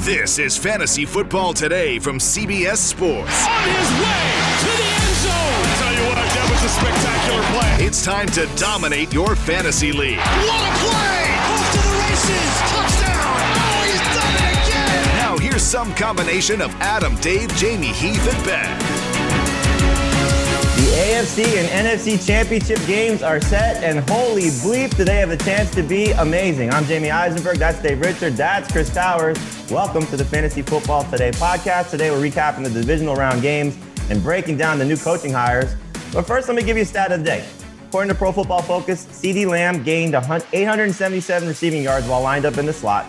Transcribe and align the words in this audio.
This 0.00 0.38
is 0.38 0.56
Fantasy 0.56 1.04
Football 1.04 1.52
Today 1.54 1.98
from 1.98 2.18
CBS 2.18 2.76
Sports. 2.76 3.46
On 3.46 3.62
his 3.64 3.90
way 3.98 4.28
to 4.60 4.70
the 4.76 4.88
end 4.92 5.16
zone. 5.24 5.32
I 5.32 5.74
tell 5.80 5.94
you 5.94 6.04
what, 6.06 6.16
that 6.16 6.46
was 6.52 6.62
a 6.62 6.68
spectacular 6.68 7.42
play. 7.58 7.86
It's 7.86 8.04
time 8.04 8.26
to 8.28 8.46
dominate 8.56 9.12
your 9.12 9.34
fantasy 9.34 9.92
league. 9.92 10.18
What 10.18 10.62
a 10.62 10.72
play! 10.84 11.26
Off 11.48 11.72
to 11.72 11.80
the 11.80 11.94
races. 12.06 12.52
Touchdown. 12.70 13.40
Oh, 13.56 13.82
he's 13.88 14.04
done 14.14 14.34
it 14.36 14.68
again. 14.68 15.16
Now 15.16 15.38
here's 15.38 15.62
some 15.62 15.92
combination 15.94 16.60
of 16.60 16.70
Adam, 16.80 17.16
Dave, 17.16 17.48
Jamey, 17.52 17.92
Heath, 17.92 18.32
and 18.32 18.44
Ben. 18.44 18.95
AFC 20.96 21.44
and 21.58 21.86
NFC 21.86 22.26
championship 22.26 22.78
games 22.86 23.22
are 23.22 23.38
set, 23.38 23.84
and 23.84 23.98
holy 24.08 24.44
bleep, 24.44 24.96
do 24.96 25.04
they 25.04 25.18
have 25.18 25.28
a 25.28 25.36
chance 25.36 25.70
to 25.72 25.82
be 25.82 26.12
amazing. 26.12 26.70
I'm 26.70 26.84
Jamey 26.84 27.12
Eisenberg. 27.12 27.58
That's 27.58 27.78
Dave 27.82 28.00
Richard. 28.00 28.32
That's 28.32 28.72
Chris 28.72 28.88
Towers. 28.88 29.36
Welcome 29.70 30.06
to 30.06 30.16
the 30.16 30.24
Fantasy 30.24 30.62
Football 30.62 31.04
Today 31.10 31.32
podcast. 31.32 31.90
Today 31.90 32.10
we're 32.10 32.26
recapping 32.26 32.62
the 32.64 32.70
divisional 32.70 33.14
round 33.14 33.42
games 33.42 33.76
and 34.08 34.22
breaking 34.22 34.56
down 34.56 34.78
the 34.78 34.86
new 34.86 34.96
coaching 34.96 35.30
hires. 35.30 35.74
But 36.14 36.22
first, 36.22 36.48
let 36.48 36.56
me 36.56 36.62
give 36.62 36.78
you 36.78 36.84
a 36.84 36.86
stat 36.86 37.12
of 37.12 37.18
the 37.18 37.26
day. 37.26 37.46
According 37.88 38.08
to 38.08 38.14
Pro 38.14 38.32
Football 38.32 38.62
Focus, 38.62 39.04
CeeDee 39.04 39.46
Lamb 39.46 39.82
gained 39.82 40.14
877 40.14 41.46
receiving 41.46 41.82
yards 41.82 42.06
while 42.06 42.22
lined 42.22 42.46
up 42.46 42.56
in 42.56 42.64
the 42.64 42.72
slot. 42.72 43.04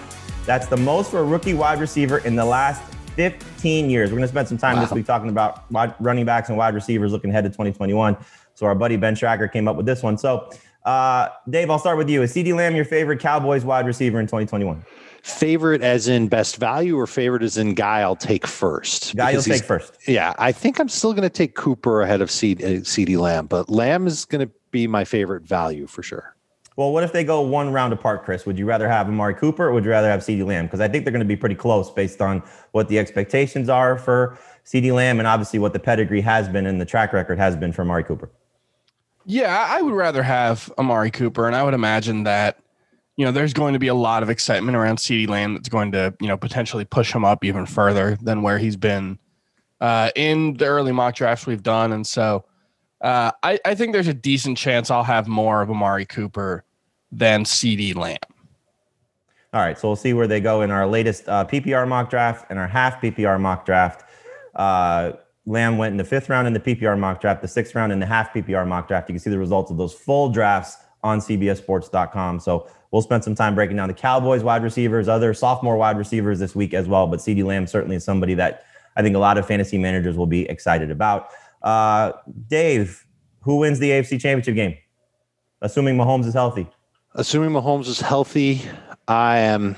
That's 0.46 0.68
the 0.68 0.76
most 0.76 1.10
for 1.10 1.20
a 1.20 1.24
rookie 1.24 1.54
wide 1.54 1.80
receiver 1.80 2.18
in 2.18 2.36
the 2.36 2.44
last 2.44 2.82
15 3.18 3.90
years. 3.90 4.12
We're 4.12 4.18
going 4.18 4.28
to 4.28 4.32
spend 4.32 4.48
some 4.48 4.60
time 4.60 4.76
wow. 4.76 4.84
this 4.84 4.92
week 4.92 5.08
talking 5.08 5.30
about 5.30 5.70
wide, 5.72 5.96
running 6.00 6.24
backs 6.24 6.50
and 6.50 6.58
wide 6.58 6.76
receivers 6.76 7.12
looking 7.12 7.32
ahead 7.32 7.44
to 7.46 7.50
2021. 7.50 8.16
So 8.54 8.68
our 8.68 8.76
buddy 8.76 8.96
Ben 8.96 9.16
Schragger 9.16 9.52
came 9.52 9.68
up 9.68 9.76
with 9.76 9.88
this 9.88 10.04
one. 10.04 10.20
So, 10.20 10.52
uh, 10.86 11.30
Dave, 11.50 11.72
I'll 11.72 11.80
start 11.80 11.98
with 11.98 12.10
you. 12.10 12.22
Is 12.22 12.34
CeeDee 12.34 12.56
Lamb 12.56 12.76
your 12.76 12.86
favorite 12.86 13.20
Cowboys 13.20 13.66
wide 13.66 13.88
receiver 13.88 14.20
in 14.20 14.28
2021? 14.28 14.86
Favorite 15.24 15.82
as 15.82 16.08
in 16.08 16.28
best 16.28 16.58
value 16.58 16.96
or 16.96 17.08
favorite 17.08 17.42
as 17.42 17.58
in 17.58 17.74
guy 17.74 18.02
I'll 18.02 18.16
take 18.16 18.46
first? 18.46 19.16
Guy 19.16 19.32
you'll 19.32 19.42
take 19.42 19.64
first. 19.64 19.98
Yeah, 20.08 20.34
I 20.38 20.52
think 20.52 20.80
I'm 20.80 20.88
still 20.88 21.12
going 21.12 21.24
to 21.24 21.30
take 21.30 21.56
Cooper 21.56 22.04
ahead 22.04 22.22
of 22.22 22.30
CeeDee, 22.30 23.18
uh, 23.18 23.20
Lamb, 23.20 23.48
but 23.48 23.68
Lamb 23.68 24.06
is 24.06 24.26
going 24.26 24.48
to 24.48 24.54
be 24.70 24.88
my 24.88 25.04
favorite 25.04 25.44
value 25.44 25.88
for 25.88 26.04
sure. 26.04 26.37
Well, 26.78 26.92
what 26.92 27.04
if 27.04 27.12
they 27.12 27.24
go 27.24 27.42
one 27.42 27.74
round 27.74 27.92
apart, 27.92 28.24
Chris? 28.24 28.46
Would 28.46 28.60
you 28.60 28.68
rather 28.68 28.88
have 28.88 29.08
Amari 29.08 29.34
Cooper 29.34 29.66
or 29.66 29.72
would 29.74 29.84
you 29.84 29.90
rather 29.90 30.10
have 30.10 30.20
CeeDee 30.22 30.46
Lamb? 30.46 30.68
Because 30.68 30.80
I 30.80 30.88
think 30.88 31.04
they're 31.04 31.12
going 31.12 31.20
to 31.20 31.26
be 31.26 31.36
pretty 31.36 31.56
close 31.56 31.90
based 31.90 32.22
on 32.22 32.44
what 32.72 32.88
the 32.88 33.00
expectations 33.00 33.68
are 33.68 33.98
for 33.98 34.38
CeeDee 34.64 34.94
Lamb 34.94 35.18
and 35.18 35.28
obviously 35.28 35.58
what 35.58 35.74
the 35.74 35.80
pedigree 35.80 36.22
has 36.22 36.48
been 36.48 36.68
and 36.68 36.80
the 36.80 36.86
track 36.86 37.14
record 37.14 37.40
has 37.40 37.56
been 37.56 37.74
for 37.74 37.82
Amari 37.82 38.04
Cooper. 38.04 38.30
Yeah, 39.26 39.66
I 39.68 39.82
would 39.82 39.94
rather 39.94 40.22
have 40.22 40.72
Amari 40.78 41.10
Cooper, 41.12 41.48
and 41.48 41.56
I 41.56 41.64
would 41.64 41.74
imagine 41.74 42.24
that 42.24 42.60
you 43.18 43.26
know 43.26 43.32
there's 43.32 43.54
going 43.54 43.74
to 43.74 43.80
be 43.80 43.88
a 43.88 43.96
lot 43.96 44.24
of 44.24 44.30
excitement 44.30 44.78
around 44.78 45.00
CeeDee 45.00 45.28
Lamb 45.28 45.56
that's 45.56 45.68
going 45.68 45.92
to 45.92 46.14
you 46.22 46.30
know 46.30 46.38
potentially 46.38 46.86
push 46.86 47.12
him 47.12 47.26
up 47.26 47.44
even 47.44 47.66
further 47.66 48.18
than 48.22 48.42
where 48.42 48.58
he's 48.58 48.78
been 48.78 49.20
uh, 49.82 50.12
in 50.16 50.54
the 50.54 50.66
early 50.66 50.94
mock 50.94 51.16
drafts 51.16 51.46
we've 51.46 51.64
done, 51.64 51.92
and 51.92 52.08
so 52.08 52.46
uh, 53.02 53.32
I, 53.44 53.60
I 53.66 53.76
think 53.76 53.92
there's 53.92 54.08
a 54.08 54.14
decent 54.14 54.58
chance 54.58 54.90
I'll 54.90 55.04
have 55.04 55.28
more 55.28 55.62
of 55.62 55.70
Amari 55.70 56.06
Cooper 56.06 56.64
than 57.12 57.44
CeeDee 57.44 57.96
Lamb. 57.96 58.18
All 59.54 59.62
right, 59.62 59.80
so 59.80 59.88
we'll 59.88 59.96
see 59.96 60.14
where 60.14 60.28
they 60.28 60.42
go 60.42 60.62
in 60.62 60.72
our 60.72 60.86
latest 60.86 61.28
uh, 61.28 61.46
PPR 61.46 61.88
mock 61.88 62.10
draft 62.10 62.46
and 62.50 62.60
our 62.60 62.68
half 62.68 63.02
PPR 63.02 63.40
mock 63.40 63.66
draft. 63.66 64.04
Uh, 64.54 65.14
Lamb 65.46 65.78
went 65.78 65.94
in 65.94 65.98
the 65.98 66.04
fifth 66.04 66.30
round 66.30 66.48
in 66.48 66.54
the 66.54 66.60
PPR 66.60 67.00
mock 67.00 67.22
draft, 67.22 67.42
the 67.42 67.48
sixth 67.48 67.74
round 67.74 67.94
in 67.94 68.00
the 68.00 68.06
half 68.06 68.34
PPR 68.34 68.68
mock 68.68 68.90
draft. 68.90 69.10
You 69.10 69.14
can 69.14 69.20
see 69.20 69.30
the 69.30 69.40
results 69.40 69.72
of 69.72 69.78
those 69.78 69.94
full 69.94 70.30
drafts 70.30 70.78
on 71.02 71.20
CBSSports.com. 71.20 72.42
So 72.42 72.68
we'll 72.92 73.02
spend 73.02 73.24
some 73.24 73.36
time 73.36 73.56
breaking 73.56 73.78
down 73.78 73.88
the 73.88 73.94
Cowboys 73.94 74.44
wide 74.44 74.64
receivers, 74.64 75.08
other 75.08 75.34
sophomore 75.34 75.78
wide 75.78 75.98
receivers 75.98 76.40
this 76.40 76.54
week 76.54 76.74
as 76.74 76.88
well. 76.88 77.08
But 77.08 77.20
CeeDee 77.20 77.46
Lamb 77.46 77.68
certainly 77.68 77.96
is 77.96 78.04
somebody 78.04 78.34
that 78.34 78.66
I 78.98 79.02
think 79.02 79.16
a 79.16 79.20
lot 79.20 79.38
of 79.38 79.48
fantasy 79.48 79.78
managers 79.78 80.18
will 80.18 80.28
be 80.28 80.42
excited 80.50 80.92
about. 80.92 81.30
Uh, 81.62 82.12
Dave, 82.48 83.06
who 83.42 83.58
wins 83.58 83.80
the 83.80 83.92
AFC 83.92 84.20
Championship 84.20 84.56
game? 84.56 84.76
Assuming 85.62 85.96
Mahomes 85.96 86.26
is 86.26 86.34
healthy 86.34 86.68
assuming 87.18 87.50
Mahomes 87.50 87.88
is 87.88 88.00
healthy, 88.00 88.62
I 89.08 89.40
am 89.40 89.76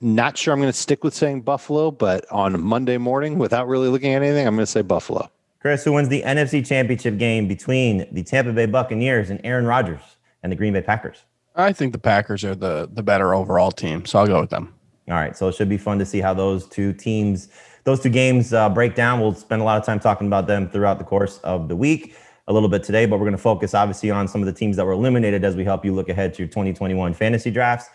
not 0.00 0.36
sure 0.36 0.52
I'm 0.52 0.60
going 0.60 0.70
to 0.70 0.78
stick 0.78 1.02
with 1.02 1.14
saying 1.14 1.42
Buffalo, 1.42 1.90
but 1.90 2.30
on 2.30 2.60
Monday 2.60 2.98
morning, 2.98 3.38
without 3.38 3.68
really 3.68 3.88
looking 3.88 4.12
at 4.12 4.22
anything, 4.22 4.46
I'm 4.46 4.54
going 4.54 4.66
to 4.66 4.70
say 4.70 4.82
Buffalo. 4.82 5.30
Chris, 5.60 5.84
who 5.84 5.92
wins 5.92 6.08
the 6.08 6.22
NFC 6.22 6.66
Championship 6.66 7.16
game 7.16 7.48
between 7.48 8.06
the 8.12 8.22
Tampa 8.22 8.52
Bay 8.52 8.66
Buccaneers 8.66 9.30
and 9.30 9.40
Aaron 9.44 9.66
Rodgers 9.66 10.02
and 10.42 10.52
the 10.52 10.56
Green 10.56 10.72
Bay 10.72 10.82
Packers? 10.82 11.24
I 11.56 11.72
think 11.72 11.92
the 11.92 11.98
Packers 11.98 12.44
are 12.44 12.54
the 12.54 12.88
the 12.92 13.02
better 13.02 13.34
overall 13.34 13.72
team, 13.72 14.04
so 14.04 14.20
I'll 14.20 14.28
go 14.28 14.40
with 14.40 14.50
them. 14.50 14.72
All 15.08 15.14
right, 15.14 15.36
so 15.36 15.48
it 15.48 15.56
should 15.56 15.68
be 15.68 15.78
fun 15.78 15.98
to 15.98 16.06
see 16.06 16.20
how 16.20 16.32
those 16.32 16.68
two 16.68 16.92
teams, 16.92 17.48
those 17.82 17.98
two 17.98 18.10
games 18.10 18.52
uh, 18.52 18.68
break 18.68 18.94
down. 18.94 19.20
We'll 19.20 19.34
spend 19.34 19.62
a 19.62 19.64
lot 19.64 19.80
of 19.80 19.84
time 19.84 19.98
talking 19.98 20.28
about 20.28 20.46
them 20.46 20.68
throughout 20.68 20.98
the 20.98 21.04
course 21.04 21.38
of 21.38 21.68
the 21.68 21.74
week 21.74 22.14
a 22.48 22.52
little 22.52 22.68
bit 22.68 22.82
today, 22.82 23.06
but 23.06 23.18
we're 23.18 23.26
going 23.26 23.32
to 23.32 23.38
focus 23.38 23.74
obviously 23.74 24.10
on 24.10 24.26
some 24.26 24.40
of 24.40 24.46
the 24.46 24.52
teams 24.52 24.76
that 24.76 24.84
were 24.84 24.92
eliminated 24.92 25.44
as 25.44 25.54
we 25.54 25.64
help 25.64 25.84
you 25.84 25.94
look 25.94 26.08
ahead 26.08 26.34
to 26.34 26.38
your 26.40 26.48
2021 26.48 27.14
fantasy 27.14 27.50
drafts. 27.50 27.88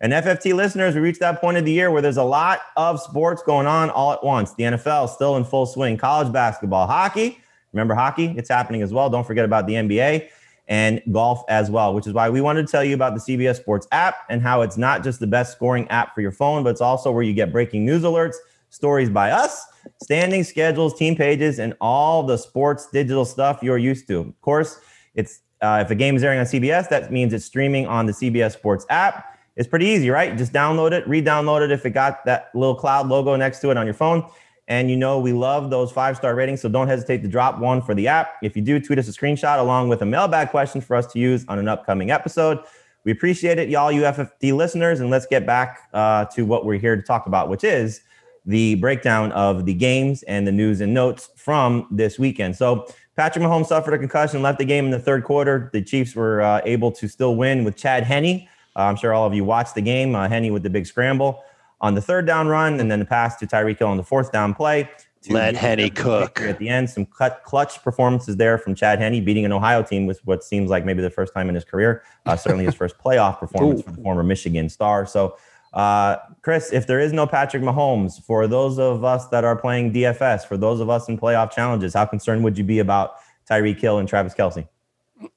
And 0.00 0.12
FFT 0.12 0.54
listeners, 0.54 0.94
we 0.94 1.00
reached 1.00 1.20
that 1.20 1.40
point 1.40 1.56
of 1.56 1.64
the 1.64 1.72
year 1.72 1.90
where 1.90 2.02
there's 2.02 2.16
a 2.16 2.24
lot 2.24 2.60
of 2.76 3.00
sports 3.00 3.42
going 3.42 3.66
on 3.66 3.88
all 3.90 4.12
at 4.12 4.24
once. 4.24 4.52
The 4.54 4.64
NFL 4.64 5.10
still 5.10 5.36
in 5.36 5.44
full 5.44 5.64
swing, 5.64 5.96
college 5.96 6.32
basketball, 6.32 6.86
hockey. 6.86 7.40
Remember 7.72 7.94
hockey? 7.94 8.34
It's 8.36 8.48
happening 8.48 8.82
as 8.82 8.92
well. 8.92 9.08
Don't 9.08 9.26
forget 9.26 9.44
about 9.44 9.66
the 9.66 9.74
NBA 9.74 10.28
and 10.66 11.02
golf 11.12 11.44
as 11.48 11.70
well, 11.70 11.94
which 11.94 12.06
is 12.06 12.12
why 12.12 12.30
we 12.30 12.40
wanted 12.40 12.66
to 12.66 12.70
tell 12.70 12.82
you 12.82 12.94
about 12.94 13.14
the 13.14 13.20
CBS 13.20 13.56
Sports 13.56 13.86
app 13.92 14.16
and 14.28 14.40
how 14.42 14.62
it's 14.62 14.76
not 14.76 15.04
just 15.04 15.20
the 15.20 15.26
best 15.26 15.52
scoring 15.52 15.86
app 15.88 16.14
for 16.14 16.20
your 16.20 16.32
phone, 16.32 16.64
but 16.64 16.70
it's 16.70 16.80
also 16.80 17.12
where 17.12 17.22
you 17.22 17.34
get 17.34 17.52
breaking 17.52 17.84
news 17.84 18.02
alerts, 18.02 18.36
stories 18.70 19.10
by 19.10 19.30
us, 19.30 19.66
standing 20.02 20.44
schedules, 20.44 20.94
team 20.94 21.16
pages, 21.16 21.58
and 21.58 21.74
all 21.80 22.22
the 22.22 22.36
sports 22.36 22.88
digital 22.92 23.24
stuff 23.24 23.60
you're 23.62 23.78
used 23.78 24.06
to. 24.08 24.20
Of 24.20 24.40
course, 24.40 24.80
it's 25.14 25.40
uh, 25.60 25.82
if 25.84 25.90
a 25.90 25.94
game 25.94 26.16
is 26.16 26.24
airing 26.24 26.38
on 26.38 26.46
CBS, 26.46 26.88
that 26.88 27.12
means 27.12 27.32
it's 27.32 27.44
streaming 27.44 27.86
on 27.86 28.06
the 28.06 28.12
CBS 28.12 28.52
Sports 28.52 28.86
app. 28.88 29.38
It's 29.56 29.68
pretty 29.68 29.86
easy, 29.86 30.08
right? 30.08 30.36
Just 30.36 30.52
download 30.52 30.92
it, 30.92 31.06
re-download 31.06 31.62
it 31.62 31.70
if 31.70 31.84
it 31.84 31.90
got 31.90 32.24
that 32.24 32.50
little 32.54 32.74
cloud 32.74 33.08
logo 33.08 33.36
next 33.36 33.60
to 33.60 33.70
it 33.70 33.76
on 33.76 33.84
your 33.84 33.94
phone. 33.94 34.26
And 34.68 34.88
you 34.88 34.96
know 34.96 35.18
we 35.18 35.32
love 35.32 35.68
those 35.68 35.90
five 35.90 36.16
star 36.16 36.34
ratings, 36.34 36.62
so 36.62 36.68
don't 36.68 36.86
hesitate 36.86 37.22
to 37.22 37.28
drop 37.28 37.58
one 37.58 37.82
for 37.82 37.94
the 37.94 38.06
app. 38.06 38.34
If 38.42 38.56
you 38.56 38.62
do, 38.62 38.80
tweet 38.80 38.98
us 38.98 39.08
a 39.08 39.12
screenshot 39.12 39.58
along 39.58 39.88
with 39.88 40.00
a 40.00 40.06
mailbag 40.06 40.50
question 40.50 40.80
for 40.80 40.94
us 40.94 41.06
to 41.08 41.18
use 41.18 41.44
on 41.48 41.58
an 41.58 41.68
upcoming 41.68 42.10
episode. 42.10 42.60
We 43.04 43.12
appreciate 43.12 43.58
it, 43.58 43.68
y'all, 43.68 43.90
UFFD 43.90 44.54
listeners, 44.54 45.00
and 45.00 45.10
let's 45.10 45.26
get 45.26 45.44
back 45.44 45.88
uh, 45.92 46.26
to 46.26 46.44
what 46.44 46.64
we're 46.64 46.78
here 46.78 46.94
to 46.94 47.02
talk 47.02 47.26
about, 47.26 47.48
which 47.48 47.64
is 47.64 48.02
the 48.46 48.76
breakdown 48.76 49.32
of 49.32 49.66
the 49.66 49.74
games 49.74 50.22
and 50.24 50.46
the 50.46 50.52
news 50.52 50.80
and 50.80 50.94
notes 50.94 51.30
from 51.36 51.86
this 51.90 52.18
weekend. 52.18 52.56
So 52.56 52.86
Patrick 53.16 53.44
Mahomes 53.44 53.66
suffered 53.66 53.94
a 53.94 53.98
concussion, 53.98 54.42
left 54.42 54.58
the 54.58 54.64
game 54.64 54.86
in 54.86 54.90
the 54.90 54.98
third 54.98 55.24
quarter. 55.24 55.70
The 55.72 55.82
Chiefs 55.82 56.14
were 56.14 56.40
uh, 56.40 56.60
able 56.64 56.90
to 56.92 57.08
still 57.08 57.36
win 57.36 57.64
with 57.64 57.76
Chad 57.76 58.04
Henne. 58.04 58.48
Uh, 58.76 58.82
I'm 58.82 58.96
sure 58.96 59.12
all 59.12 59.26
of 59.26 59.34
you 59.34 59.44
watched 59.44 59.74
the 59.74 59.82
game. 59.82 60.14
Uh, 60.14 60.28
Henne 60.28 60.52
with 60.52 60.62
the 60.62 60.70
big 60.70 60.86
scramble 60.86 61.42
on 61.80 61.94
the 61.94 62.00
third 62.00 62.26
down 62.26 62.48
run, 62.48 62.80
and 62.80 62.90
then 62.90 62.98
the 62.98 63.04
pass 63.04 63.36
to 63.36 63.46
Tyreek 63.46 63.78
Hill 63.78 63.88
on 63.88 63.96
the 63.96 64.04
fourth 64.04 64.32
down 64.32 64.54
play. 64.54 64.88
Let 65.28 65.54
Henne 65.54 65.90
cook 65.90 66.40
at 66.40 66.58
the 66.58 66.68
end. 66.68 66.88
Some 66.88 67.04
cut, 67.04 67.42
clutch 67.44 67.82
performances 67.82 68.36
there 68.36 68.56
from 68.56 68.74
Chad 68.74 69.00
Henne, 69.00 69.22
beating 69.22 69.44
an 69.44 69.52
Ohio 69.52 69.82
team 69.82 70.06
with 70.06 70.18
what 70.24 70.42
seems 70.42 70.70
like 70.70 70.86
maybe 70.86 71.02
the 71.02 71.10
first 71.10 71.34
time 71.34 71.50
in 71.50 71.54
his 71.54 71.64
career. 71.64 72.02
Uh, 72.24 72.36
certainly 72.36 72.64
his 72.64 72.74
first 72.74 72.96
playoff 72.96 73.38
performance 73.38 73.82
for 73.82 73.90
the 73.90 74.02
former 74.02 74.22
Michigan 74.22 74.70
star. 74.70 75.04
So 75.04 75.36
uh, 75.72 76.16
Chris, 76.42 76.72
if 76.72 76.86
there 76.86 76.98
is 76.98 77.12
no 77.12 77.26
Patrick 77.26 77.62
Mahomes, 77.62 78.22
for 78.24 78.46
those 78.46 78.78
of 78.78 79.04
us 79.04 79.28
that 79.28 79.44
are 79.44 79.56
playing 79.56 79.92
DFS, 79.92 80.44
for 80.46 80.56
those 80.56 80.80
of 80.80 80.90
us 80.90 81.08
in 81.08 81.18
playoff 81.18 81.52
challenges, 81.52 81.94
how 81.94 82.06
concerned 82.06 82.42
would 82.44 82.58
you 82.58 82.64
be 82.64 82.80
about 82.80 83.14
Tyreek 83.48 83.78
Hill 83.78 83.98
and 83.98 84.08
Travis 84.08 84.34
Kelce? 84.34 84.66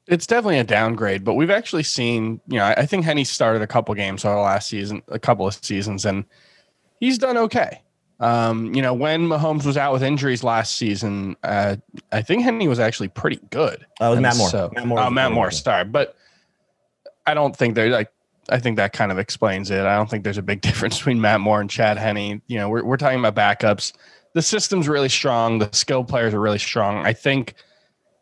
It's 0.08 0.26
definitely 0.26 0.60
a 0.60 0.64
downgrade, 0.64 1.24
but 1.24 1.34
we've 1.34 1.50
actually 1.50 1.84
seen, 1.84 2.40
you 2.48 2.58
know, 2.58 2.66
I 2.66 2.86
think 2.86 3.04
Henne 3.04 3.26
started 3.26 3.62
a 3.62 3.68
couple 3.68 3.94
games 3.96 4.24
over 4.24 4.36
the 4.36 4.42
last 4.42 4.70
season, 4.70 5.02
a 5.10 5.20
couple 5.20 5.46
of 5.46 5.54
seasons, 5.54 6.06
and 6.06 6.24
he's 7.00 7.18
done 7.18 7.38
okay. 7.38 7.82
Um, 8.20 8.74
you 8.74 8.82
know, 8.82 8.94
when 8.94 9.28
Mahomes 9.28 9.66
was 9.66 9.76
out 9.76 9.92
with 9.92 10.02
injuries 10.02 10.44
last 10.44 10.78
season, 10.78 11.36
uh, 11.44 11.76
I 12.14 12.22
think 12.22 12.44
Henne 12.44 12.66
was 12.70 12.80
actually 12.80 13.10
pretty 13.10 13.40
good. 13.50 13.86
Oh, 14.00 14.12
was 14.12 14.20
Matt 14.22 14.38
Moore. 14.38 14.50
So, 14.50 14.72
Matt 14.74 14.88
Moore. 14.88 15.00
Oh, 15.00 15.10
Matt 15.10 15.34
Moore. 15.34 15.52
Sorry, 15.52 15.84
but 15.84 16.16
I 17.28 17.34
don't 17.34 17.56
think 17.56 17.76
they're 17.76 17.90
like 17.90 18.12
I 18.50 18.60
think 18.60 18.78
that 18.78 18.94
kind 18.94 19.12
of 19.12 19.20
explains 19.20 19.72
it. 19.72 19.82
I 19.82 19.96
don't 19.96 20.10
think 20.10 20.24
there's 20.24 20.38
a 20.38 20.44
big 20.44 20.62
difference 20.62 20.98
between 20.98 21.22
Matt 21.22 21.42
Moore 21.42 21.62
and 21.62 21.70
Chad 21.70 21.98
Henne. 21.98 22.42
You 22.48 22.58
know, 22.58 22.70
we're 22.70 22.84
we're 22.84 22.98
talking 22.98 23.20
about 23.24 23.36
backups. 23.36 23.94
The 24.34 24.42
system's 24.42 24.88
really 24.88 25.10
strong. 25.10 25.60
The 25.60 25.70
skilled 25.72 26.08
players 26.08 26.34
are 26.34 26.40
really 26.40 26.60
strong. 26.60 27.06
I 27.06 27.14
think 27.14 27.54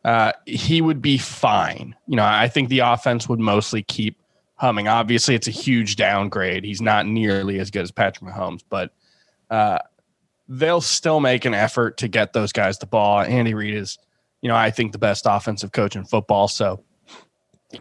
uh, 0.04 0.34
he 0.46 0.82
would 0.82 1.02
be 1.02 1.18
fine. 1.18 1.96
You 2.08 2.18
know, 2.18 2.26
I 2.26 2.48
think 2.48 2.70
the 2.70 2.80
offense 2.80 3.30
would 3.30 3.40
mostly 3.40 3.84
keep 3.84 4.18
humming. 4.56 4.88
Obviously, 4.88 5.36
it's 5.36 5.48
a 5.48 5.52
huge 5.52 5.96
downgrade. 5.96 6.64
He's 6.64 6.82
not 6.82 7.08
nearly 7.08 7.60
as 7.60 7.72
good 7.72 7.84
as 7.84 7.92
Patrick 7.92 8.30
Mahomes, 8.30 8.62
but 8.70 8.92
uh, 9.50 9.80
they'll 10.48 10.82
still 10.82 11.20
make 11.20 11.46
an 11.46 11.54
effort 11.54 11.98
to 11.98 12.08
get 12.08 12.34
those 12.34 12.52
guys 12.52 12.78
the 12.78 12.86
ball. 12.86 13.22
Andy 13.22 13.54
Reid 13.54 13.76
is, 13.76 13.98
you 14.42 14.50
know, 14.50 14.56
I 14.56 14.70
think 14.70 14.92
the 14.92 14.98
best 14.98 15.26
offensive 15.28 15.72
coach 15.72 15.96
in 15.96 16.04
football. 16.04 16.48
So 16.48 16.84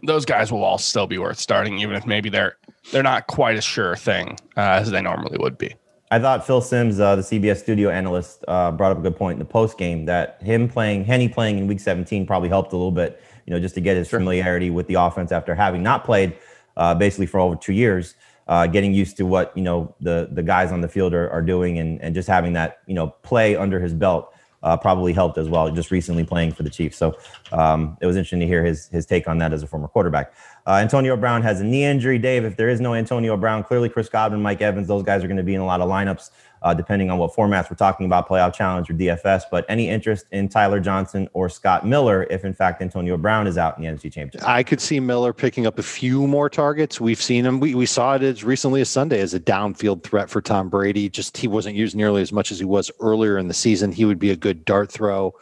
those 0.02 0.24
guys 0.24 0.52
will 0.52 0.64
all 0.64 0.78
still 0.78 1.06
be 1.06 1.18
worth 1.18 1.38
starting, 1.38 1.78
even 1.78 1.96
if 1.96 2.06
maybe 2.06 2.28
they're 2.28 2.56
they're 2.92 3.02
not 3.02 3.26
quite 3.26 3.56
as 3.56 3.64
sure 3.64 3.96
thing 3.96 4.38
uh, 4.56 4.60
as 4.60 4.90
they 4.90 5.02
normally 5.02 5.38
would 5.38 5.58
be. 5.58 5.74
I 6.12 6.18
thought 6.18 6.44
Phil 6.44 6.60
Simms, 6.60 6.98
uh, 6.98 7.14
the 7.14 7.22
CBS 7.22 7.58
studio 7.58 7.88
analyst, 7.88 8.44
uh, 8.48 8.72
brought 8.72 8.90
up 8.90 8.98
a 8.98 9.00
good 9.00 9.16
point 9.16 9.34
in 9.34 9.38
the 9.38 9.44
post 9.44 9.78
game 9.78 10.06
that 10.06 10.42
him 10.42 10.68
playing 10.68 11.04
Henne 11.04 11.28
playing 11.28 11.58
in 11.58 11.68
Week 11.68 11.78
17 11.78 12.26
probably 12.26 12.48
helped 12.48 12.72
a 12.72 12.76
little 12.76 12.90
bit, 12.90 13.22
you 13.46 13.52
know, 13.52 13.60
just 13.60 13.76
to 13.76 13.80
get 13.80 13.96
his 13.96 14.08
sure. 14.08 14.18
familiarity 14.18 14.70
with 14.70 14.88
the 14.88 14.94
offense 14.94 15.30
after 15.30 15.54
having 15.54 15.82
not 15.84 16.04
played 16.04 16.36
uh, 16.76 16.94
basically 16.94 17.26
for 17.26 17.38
over 17.38 17.54
two 17.54 17.72
years, 17.72 18.16
uh, 18.48 18.66
getting 18.66 18.92
used 18.92 19.16
to 19.18 19.24
what 19.24 19.56
you 19.56 19.62
know 19.62 19.94
the 20.00 20.28
the 20.32 20.42
guys 20.42 20.72
on 20.72 20.80
the 20.80 20.88
field 20.88 21.14
are, 21.14 21.30
are 21.30 21.42
doing, 21.42 21.78
and 21.78 22.02
and 22.02 22.14
just 22.14 22.28
having 22.28 22.54
that 22.54 22.80
you 22.86 22.94
know 22.94 23.08
play 23.22 23.54
under 23.54 23.78
his 23.78 23.94
belt 23.94 24.34
uh, 24.62 24.76
probably 24.76 25.12
helped 25.12 25.38
as 25.38 25.48
well. 25.48 25.70
Just 25.70 25.90
recently 25.90 26.24
playing 26.24 26.52
for 26.52 26.62
the 26.62 26.70
Chiefs, 26.70 26.96
so 26.96 27.16
um, 27.52 27.96
it 28.00 28.06
was 28.06 28.16
interesting 28.16 28.40
to 28.40 28.46
hear 28.46 28.64
his 28.64 28.88
his 28.88 29.06
take 29.06 29.28
on 29.28 29.38
that 29.38 29.52
as 29.52 29.62
a 29.62 29.66
former 29.66 29.88
quarterback. 29.88 30.32
Uh, 30.66 30.74
Antonio 30.74 31.16
Brown 31.16 31.42
has 31.42 31.60
a 31.60 31.64
knee 31.64 31.84
injury. 31.84 32.18
Dave, 32.18 32.44
if 32.44 32.56
there 32.56 32.68
is 32.68 32.80
no 32.80 32.94
Antonio 32.94 33.36
Brown, 33.36 33.64
clearly 33.64 33.88
Chris 33.88 34.08
Godwin, 34.08 34.42
Mike 34.42 34.60
Evans, 34.60 34.88
those 34.88 35.02
guys 35.02 35.24
are 35.24 35.26
going 35.28 35.36
to 35.36 35.42
be 35.42 35.54
in 35.54 35.60
a 35.60 35.66
lot 35.66 35.80
of 35.80 35.88
lineups 35.88 36.30
uh, 36.62 36.74
depending 36.74 37.10
on 37.10 37.18
what 37.18 37.32
formats 37.34 37.70
we're 37.70 37.76
talking 37.76 38.06
about, 38.06 38.28
playoff 38.28 38.54
challenge 38.54 38.90
or 38.90 38.94
DFS. 38.94 39.44
But 39.50 39.64
any 39.68 39.88
interest 39.88 40.26
in 40.30 40.48
Tyler 40.48 40.80
Johnson 40.80 41.28
or 41.32 41.48
Scott 41.48 41.86
Miller 41.86 42.26
if, 42.30 42.44
in 42.44 42.52
fact, 42.52 42.82
Antonio 42.82 43.16
Brown 43.16 43.46
is 43.46 43.56
out 43.56 43.78
in 43.78 43.84
the 43.84 43.90
NFC 43.90 44.12
Championship? 44.12 44.46
I 44.46 44.62
could 44.62 44.80
see 44.80 45.00
Miller 45.00 45.32
picking 45.32 45.66
up 45.66 45.78
a 45.78 45.82
few 45.82 46.26
more 46.26 46.50
targets. 46.50 47.00
We've 47.00 47.20
seen 47.20 47.46
him. 47.46 47.60
We, 47.60 47.74
we 47.74 47.86
saw 47.86 48.14
it 48.14 48.22
as 48.22 48.44
recently 48.44 48.80
as 48.80 48.88
Sunday 48.88 49.20
as 49.20 49.32
a 49.32 49.40
downfield 49.40 50.02
threat 50.02 50.28
for 50.28 50.42
Tom 50.42 50.68
Brady. 50.68 51.08
Just 51.08 51.36
he 51.36 51.48
wasn't 51.48 51.76
used 51.76 51.96
nearly 51.96 52.22
as 52.22 52.32
much 52.32 52.52
as 52.52 52.58
he 52.58 52.64
was 52.64 52.90
earlier 53.00 53.38
in 53.38 53.48
the 53.48 53.54
season. 53.54 53.92
He 53.92 54.04
would 54.04 54.18
be 54.18 54.30
a 54.30 54.36
good 54.36 54.64
dart 54.64 54.92
throw. 54.92 55.34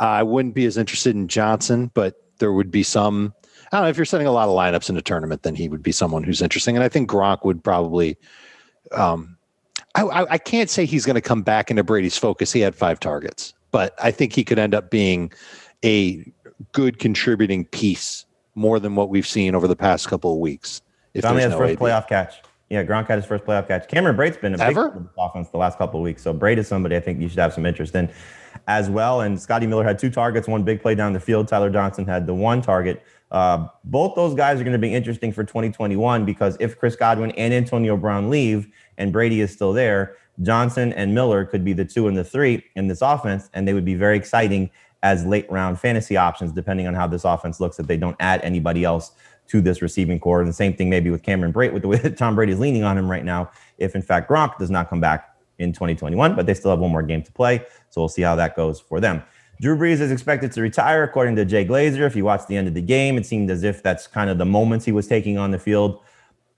Uh, 0.00 0.04
I 0.04 0.22
wouldn't 0.22 0.54
be 0.54 0.66
as 0.66 0.76
interested 0.76 1.16
in 1.16 1.28
Johnson, 1.28 1.90
but 1.94 2.22
there 2.38 2.52
would 2.52 2.70
be 2.70 2.82
some. 2.82 3.34
I 3.70 3.76
don't 3.76 3.84
know 3.84 3.90
if 3.90 3.96
you're 3.96 4.06
setting 4.06 4.26
a 4.26 4.32
lot 4.32 4.48
of 4.48 4.56
lineups 4.56 4.88
in 4.88 4.96
a 4.96 5.02
tournament, 5.02 5.42
then 5.42 5.54
he 5.54 5.68
would 5.68 5.82
be 5.82 5.92
someone 5.92 6.24
who's 6.24 6.40
interesting. 6.40 6.76
And 6.76 6.84
I 6.84 6.88
think 6.88 7.10
Gronk 7.10 7.44
would 7.44 7.62
probably 7.62 8.16
um, 8.92 9.38
I, 9.94 10.26
I 10.30 10.38
can't 10.38 10.70
say 10.70 10.84
he's 10.84 11.04
going 11.04 11.14
to 11.14 11.20
come 11.20 11.42
back 11.42 11.70
into 11.70 11.82
Brady's 11.82 12.16
focus. 12.16 12.52
He 12.52 12.60
had 12.60 12.74
five 12.74 13.00
targets, 13.00 13.54
but 13.70 13.94
I 14.02 14.10
think 14.10 14.32
he 14.32 14.44
could 14.44 14.58
end 14.58 14.74
up 14.74 14.90
being 14.90 15.32
a 15.84 16.24
good 16.72 16.98
contributing 16.98 17.64
piece 17.66 18.24
more 18.54 18.78
than 18.78 18.94
what 18.96 19.08
we've 19.08 19.26
seen 19.26 19.54
over 19.54 19.66
the 19.66 19.76
past 19.76 20.08
couple 20.08 20.32
of 20.32 20.38
weeks. 20.38 20.82
If 21.14 21.22
Finally, 21.22 21.42
his 21.42 21.52
no 21.52 21.58
first 21.58 21.72
AB. 21.72 21.80
playoff 21.80 22.08
catch. 22.08 22.42
Yeah, 22.68 22.84
Gronk 22.84 23.08
had 23.08 23.16
his 23.16 23.24
first 23.24 23.44
playoff 23.44 23.66
catch. 23.66 23.88
Cameron 23.88 24.16
Brate's 24.16 24.36
been 24.36 24.54
a 24.54 24.62
Ever? 24.62 24.90
big 24.90 25.08
offense 25.18 25.48
the 25.48 25.56
last 25.56 25.78
couple 25.78 26.00
of 26.00 26.04
weeks. 26.04 26.22
So 26.22 26.34
Brate 26.34 26.58
is 26.58 26.68
somebody 26.68 26.96
I 26.96 27.00
think 27.00 27.18
you 27.20 27.28
should 27.28 27.38
have 27.38 27.54
some 27.54 27.64
interest 27.64 27.94
in 27.94 28.10
as 28.66 28.90
well. 28.90 29.22
And 29.22 29.40
Scotty 29.40 29.66
Miller 29.66 29.84
had 29.84 29.98
two 29.98 30.10
targets, 30.10 30.46
one 30.46 30.64
big 30.64 30.82
play 30.82 30.94
down 30.94 31.14
the 31.14 31.20
field. 31.20 31.48
Tyler 31.48 31.70
Johnson 31.70 32.04
had 32.04 32.26
the 32.26 32.34
one 32.34 32.60
target. 32.60 33.02
Uh, 33.30 33.68
both 33.84 34.14
those 34.14 34.34
guys 34.34 34.60
are 34.60 34.64
going 34.64 34.72
to 34.72 34.78
be 34.78 34.92
interesting 34.92 35.32
for 35.32 35.44
2021 35.44 36.24
because 36.24 36.56
if 36.60 36.78
Chris 36.78 36.96
Godwin 36.96 37.30
and 37.32 37.52
Antonio 37.52 37.96
Brown 37.96 38.30
leave, 38.30 38.68
and 38.96 39.12
Brady 39.12 39.40
is 39.40 39.52
still 39.52 39.72
there, 39.72 40.16
Johnson 40.42 40.92
and 40.92 41.14
Miller 41.14 41.44
could 41.44 41.64
be 41.64 41.72
the 41.72 41.84
two 41.84 42.08
and 42.08 42.16
the 42.16 42.24
three 42.24 42.64
in 42.76 42.88
this 42.88 43.02
offense, 43.02 43.50
and 43.54 43.66
they 43.66 43.74
would 43.74 43.84
be 43.84 43.94
very 43.94 44.16
exciting 44.16 44.70
as 45.02 45.24
late 45.24 45.50
round 45.50 45.78
fantasy 45.78 46.16
options, 46.16 46.52
depending 46.52 46.86
on 46.86 46.94
how 46.94 47.06
this 47.06 47.24
offense 47.24 47.60
looks. 47.60 47.78
If 47.78 47.86
they 47.86 47.96
don't 47.96 48.16
add 48.20 48.40
anybody 48.42 48.84
else 48.84 49.12
to 49.48 49.60
this 49.60 49.80
receiving 49.80 50.20
corps, 50.20 50.40
and 50.40 50.48
the 50.48 50.54
same 50.54 50.74
thing 50.74 50.90
maybe 50.90 51.10
with 51.10 51.22
Cameron 51.22 51.52
Brate, 51.52 51.72
with 51.72 51.82
the 51.82 51.88
way 51.88 51.98
that 52.02 52.16
Tom 52.16 52.34
Brady 52.34 52.52
is 52.52 52.60
leaning 52.60 52.84
on 52.84 52.98
him 52.98 53.10
right 53.10 53.24
now. 53.24 53.50
If 53.78 53.94
in 53.94 54.02
fact 54.02 54.30
Gronk 54.30 54.58
does 54.58 54.70
not 54.70 54.88
come 54.88 55.00
back 55.00 55.36
in 55.58 55.72
2021, 55.72 56.36
but 56.36 56.46
they 56.46 56.54
still 56.54 56.70
have 56.70 56.80
one 56.80 56.92
more 56.92 57.02
game 57.02 57.22
to 57.22 57.32
play, 57.32 57.64
so 57.90 58.00
we'll 58.00 58.08
see 58.08 58.22
how 58.22 58.36
that 58.36 58.54
goes 58.54 58.80
for 58.80 59.00
them. 59.00 59.22
Drew 59.60 59.76
Brees 59.76 60.00
is 60.00 60.12
expected 60.12 60.52
to 60.52 60.62
retire, 60.62 61.02
according 61.02 61.36
to 61.36 61.44
Jay 61.44 61.64
Glazer. 61.64 62.06
If 62.06 62.14
you 62.14 62.24
watch 62.24 62.46
the 62.46 62.56
end 62.56 62.68
of 62.68 62.74
the 62.74 62.82
game, 62.82 63.16
it 63.18 63.26
seemed 63.26 63.50
as 63.50 63.64
if 63.64 63.82
that's 63.82 64.06
kind 64.06 64.30
of 64.30 64.38
the 64.38 64.44
moments 64.44 64.84
he 64.84 64.92
was 64.92 65.06
taking 65.06 65.36
on 65.36 65.50
the 65.50 65.58
field 65.58 66.00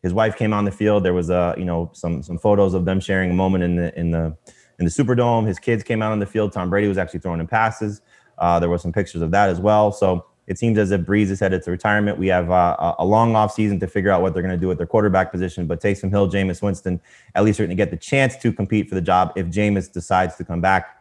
his 0.03 0.15
wife 0.15 0.37
came 0.37 0.53
on 0.53 0.65
the 0.65 0.71
field. 0.71 1.05
There 1.05 1.15
was 1.15 1.31
a 1.31 1.55
you 1.59 1.65
know 1.65 1.91
some 1.93 2.23
some 2.23 2.39
photos 2.39 2.75
of 2.75 2.85
them 2.85 3.01
sharing 3.01 3.31
a 3.31 3.35
moment 3.35 3.65
in 3.65 3.77
the 3.77 3.99
in 3.99 4.11
the 4.11 4.37
in 4.79 4.87
the 4.87 4.91
Superdome. 4.91 5.47
His 5.47 5.59
kids 5.59 5.83
came 5.83 6.03
out 6.03 6.13
on 6.13 6.19
the 6.19 6.27
field. 6.27 6.53
Tom 6.53 6.71
Brady 6.71 6.89
was 6.89 6.99
actually 6.99 7.21
throwing 7.21 7.41
in 7.41 7.47
passes. 7.47 8.01
Uh, 8.39 8.59
there 8.59 8.71
were 8.71 8.79
some 8.79 8.93
pictures 8.93 9.21
of 9.21 9.31
that 9.33 9.51
as 9.51 9.61
well. 9.61 9.93
So 9.93 10.25
it 10.47 10.59
seems 10.59 10.79
as 10.79 10.91
if 10.91 11.03
Brees 11.03 11.31
is 11.31 11.39
headed 11.39 11.63
to 11.65 11.71
retirement. 11.71 12.19
We 12.19 12.29
have 12.29 12.51
uh, 12.51 12.95
a 12.99 13.05
long 13.05 13.37
off 13.37 13.53
season 13.53 13.79
to 13.81 13.87
figure 13.87 14.11
out 14.11 14.23
what 14.23 14.33
they're 14.33 14.43
going 14.43 14.55
to 14.55 14.61
do 14.61 14.67
with 14.67 14.79
their 14.79 14.87
quarterback 14.87 15.31
position. 15.31 15.67
But 15.67 15.83
Taysom 15.83 16.09
Hill, 16.09 16.31
Jameis 16.31 16.63
Winston, 16.63 17.01
at 17.35 17.45
least 17.45 17.61
are 17.61 17.65
going 17.65 17.77
to 17.77 17.77
get 17.77 17.91
the 17.91 17.99
chance 17.99 18.37
to 18.39 18.53
compete 18.53 18.89
for 18.89 18.95
the 18.95 19.03
job 19.03 19.33
if 19.37 19.47
Jameis 19.49 19.93
decides 19.93 20.37
to 20.37 20.45
come 20.45 20.63
back. 20.63 20.97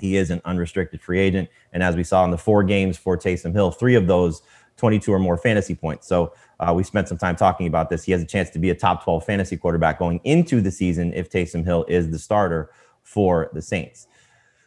He 0.00 0.16
is 0.16 0.30
an 0.30 0.40
unrestricted 0.44 1.00
free 1.00 1.18
agent, 1.18 1.48
and 1.72 1.82
as 1.82 1.96
we 1.96 2.04
saw 2.04 2.24
in 2.24 2.30
the 2.30 2.38
four 2.38 2.62
games 2.62 2.96
for 2.96 3.16
Taysom 3.16 3.52
Hill, 3.52 3.70
three 3.70 3.94
of 3.94 4.06
those 4.06 4.42
22 4.80 5.12
or 5.12 5.18
more 5.18 5.36
fantasy 5.36 5.74
points. 5.74 6.06
So 6.08 6.32
uh, 6.58 6.72
we 6.74 6.82
spent 6.82 7.06
some 7.06 7.18
time 7.18 7.36
talking 7.36 7.66
about 7.66 7.90
this. 7.90 8.02
He 8.02 8.12
has 8.12 8.22
a 8.22 8.26
chance 8.26 8.48
to 8.50 8.58
be 8.58 8.70
a 8.70 8.74
top 8.74 9.04
12 9.04 9.24
fantasy 9.24 9.56
quarterback 9.56 9.98
going 9.98 10.20
into 10.24 10.62
the 10.62 10.70
season 10.70 11.12
if 11.12 11.30
Taysom 11.30 11.64
Hill 11.64 11.84
is 11.86 12.10
the 12.10 12.18
starter 12.18 12.70
for 13.02 13.50
the 13.52 13.60
Saints. 13.60 14.06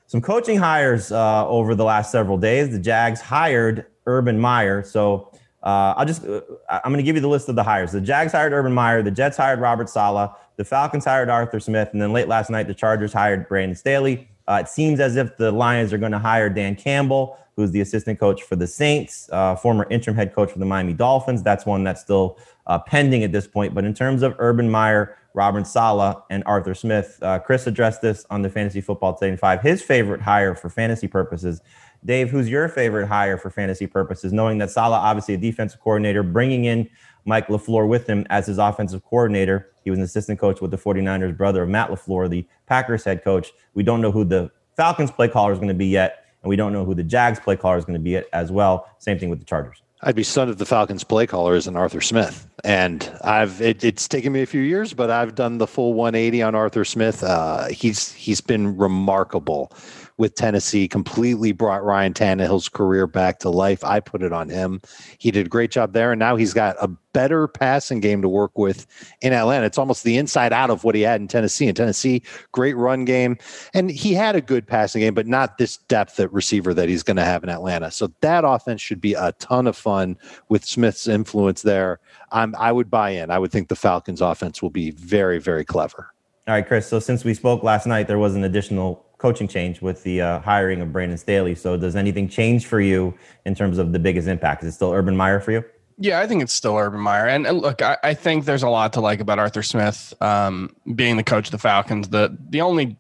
Some 0.06 0.21
coaching 0.21 0.57
hires 0.57 1.12
uh, 1.12 1.47
over 1.47 1.74
the 1.74 1.83
last 1.83 2.12
several 2.12 2.38
days. 2.38 2.69
The 2.69 2.77
Jags 2.77 3.21
hired 3.21 3.88
Urban 4.06 4.39
Meyer. 4.39 4.83
So 4.83 5.31
uh, 5.63 5.95
I'll 5.97 6.06
just, 6.06 6.25
uh, 6.25 6.41
I'm 6.69 6.91
going 6.91 6.97
to 6.97 7.03
give 7.03 7.15
you 7.15 7.21
the 7.21 7.27
list 7.27 7.50
of 7.50 7.56
the 7.56 7.63
hires. 7.63 7.91
The 7.91 8.01
Jags 8.01 8.33
hired 8.33 8.53
Urban 8.53 8.74
Meyer. 8.74 9.01
The 9.01 9.12
Jets 9.12 9.38
hired 9.38 9.59
Robert 9.59 9.89
Saleh. 9.89 10.29
The 10.57 10.65
Falcons 10.65 11.06
hired 11.06 11.29
Arthur 11.29 11.59
Smith. 11.59 11.89
And 11.94 12.01
then 12.01 12.13
late 12.13 12.27
last 12.27 12.51
night, 12.51 12.68
the 12.68 12.74
Chargers 12.75 13.13
hired 13.13 13.47
Brandon 13.47 13.75
Staley. 13.75 14.29
Uh, 14.48 14.62
it 14.62 14.68
seems 14.68 15.00
as 15.00 15.16
if 15.16 15.38
the 15.38 15.51
Lions 15.51 15.94
are 15.94 15.98
going 15.98 16.12
to 16.12 16.19
hire 16.19 16.50
Dan 16.50 16.75
Campbell 16.75 17.38
who's 17.56 17.72
the 17.72 17.81
assistant 17.81 18.19
coach 18.19 18.44
for 18.44 18.56
the 18.56 18.68
Saints, 18.68 19.30
uh, 19.31 19.56
former 19.56 19.88
interim 19.90 20.16
head 20.16 20.34
coach 20.34 20.51
for 20.51 20.60
the 20.60 20.66
Miami 20.66 20.94
Dolphins. 20.94 21.44
That's 21.44 21.66
one 21.66 21.84
that's 21.84 22.01
still 22.01 22.38
uh, 22.68 22.80
pending 22.80 23.24
at 23.24 23.31
this 23.31 23.48
point. 23.48 23.74
But 23.74 23.86
in 23.86 23.94
terms 23.94 24.24
of 24.24 24.36
Urban 24.40 24.69
Meyer, 24.69 25.18
Robert 25.34 25.68
Saleh, 25.68 26.16
and 26.30 26.44
Arthur 26.45 26.74
Smith, 26.74 27.19
uh, 27.22 27.40
Chris 27.40 27.68
addressed 27.68 28.01
this 28.01 28.25
on 28.30 28.42
the 28.42 28.50
Fantasy 28.50 28.81
Football 28.81 29.16
Today 29.16 29.31
in 29.31 29.38
five. 29.38 29.62
His 29.62 29.82
favorite 29.82 30.22
hire 30.22 30.56
for 30.56 30.70
fantasy 30.70 31.08
purposes. 31.08 31.62
Dave, 32.06 32.29
who's 32.29 32.50
your 32.50 32.67
favorite 32.67 33.08
hire 33.08 33.38
for 33.38 33.50
fantasy 33.50 33.88
purposes? 33.88 34.34
Knowing 34.34 34.58
that 34.58 34.70
Saleh, 34.70 35.00
obviously 35.00 35.36
a 35.36 35.38
defensive 35.38 35.79
coordinator, 35.79 36.22
bringing 36.22 36.65
in 36.65 36.89
Mike 37.25 37.48
LaFleur 37.48 37.88
with 37.88 38.08
him 38.08 38.25
as 38.30 38.48
his 38.48 38.58
offensive 38.58 39.03
coordinator. 39.06 39.70
He 39.84 39.89
was 39.89 40.00
an 40.00 40.06
assistant 40.06 40.39
coach 40.39 40.62
with 40.62 40.72
the 40.72 40.77
49ers, 40.77 41.36
brother 41.38 41.63
of 41.63 41.70
Matt 41.70 41.89
LaFleur, 41.89 42.30
the 42.30 42.46
Packers 42.65 43.03
head 43.03 43.24
coach. 43.24 43.51
We 43.74 43.84
don't 43.84 44.01
know 44.01 44.12
who 44.12 44.24
the 44.24 44.51
Falcons 44.75 45.12
play 45.12 45.27
caller 45.27 45.51
is 45.51 45.60
going 45.60 45.68
to 45.70 45.74
be 45.74 45.88
yet 45.88 46.24
and 46.44 46.50
we 46.50 46.56
don't 46.56 46.74
know 46.74 46.86
who 46.86 46.94
the 46.94 47.03
Jags 47.03 47.39
play 47.39 47.56
caller 47.56 47.77
is 47.77 47.86
going 47.86 47.98
to 47.98 48.03
be 48.03 48.12
yet 48.12 48.27
as 48.34 48.51
well. 48.51 48.88
Same 49.00 49.18
thing 49.18 49.30
with 49.30 49.39
the 49.39 49.46
Chargers. 49.46 49.82
I'd 50.01 50.15
be 50.15 50.24
stunned 50.24 50.51
if 50.51 50.58
the 50.58 50.65
Falcons 50.65 51.03
play 51.03 51.25
caller 51.25 51.56
isn't 51.56 51.75
Arthur 51.75 52.01
Smith. 52.01 52.48
And 52.63 53.12
I've 53.24 53.62
it, 53.62 53.84
it's 53.84 54.08
taken 54.08 54.32
me 54.32 54.41
a 54.41 54.46
few 54.46 54.62
years, 54.62 54.93
but 54.93 55.10
I've 55.10 55.36
done 55.36 55.58
the 55.58 55.67
full 55.67 55.93
180 55.93 56.41
on 56.43 56.55
Arthur 56.55 56.86
Smith. 56.86 57.22
Uh, 57.22 57.67
he's 57.67 58.13
he's 58.13 58.39
been 58.39 58.77
remarkable 58.77 59.74
with 60.17 60.36
Tennessee, 60.36 60.88
completely 60.88 61.51
brought 61.51 61.84
Ryan 61.84 62.13
Tannehill's 62.13 62.70
career 62.70 63.08
back 63.08 63.39
to 63.39 63.50
life. 63.50 63.84
I 63.84 64.00
put 64.00 64.22
it 64.22 64.32
on 64.32 64.50
him. 64.50 64.82
He 65.17 65.32
did 65.32 65.48
a 65.48 65.50
great 65.50 65.72
job 65.72 65.93
there, 65.93 66.12
and 66.12 66.20
now 66.20 66.36
he's 66.36 66.53
got 66.53 66.75
a 66.79 66.88
better 67.13 67.48
passing 67.48 68.00
game 68.00 68.22
to 68.22 68.29
work 68.29 68.58
with 68.58 68.86
in 69.22 69.34
Atlanta. 69.34 69.65
It's 69.65 69.77
almost 69.77 70.03
the 70.03 70.17
inside 70.17 70.53
out 70.53 70.70
of 70.70 70.84
what 70.84 70.96
he 70.96 71.01
had 71.01 71.22
in 71.22 71.27
Tennessee. 71.27 71.67
In 71.67 71.75
Tennessee, 71.75 72.24
great 72.51 72.75
run 72.75 73.05
game, 73.05 73.38
and 73.74 73.89
he 73.89 74.13
had 74.13 74.36
a 74.36 74.41
good 74.41 74.67
passing 74.67 75.01
game, 75.01 75.13
but 75.13 75.27
not 75.27 75.58
this 75.58 75.77
depth 75.77 76.20
at 76.20 76.32
receiver 76.32 76.74
that 76.74 76.89
he's 76.89 77.03
going 77.03 77.17
to 77.17 77.25
have 77.25 77.43
in 77.43 77.50
Atlanta. 77.50 77.91
So 77.91 78.12
that 78.22 78.43
offense 78.46 78.82
should 78.82 79.01
be 79.01 79.13
a 79.13 79.32
ton 79.34 79.67
of 79.67 79.75
fun 79.75 80.17
with 80.50 80.63
Smith's 80.63 81.08
influence 81.08 81.63
there. 81.63 82.00
I'm, 82.34 82.56
I 82.58 82.72
would 82.72 82.90
buy 82.90 83.12
in. 83.12 83.32
I 83.32 83.40
would 83.40 83.52
think 83.52 83.70
the 83.70 83.75
Falcons' 83.75 84.22
offense 84.22 84.62
will 84.62 84.70
be 84.70 84.92
very, 84.92 85.40
very 85.40 85.63
clever. 85.63 86.13
All 86.48 86.54
right, 86.54 86.68
Chris. 86.68 86.88
So 86.88 87.00
since 87.00 87.24
we 87.24 87.34
spoke 87.34 87.63
last 87.63 87.88
night, 87.88 88.08
there 88.08 88.20
was 88.20 88.36
an 88.36 88.44
additional 88.44 89.06
coaching 89.18 89.48
change 89.48 89.82
with 89.82 90.04
the 90.04 90.20
uh, 90.20 90.40
hiring 90.42 90.82
of 90.82 90.92
Brandon 90.92 91.18
Staley. 91.18 91.56
So 91.56 91.78
does 91.78 91.96
anything 91.96 92.28
change 92.28 92.66
for 92.66 92.82
you 92.82 93.13
in 93.46 93.56
terms 93.56 93.78
of 93.78 93.94
the 93.94 94.00
biggest 94.00 94.28
impact? 94.28 94.63
Is 94.63 94.74
it 94.74 94.75
still 94.75 94.92
Urban 94.92 95.16
Meyer 95.16 95.40
for 95.40 95.54
you? 95.54 95.63
Yeah, 95.98 96.20
I 96.20 96.28
think 96.28 96.42
it's 96.42 96.52
still 96.52 96.75
Urban 96.75 97.00
Meyer. 97.00 97.28
And, 97.28 97.48
and 97.48 97.62
look, 97.62 97.82
I, 97.82 97.98
I, 98.04 98.13
think 98.13 98.44
there's 98.44 98.63
a 98.63 98.68
lot 98.68 98.92
to 98.94 99.00
like 99.00 99.22
about 99.22 99.40
Arthur 99.40 99.63
Smith 99.63 100.13
um, 100.22 100.75
being 100.96 101.16
the 101.16 101.24
coach 101.24 101.48
of 101.48 101.52
the 101.52 101.60
Falcons. 101.60 102.10
The 102.10 102.36
the 102.50 102.62
only 102.62 102.98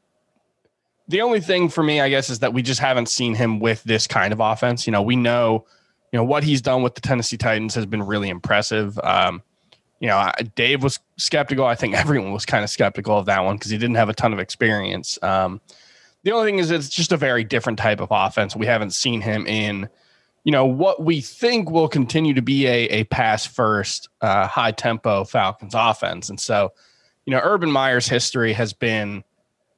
the 1.07 1.21
only 1.21 1.41
thing 1.41 1.69
for 1.69 1.83
me, 1.83 1.99
I 1.99 2.09
guess, 2.09 2.29
is 2.29 2.39
that 2.39 2.53
we 2.53 2.61
just 2.61 2.79
haven't 2.79 3.09
seen 3.09 3.35
him 3.35 3.59
with 3.59 3.83
this 3.83 4.07
kind 4.07 4.31
of 4.31 4.39
offense. 4.39 4.87
You 4.87 4.91
know, 4.91 5.01
we 5.01 5.15
know, 5.15 5.65
you 6.13 6.17
know, 6.17 6.23
what 6.23 6.43
he's 6.43 6.61
done 6.61 6.83
with 6.83 6.93
the 6.93 7.01
Tennessee 7.01 7.37
Titans 7.37 7.73
has 7.73 7.87
been 7.87 8.03
really 8.03 8.29
impressive. 8.29 8.99
Um, 8.99 9.41
you 9.99 10.07
know, 10.07 10.29
Dave 10.53 10.83
was 10.83 10.99
skeptical. 11.17 11.65
I 11.65 11.73
think 11.73 11.95
everyone 11.97 12.31
was 12.31 12.45
kind 12.45 12.63
of 12.63 12.69
skeptical 12.69 13.17
of 13.17 13.25
that 13.25 13.43
one 13.43 13.55
because 13.55 13.71
he 13.71 13.79
didn't 13.79 13.95
have 13.95 14.09
a 14.09 14.13
ton 14.13 14.31
of 14.31 14.37
experience. 14.37 15.17
Um, 15.23 15.59
the 16.21 16.31
only 16.31 16.47
thing 16.47 16.59
is, 16.59 16.69
it's 16.69 16.89
just 16.89 17.11
a 17.11 17.17
very 17.17 17.43
different 17.43 17.79
type 17.79 17.99
of 17.99 18.09
offense. 18.11 18.55
We 18.55 18.67
haven't 18.67 18.91
seen 18.91 19.21
him 19.21 19.47
in, 19.47 19.89
you 20.43 20.51
know, 20.51 20.67
what 20.67 21.03
we 21.03 21.19
think 21.19 21.71
will 21.71 21.89
continue 21.89 22.35
to 22.35 22.43
be 22.43 22.67
a, 22.67 22.85
a 22.89 23.03
pass 23.05 23.47
first, 23.47 24.07
uh, 24.21 24.45
high 24.45 24.71
tempo 24.71 25.23
Falcons 25.23 25.73
offense. 25.75 26.29
And 26.29 26.39
so, 26.39 26.73
you 27.25 27.31
know, 27.31 27.41
Urban 27.43 27.71
Meyer's 27.71 28.07
history 28.07 28.53
has 28.53 28.71
been, 28.71 29.23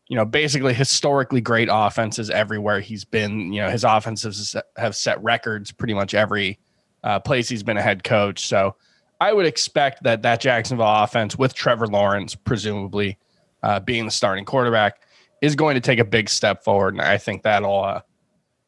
you 0.07 0.15
know, 0.15 0.25
basically 0.25 0.73
historically 0.73 1.41
great 1.41 1.69
offenses 1.71 2.29
everywhere 2.29 2.79
he's 2.79 3.05
been. 3.05 3.51
You 3.51 3.61
know, 3.61 3.69
his 3.69 3.83
offenses 3.83 4.55
have 4.77 4.95
set 4.95 5.21
records 5.23 5.71
pretty 5.71 5.93
much 5.93 6.13
every 6.13 6.59
uh, 7.03 7.19
place 7.19 7.49
he's 7.49 7.63
been 7.63 7.77
a 7.77 7.81
head 7.81 8.03
coach. 8.03 8.47
So 8.47 8.75
I 9.19 9.33
would 9.33 9.45
expect 9.45 10.03
that 10.03 10.21
that 10.23 10.41
Jacksonville 10.41 10.85
offense 10.87 11.37
with 11.37 11.53
Trevor 11.53 11.87
Lawrence 11.87 12.35
presumably 12.35 13.17
uh, 13.63 13.79
being 13.79 14.05
the 14.05 14.11
starting 14.11 14.45
quarterback 14.45 15.01
is 15.41 15.55
going 15.55 15.75
to 15.75 15.81
take 15.81 15.99
a 15.99 16.05
big 16.05 16.29
step 16.29 16.63
forward, 16.63 16.93
and 16.93 17.01
I 17.01 17.17
think 17.17 17.43
that'll 17.43 17.83
uh, 17.83 18.01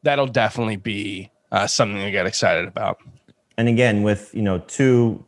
that'll 0.02 0.26
definitely 0.26 0.76
be 0.76 1.30
uh, 1.52 1.66
something 1.66 2.00
to 2.00 2.10
get 2.10 2.26
excited 2.26 2.66
about. 2.66 2.98
And 3.56 3.68
again, 3.68 4.02
with 4.02 4.34
you 4.34 4.42
know 4.42 4.58
two 4.60 5.24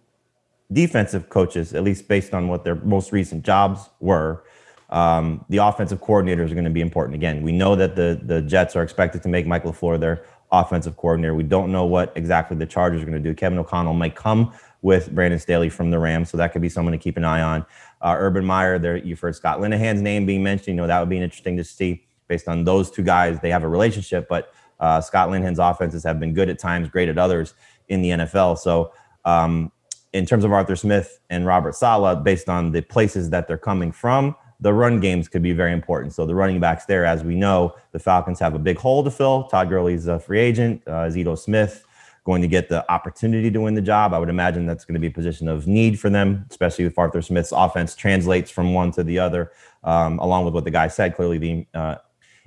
defensive 0.73 1.29
coaches, 1.29 1.75
at 1.75 1.83
least 1.83 2.09
based 2.09 2.33
on 2.33 2.49
what 2.49 2.65
their 2.65 2.77
most 2.77 3.13
recent 3.13 3.45
jobs 3.45 3.91
were, 4.01 4.45
um, 4.91 5.45
the 5.49 5.59
offensive 5.59 6.01
coordinators 6.01 6.51
are 6.51 6.55
going 6.55 6.65
to 6.65 6.71
be 6.71 6.81
important. 6.81 7.15
Again, 7.15 7.43
we 7.43 7.53
know 7.53 7.77
that 7.77 7.97
the 7.97 8.21
the 8.23 8.43
Jets 8.43 8.77
are 8.77 8.83
expected 8.83 9.23
to 9.23 9.29
make 9.29 9.47
Mike 9.47 9.65
LaFleur 9.65 9.99
their 9.99 10.25
offensive 10.53 10.97
coordinator. 10.97 11.35
We 11.35 11.45
don't 11.45 11.71
know 11.71 11.85
what 11.85 12.13
exactly 12.17 12.57
the 12.57 12.67
Chargers 12.67 13.03
are 13.03 13.07
going 13.07 13.23
to 13.23 13.29
do. 13.29 13.35
Kevin 13.35 13.59
O'Connell 13.59 13.95
might 13.95 14.17
come 14.17 14.53
with 14.83 15.15
Brandon 15.15 15.39
Staley 15.39 15.69
from 15.69 15.91
the 15.91 15.99
Rams, 15.99 16.31
so 16.31 16.37
that 16.39 16.53
could 16.53 16.63
be 16.63 16.69
someone 16.69 16.93
to 16.93 16.99
keep 16.99 17.17
an 17.17 17.25
eye 17.25 17.41
on. 17.41 17.65
Uh, 18.01 18.17
Urban 18.19 18.45
Meyer, 18.45 18.79
there 18.79 18.97
you've 18.97 19.21
heard 19.21 19.37
Scott 19.37 19.61
Linehan's 19.61 20.03
name 20.03 20.27
being 20.27 20.43
mentioned. 20.43 20.75
You 20.77 20.83
know 20.83 20.87
that 20.89 20.99
would 20.99 21.09
be 21.09 21.19
interesting 21.19 21.57
to 21.57 21.65
see 21.65 22.05
based 22.27 22.49
on 22.49 22.65
those 22.65 22.91
two 22.91 23.03
guys. 23.03 23.41
They 23.41 23.51
have 23.51 23.63
a 23.63 23.69
relationship, 23.69 24.29
but 24.29 24.53
uh, 24.81 25.01
Scott 25.01 25.31
Linehan's 25.31 25.59
offenses 25.59 26.03
have 26.03 26.19
been 26.19 26.35
good 26.35 26.49
at 26.49 26.59
times, 26.59 26.89
great 26.89 27.09
at 27.09 27.19
others 27.19 27.55
in 27.89 28.03
the 28.03 28.11
NFL. 28.11 28.59
So. 28.59 28.93
Um, 29.25 29.71
in 30.13 30.27
terms 30.27 30.43
of 30.43 30.51
Arthur 30.51 30.75
Smith 30.75 31.21
and 31.31 31.47
Robert 31.47 31.77
Saleh, 31.77 32.25
based 32.25 32.49
on 32.49 32.73
the 32.73 32.81
places 32.81 33.31
that 33.31 33.47
they're 33.47 33.57
coming 33.57 33.93
from, 33.93 34.35
the 34.61 34.73
run 34.73 35.01
games 35.01 35.29
could 35.29 35.43
be 35.43 35.53
very 35.53 35.73
important. 35.73 36.13
So 36.13 36.27
the 36.27 36.35
running 36.35 36.61
backs 36.61 36.85
there, 36.85 37.05
as 37.05 37.25
we 37.25 37.35
know, 37.35 37.75
the 37.93 37.99
Falcons 37.99 38.39
have 38.41 38.55
a 38.55 38.59
big 38.59 38.79
hole 38.79 39.03
to 39.03 39.11
fill. 39.11 39.45
Todd 39.45 39.69
Gurley's 39.69 40.07
a 40.07 40.19
free 40.19 40.41
agent. 40.41 40.83
Uh, 40.87 41.11
Ito 41.15 41.35
Smith 41.35 41.85
going 42.25 42.43
to 42.43 42.49
get 42.49 42.69
the 42.69 42.89
opportunity 42.93 43.51
to 43.51 43.61
win 43.61 43.75
the 43.75 43.83
job. 43.83 44.13
I 44.13 44.19
would 44.19 44.29
imagine 44.29 44.67
that's 44.67 44.85
going 44.85 44.95
to 44.95 45.01
be 45.01 45.07
a 45.07 45.11
position 45.11 45.49
of 45.49 45.67
need 45.67 45.99
for 45.99 46.11
them, 46.11 46.45
especially 46.51 46.85
if 46.85 46.99
Arthur 46.99 47.23
Smith's 47.23 47.53
offense 47.53 47.95
translates 47.95 48.51
from 48.51 48.75
one 48.75 48.93
to 48.93 49.03
the 49.03 49.19
other, 49.19 49.53
um, 49.85 50.19
along 50.19 50.45
with 50.45 50.53
what 50.53 50.65
the 50.65 50.71
guy 50.71 50.89
said. 50.89 51.17
Clearly, 51.17 51.39
the 51.39 51.67
uh, 51.73 51.97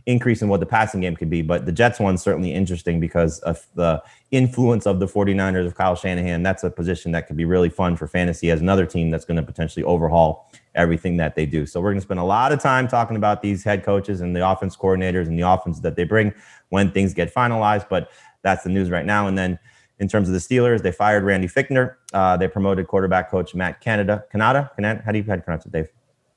increase 0.06 0.42
in 0.42 0.50
what 0.50 0.60
the 0.60 0.66
passing 0.66 1.02
game 1.02 1.16
could 1.16 1.30
be. 1.30 1.42
But 1.42 1.66
the 1.66 1.72
Jets 1.72 2.00
one's 2.00 2.22
certainly 2.22 2.54
interesting 2.54 3.00
because 3.00 3.40
of 3.40 3.66
the 3.74 4.04
influence 4.32 4.86
of 4.86 5.00
the 5.00 5.08
49ers 5.08 5.66
of 5.66 5.76
Kyle 5.76 5.96
Shanahan. 5.96 6.44
That's 6.44 6.64
a 6.64 6.70
position 6.70 7.12
that 7.14 7.28
could 7.28 7.38
be 7.38 7.46
really 7.46 7.70
fun 7.70 7.96
for 7.96 8.08
fantasy 8.08 8.52
as 8.52 8.62
another 8.62 8.86
team 8.86 9.10
that's 9.10 9.26
going 9.26 9.38
to 9.38 9.44
potentially 9.44 9.84
overhaul 9.84 10.52
everything 10.76 11.18
that 11.18 11.36
they 11.36 11.46
do. 11.46 11.66
So 11.66 11.80
we're 11.80 11.92
going 11.92 12.00
to 12.00 12.06
spend 12.06 12.20
a 12.20 12.24
lot 12.24 12.52
of 12.52 12.60
time 12.60 12.88
talking 12.88 13.16
about 13.16 13.42
these 13.42 13.64
head 13.64 13.84
coaches 13.84 14.22
and 14.22 14.36
the 14.36 14.48
offense 14.48 14.76
coordinators 14.76 15.28
and 15.28 15.38
the 15.38 15.48
offense 15.48 15.80
that 15.82 15.96
they 15.96 16.04
bring 16.04 16.34
when 16.70 16.92
things 16.92 17.14
get 17.14 17.34
finalized. 17.34 17.88
But 17.90 18.10
that's 18.42 18.64
the 18.64 18.70
news 18.70 18.90
right 18.90 19.06
now. 19.06 19.28
And 19.28 19.38
then 19.38 19.60
in 20.00 20.08
terms 20.08 20.28
of 20.28 20.34
the 20.34 20.40
Steelers, 20.40 20.82
they 20.82 20.92
fired 20.92 21.24
Randy 21.24 21.48
Fichtner. 21.48 21.96
Uh, 22.14 22.38
they 22.38 22.48
promoted 22.48 22.88
quarterback 22.88 23.30
coach 23.30 23.54
Matt 23.54 23.82
Canada. 23.82 24.26
Canada? 24.32 24.72
Canada? 24.76 25.02
How 25.06 25.12
do 25.12 25.20
you, 25.20 25.24
how 25.24 25.34
do 25.34 25.38
you 25.38 25.44
pronounce 25.44 25.66
it, 25.66 25.72
Dave? 25.72 25.90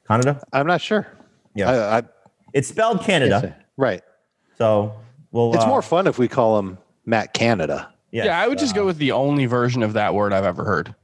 Canada? 0.07 0.45
I'm 0.53 0.67
not 0.67 0.81
sure. 0.81 1.07
Yeah. 1.55 1.71
I, 1.71 1.99
I, 1.99 2.03
it's 2.53 2.69
spelled 2.69 3.03
Canada. 3.03 3.57
Right. 3.77 4.03
So 4.59 4.95
well, 5.33 5.55
it's 5.55 5.65
uh, 5.65 5.69
more 5.69 5.83
fun 5.83 6.07
if 6.07 6.19
we 6.19 6.29
call 6.29 6.59
him 6.59 6.79
Matt 7.05 7.35
Canada. 7.35 7.93
yes, 8.11 8.27
yeah, 8.27 8.41
I 8.41 8.49
would 8.49 8.59
just 8.59 8.73
uh, 8.73 8.77
go 8.77 8.87
with 8.87 8.99
the 8.99 9.13
only 9.13 9.47
version 9.47 9.83
of 9.83 9.95
that 9.95 10.15
word 10.15 10.33
I've 10.33 10.45
ever 10.45 10.65
heard. 10.65 10.95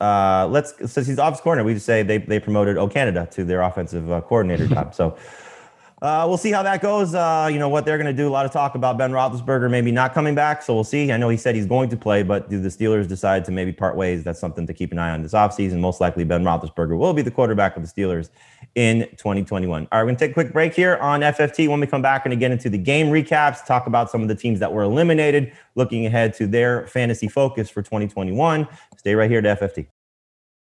Uh, 0.00 0.46
let's 0.50 0.74
since 0.90 1.06
he's 1.06 1.18
offensive 1.18 1.42
coordinator, 1.42 1.66
we 1.66 1.74
just 1.74 1.86
say 1.86 2.02
they 2.02 2.18
they 2.18 2.38
promoted 2.38 2.76
O 2.76 2.88
Canada 2.88 3.26
to 3.32 3.44
their 3.44 3.62
offensive 3.62 4.10
uh, 4.10 4.20
coordinator 4.20 4.66
job. 4.66 4.94
So 4.94 5.16
uh, 6.02 6.26
we'll 6.28 6.36
see 6.36 6.52
how 6.52 6.62
that 6.62 6.82
goes. 6.82 7.14
Uh, 7.14 7.48
you 7.50 7.58
know 7.58 7.70
what 7.70 7.86
they're 7.86 7.96
going 7.96 8.06
to 8.06 8.12
do. 8.12 8.28
A 8.28 8.30
lot 8.30 8.44
of 8.44 8.52
talk 8.52 8.74
about 8.74 8.98
Ben 8.98 9.12
Roethlisberger 9.12 9.70
maybe 9.70 9.90
not 9.90 10.12
coming 10.12 10.34
back. 10.34 10.62
So 10.62 10.74
we'll 10.74 10.84
see. 10.84 11.10
I 11.10 11.16
know 11.16 11.30
he 11.30 11.38
said 11.38 11.54
he's 11.54 11.64
going 11.64 11.88
to 11.88 11.96
play, 11.96 12.22
but 12.22 12.50
do 12.50 12.60
the 12.60 12.68
Steelers 12.68 13.08
decide 13.08 13.46
to 13.46 13.50
maybe 13.50 13.72
part 13.72 13.96
ways? 13.96 14.22
That's 14.22 14.38
something 14.38 14.66
to 14.66 14.74
keep 14.74 14.92
an 14.92 14.98
eye 14.98 15.10
on 15.10 15.22
this 15.22 15.32
offseason. 15.32 15.78
Most 15.78 16.00
likely, 16.00 16.24
Ben 16.24 16.44
Roethlisberger 16.44 16.98
will 16.98 17.14
be 17.14 17.22
the 17.22 17.30
quarterback 17.30 17.78
of 17.78 17.82
the 17.82 17.88
Steelers 17.88 18.28
in 18.74 19.08
2021. 19.16 19.70
All 19.70 19.98
right, 19.98 20.02
we're 20.02 20.04
going 20.04 20.16
to 20.16 20.20
take 20.20 20.32
a 20.32 20.34
quick 20.34 20.52
break 20.52 20.74
here 20.74 20.96
on 20.96 21.20
FFT. 21.20 21.66
When 21.66 21.80
we 21.80 21.86
come 21.86 22.02
back 22.02 22.26
and 22.26 22.38
get 22.38 22.50
into 22.50 22.68
the 22.68 22.78
game 22.78 23.06
recaps, 23.06 23.64
talk 23.64 23.86
about 23.86 24.10
some 24.10 24.20
of 24.20 24.28
the 24.28 24.34
teams 24.34 24.60
that 24.60 24.70
were 24.70 24.82
eliminated, 24.82 25.50
looking 25.76 26.04
ahead 26.04 26.34
to 26.34 26.46
their 26.46 26.86
fantasy 26.88 27.26
focus 27.26 27.70
for 27.70 27.82
2021. 27.82 28.68
Stay 28.98 29.14
right 29.14 29.30
here 29.30 29.40
to 29.40 29.56
FFT. 29.56 29.86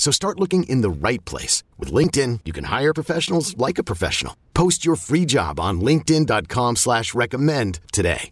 So 0.00 0.10
start 0.10 0.40
looking 0.40 0.62
in 0.62 0.80
the 0.80 0.88
right 0.88 1.22
place. 1.26 1.62
With 1.78 1.92
LinkedIn, 1.92 2.40
you 2.46 2.54
can 2.54 2.64
hire 2.64 2.94
professionals 2.94 3.54
like 3.58 3.76
a 3.78 3.84
professional. 3.84 4.34
Post 4.54 4.82
your 4.82 4.96
free 4.96 5.26
job 5.26 5.60
on 5.60 5.82
linkedin.com 5.82 6.76
slash 6.76 7.14
recommend 7.14 7.80
today. 7.92 8.30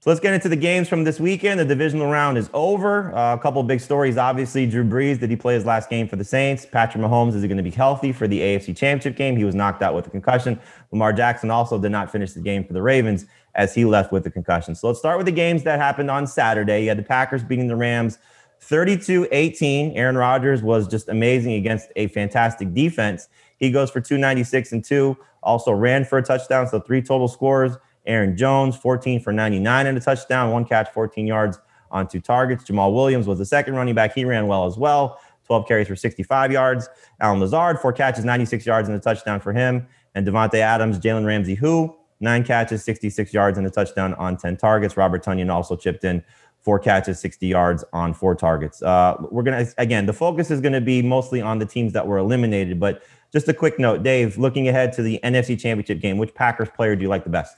So 0.00 0.08
let's 0.08 0.20
get 0.20 0.32
into 0.32 0.48
the 0.48 0.56
games 0.56 0.88
from 0.88 1.04
this 1.04 1.20
weekend. 1.20 1.60
The 1.60 1.66
divisional 1.66 2.10
round 2.10 2.38
is 2.38 2.48
over. 2.54 3.14
Uh, 3.14 3.34
a 3.34 3.38
couple 3.38 3.62
big 3.62 3.80
stories, 3.80 4.16
obviously. 4.16 4.64
Drew 4.64 4.84
Brees, 4.84 5.20
did 5.20 5.28
he 5.28 5.36
play 5.36 5.52
his 5.52 5.66
last 5.66 5.90
game 5.90 6.08
for 6.08 6.16
the 6.16 6.24
Saints? 6.24 6.64
Patrick 6.64 7.04
Mahomes, 7.04 7.34
is 7.34 7.42
he 7.42 7.48
going 7.48 7.58
to 7.58 7.62
be 7.62 7.70
healthy 7.70 8.12
for 8.12 8.26
the 8.26 8.40
AFC 8.40 8.74
Championship 8.74 9.16
game? 9.16 9.36
He 9.36 9.44
was 9.44 9.54
knocked 9.54 9.82
out 9.82 9.94
with 9.94 10.06
a 10.06 10.10
concussion. 10.10 10.58
Lamar 10.92 11.12
Jackson 11.12 11.50
also 11.50 11.78
did 11.78 11.92
not 11.92 12.10
finish 12.10 12.32
the 12.32 12.40
game 12.40 12.64
for 12.64 12.72
the 12.72 12.80
Ravens 12.80 13.26
as 13.54 13.74
he 13.74 13.84
left 13.84 14.12
with 14.12 14.24
a 14.24 14.30
concussion. 14.30 14.74
So 14.74 14.86
let's 14.86 14.98
start 14.98 15.18
with 15.18 15.26
the 15.26 15.32
games 15.32 15.64
that 15.64 15.78
happened 15.78 16.10
on 16.10 16.26
Saturday. 16.26 16.84
You 16.84 16.88
had 16.88 16.98
the 16.98 17.02
Packers 17.02 17.44
beating 17.44 17.66
the 17.66 17.76
Rams 17.76 18.18
32 18.60 19.28
18. 19.30 19.92
Aaron 19.96 20.16
Rodgers 20.16 20.62
was 20.62 20.86
just 20.88 21.08
amazing 21.08 21.54
against 21.54 21.88
a 21.96 22.08
fantastic 22.08 22.74
defense. 22.74 23.28
He 23.58 23.70
goes 23.70 23.90
for 23.90 24.00
296 24.00 24.72
and 24.72 24.84
two, 24.84 25.16
also 25.42 25.72
ran 25.72 26.04
for 26.04 26.18
a 26.18 26.22
touchdown. 26.22 26.66
So 26.68 26.80
three 26.80 27.02
total 27.02 27.28
scores. 27.28 27.76
Aaron 28.06 28.36
Jones, 28.36 28.76
14 28.76 29.20
for 29.20 29.32
99 29.32 29.86
and 29.86 29.98
a 29.98 30.00
touchdown, 30.00 30.50
one 30.50 30.64
catch, 30.64 30.90
14 30.92 31.26
yards 31.26 31.58
on 31.90 32.08
two 32.08 32.20
targets. 32.20 32.64
Jamaal 32.64 32.94
Williams 32.94 33.26
was 33.26 33.38
the 33.38 33.44
second 33.44 33.74
running 33.74 33.94
back. 33.94 34.14
He 34.14 34.24
ran 34.24 34.46
well 34.46 34.66
as 34.66 34.76
well. 34.76 35.20
12 35.44 35.66
carries 35.66 35.88
for 35.88 35.96
65 35.96 36.52
yards. 36.52 36.88
Allen 37.20 37.40
Lazard, 37.40 37.80
four 37.80 37.92
catches, 37.92 38.24
96 38.24 38.66
yards 38.66 38.88
and 38.88 38.96
a 38.96 39.00
touchdown 39.00 39.40
for 39.40 39.52
him. 39.52 39.86
And 40.14 40.26
Davante 40.26 40.54
Adams, 40.54 40.98
Jalen 40.98 41.26
Ramsey, 41.26 41.54
who 41.54 41.94
nine 42.20 42.44
catches, 42.44 42.84
66 42.84 43.32
yards, 43.32 43.58
and 43.58 43.66
a 43.66 43.70
touchdown 43.70 44.14
on 44.14 44.36
10 44.36 44.56
targets. 44.56 44.96
Robert 44.96 45.24
Tonyan 45.24 45.52
also 45.52 45.76
chipped 45.76 46.04
in 46.04 46.22
four 46.60 46.78
catches, 46.78 47.18
60 47.20 47.46
yards 47.46 47.84
on 47.92 48.12
four 48.14 48.34
targets. 48.34 48.82
Uh, 48.82 49.16
we're 49.30 49.42
going 49.42 49.64
to, 49.64 49.74
again, 49.78 50.06
the 50.06 50.12
focus 50.12 50.50
is 50.50 50.60
going 50.60 50.72
to 50.72 50.80
be 50.80 51.02
mostly 51.02 51.40
on 51.40 51.58
the 51.58 51.66
teams 51.66 51.92
that 51.92 52.06
were 52.06 52.18
eliminated. 52.18 52.78
But 52.78 53.02
just 53.32 53.48
a 53.48 53.54
quick 53.54 53.78
note, 53.78 54.02
Dave, 54.02 54.38
looking 54.38 54.68
ahead 54.68 54.92
to 54.94 55.02
the 55.02 55.20
NFC 55.22 55.58
Championship 55.58 56.00
game, 56.00 56.18
which 56.18 56.34
Packers 56.34 56.68
player 56.74 56.96
do 56.96 57.02
you 57.02 57.08
like 57.08 57.24
the 57.24 57.30
best? 57.30 57.56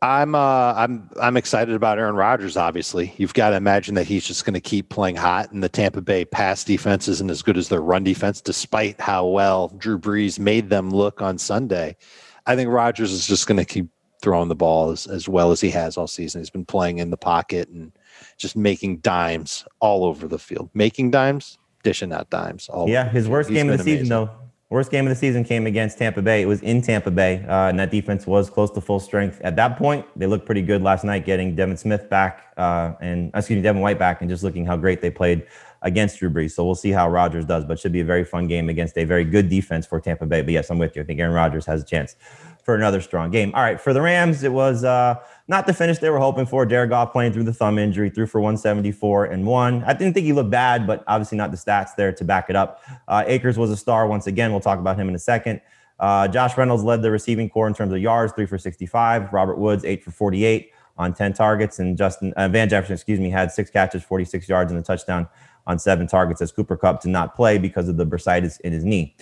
I'm 0.00 0.36
uh, 0.36 0.74
I'm 0.74 1.10
I'm 1.20 1.36
excited 1.36 1.74
about 1.74 1.98
Aaron 1.98 2.14
Rodgers. 2.14 2.56
Obviously, 2.56 3.12
you've 3.16 3.34
got 3.34 3.50
to 3.50 3.56
imagine 3.56 3.96
that 3.96 4.06
he's 4.06 4.24
just 4.24 4.44
going 4.44 4.54
to 4.54 4.60
keep 4.60 4.90
playing 4.90 5.16
hot, 5.16 5.50
and 5.50 5.60
the 5.60 5.68
Tampa 5.68 6.00
Bay 6.00 6.24
pass 6.24 6.62
defense 6.62 7.08
isn't 7.08 7.30
as 7.30 7.42
good 7.42 7.56
as 7.56 7.68
their 7.68 7.80
run 7.80 8.04
defense, 8.04 8.40
despite 8.40 9.00
how 9.00 9.26
well 9.26 9.68
Drew 9.76 9.98
Brees 9.98 10.38
made 10.38 10.70
them 10.70 10.90
look 10.90 11.20
on 11.20 11.36
Sunday. 11.36 11.96
I 12.46 12.54
think 12.54 12.70
Rodgers 12.70 13.10
is 13.10 13.26
just 13.26 13.48
going 13.48 13.58
to 13.58 13.64
keep 13.64 13.88
throwing 14.20 14.48
the 14.48 14.54
ball 14.54 14.90
as, 14.90 15.06
as 15.06 15.28
well 15.28 15.52
as 15.52 15.60
he 15.60 15.70
has 15.70 15.96
all 15.96 16.06
season. 16.06 16.40
He's 16.40 16.50
been 16.50 16.64
playing 16.64 16.98
in 16.98 17.10
the 17.10 17.16
pocket 17.16 17.68
and 17.68 17.92
just 18.36 18.56
making 18.56 18.98
dimes 18.98 19.64
all 19.80 20.04
over 20.04 20.26
the 20.26 20.38
field, 20.38 20.70
making 20.74 21.10
dimes, 21.10 21.58
dishing 21.82 22.12
out 22.12 22.30
dimes. 22.30 22.68
All 22.68 22.88
yeah, 22.88 23.08
his 23.08 23.28
worst 23.28 23.50
game 23.50 23.70
of 23.70 23.78
the 23.78 23.84
season 23.84 24.08
though 24.08 24.30
Worst 24.70 24.90
game 24.90 25.06
of 25.06 25.08
the 25.08 25.16
season 25.16 25.44
came 25.44 25.66
against 25.66 25.96
Tampa 25.96 26.20
Bay. 26.20 26.42
It 26.42 26.44
was 26.44 26.60
in 26.60 26.82
Tampa 26.82 27.10
Bay, 27.10 27.42
uh, 27.48 27.70
and 27.70 27.80
that 27.80 27.90
defense 27.90 28.26
was 28.26 28.50
close 28.50 28.70
to 28.72 28.82
full 28.82 29.00
strength. 29.00 29.40
At 29.40 29.56
that 29.56 29.78
point, 29.78 30.04
they 30.14 30.26
looked 30.26 30.44
pretty 30.44 30.60
good 30.60 30.82
last 30.82 31.04
night, 31.04 31.24
getting 31.24 31.56
Devin 31.56 31.78
Smith 31.78 32.10
back 32.10 32.52
uh, 32.58 32.92
and 33.00 33.30
excuse 33.34 33.56
me, 33.56 33.62
Devin 33.62 33.80
White 33.80 33.98
back, 33.98 34.20
and 34.20 34.28
just 34.28 34.42
looking 34.42 34.66
how 34.66 34.76
great 34.76 35.00
they 35.00 35.08
played 35.10 35.46
against 35.80 36.18
Drew 36.18 36.28
Brees. 36.28 36.50
So 36.50 36.66
we'll 36.66 36.74
see 36.74 36.90
how 36.90 37.08
Rodgers 37.08 37.46
does, 37.46 37.64
but 37.64 37.78
should 37.78 37.92
be 37.92 38.00
a 38.00 38.04
very 38.04 38.24
fun 38.24 38.46
game 38.46 38.68
against 38.68 38.98
a 38.98 39.04
very 39.04 39.24
good 39.24 39.48
defense 39.48 39.86
for 39.86 40.00
Tampa 40.00 40.26
Bay. 40.26 40.42
But 40.42 40.52
yes, 40.52 40.68
I'm 40.68 40.76
with 40.76 40.96
you. 40.96 41.02
I 41.02 41.06
think 41.06 41.18
Aaron 41.18 41.32
Rodgers 41.32 41.64
has 41.64 41.80
a 41.80 41.86
chance 41.86 42.16
for 42.68 42.74
another 42.74 43.00
strong 43.00 43.30
game. 43.30 43.50
All 43.54 43.62
right, 43.62 43.80
for 43.80 43.94
the 43.94 44.02
Rams, 44.02 44.44
it 44.44 44.52
was 44.52 44.84
uh, 44.84 45.14
not 45.46 45.66
the 45.66 45.72
finish 45.72 46.00
they 46.00 46.10
were 46.10 46.18
hoping 46.18 46.44
for. 46.44 46.66
Jared 46.66 46.90
Goff 46.90 47.12
playing 47.12 47.32
through 47.32 47.44
the 47.44 47.52
thumb 47.54 47.78
injury, 47.78 48.10
threw 48.10 48.26
for 48.26 48.42
174 48.42 49.24
and 49.24 49.46
one. 49.46 49.82
I 49.84 49.94
didn't 49.94 50.12
think 50.12 50.26
he 50.26 50.34
looked 50.34 50.50
bad, 50.50 50.86
but 50.86 51.02
obviously 51.06 51.38
not 51.38 51.50
the 51.50 51.56
stats 51.56 51.96
there 51.96 52.12
to 52.12 52.24
back 52.24 52.50
it 52.50 52.56
up. 52.56 52.82
Uh, 53.08 53.24
Akers 53.26 53.56
was 53.56 53.70
a 53.70 53.76
star 53.78 54.06
once 54.06 54.26
again. 54.26 54.50
We'll 54.50 54.60
talk 54.60 54.78
about 54.78 54.98
him 54.98 55.08
in 55.08 55.14
a 55.14 55.18
second. 55.18 55.62
Uh, 55.98 56.28
Josh 56.28 56.58
Reynolds 56.58 56.84
led 56.84 57.00
the 57.00 57.10
receiving 57.10 57.48
corps 57.48 57.68
in 57.68 57.72
terms 57.72 57.90
of 57.90 58.00
yards, 58.00 58.34
three 58.34 58.44
for 58.44 58.58
65. 58.58 59.32
Robert 59.32 59.56
Woods, 59.56 59.86
eight 59.86 60.04
for 60.04 60.10
48 60.10 60.70
on 60.98 61.14
10 61.14 61.32
targets. 61.32 61.78
And 61.78 61.96
Justin 61.96 62.34
uh, 62.34 62.48
Van 62.48 62.68
Jefferson, 62.68 62.92
excuse 62.92 63.18
me, 63.18 63.30
had 63.30 63.50
six 63.50 63.70
catches, 63.70 64.02
46 64.02 64.46
yards, 64.46 64.70
and 64.70 64.78
a 64.78 64.82
touchdown 64.84 65.26
on 65.66 65.78
seven 65.78 66.06
targets 66.06 66.42
as 66.42 66.52
Cooper 66.52 66.76
Kupp 66.76 67.00
did 67.00 67.12
not 67.12 67.34
play 67.34 67.56
because 67.56 67.88
of 67.88 67.96
the 67.96 68.04
bursitis 68.04 68.60
in 68.60 68.74
his 68.74 68.84
knee. 68.84 69.16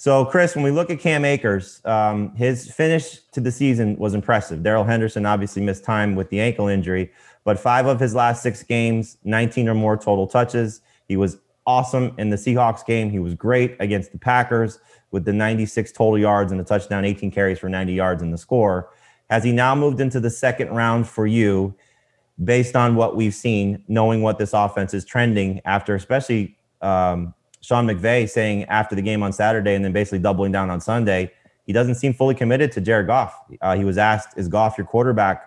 So, 0.00 0.24
Chris, 0.24 0.54
when 0.54 0.64
we 0.64 0.70
look 0.70 0.88
at 0.88 0.98
Cam 0.98 1.26
Akers, 1.26 1.82
um, 1.84 2.34
his 2.34 2.72
finish 2.72 3.18
to 3.32 3.40
the 3.42 3.52
season 3.52 3.98
was 3.98 4.14
impressive. 4.14 4.62
Darrell 4.62 4.82
Henderson 4.82 5.26
obviously 5.26 5.60
missed 5.60 5.84
time 5.84 6.14
with 6.14 6.30
the 6.30 6.40
ankle 6.40 6.68
injury, 6.68 7.12
but 7.44 7.58
five 7.58 7.84
of 7.84 8.00
his 8.00 8.14
last 8.14 8.42
six 8.42 8.62
games, 8.62 9.18
19 9.24 9.68
or 9.68 9.74
more 9.74 9.98
total 9.98 10.26
touches. 10.26 10.80
He 11.06 11.18
was 11.18 11.36
awesome 11.66 12.14
in 12.16 12.30
the 12.30 12.38
Seahawks 12.38 12.82
game. 12.86 13.10
He 13.10 13.18
was 13.18 13.34
great 13.34 13.76
against 13.78 14.12
the 14.12 14.16
Packers 14.16 14.78
with 15.10 15.26
the 15.26 15.34
96 15.34 15.92
total 15.92 16.18
yards 16.18 16.50
and 16.50 16.58
the 16.58 16.64
touchdown, 16.64 17.04
18 17.04 17.30
carries 17.30 17.58
for 17.58 17.68
90 17.68 17.92
yards 17.92 18.22
in 18.22 18.30
the 18.30 18.38
score. 18.38 18.88
Has 19.28 19.44
he 19.44 19.52
now 19.52 19.74
moved 19.74 20.00
into 20.00 20.18
the 20.18 20.30
second 20.30 20.70
round 20.70 21.08
for 21.08 21.26
you 21.26 21.74
based 22.42 22.74
on 22.74 22.94
what 22.94 23.16
we've 23.16 23.34
seen, 23.34 23.84
knowing 23.86 24.22
what 24.22 24.38
this 24.38 24.54
offense 24.54 24.94
is 24.94 25.04
trending 25.04 25.60
after, 25.66 25.94
especially 25.94 26.56
um, 26.80 27.34
Sean 27.60 27.86
McVay 27.86 28.28
saying 28.28 28.64
after 28.64 28.94
the 28.94 29.02
game 29.02 29.22
on 29.22 29.32
Saturday 29.32 29.74
and 29.74 29.84
then 29.84 29.92
basically 29.92 30.18
doubling 30.18 30.52
down 30.52 30.70
on 30.70 30.80
Sunday, 30.80 31.30
he 31.66 31.72
doesn't 31.72 31.96
seem 31.96 32.14
fully 32.14 32.34
committed 32.34 32.72
to 32.72 32.80
Jared 32.80 33.06
Goff. 33.06 33.34
Uh, 33.60 33.76
he 33.76 33.84
was 33.84 33.98
asked, 33.98 34.36
"Is 34.36 34.48
Goff 34.48 34.78
your 34.78 34.86
quarterback 34.86 35.44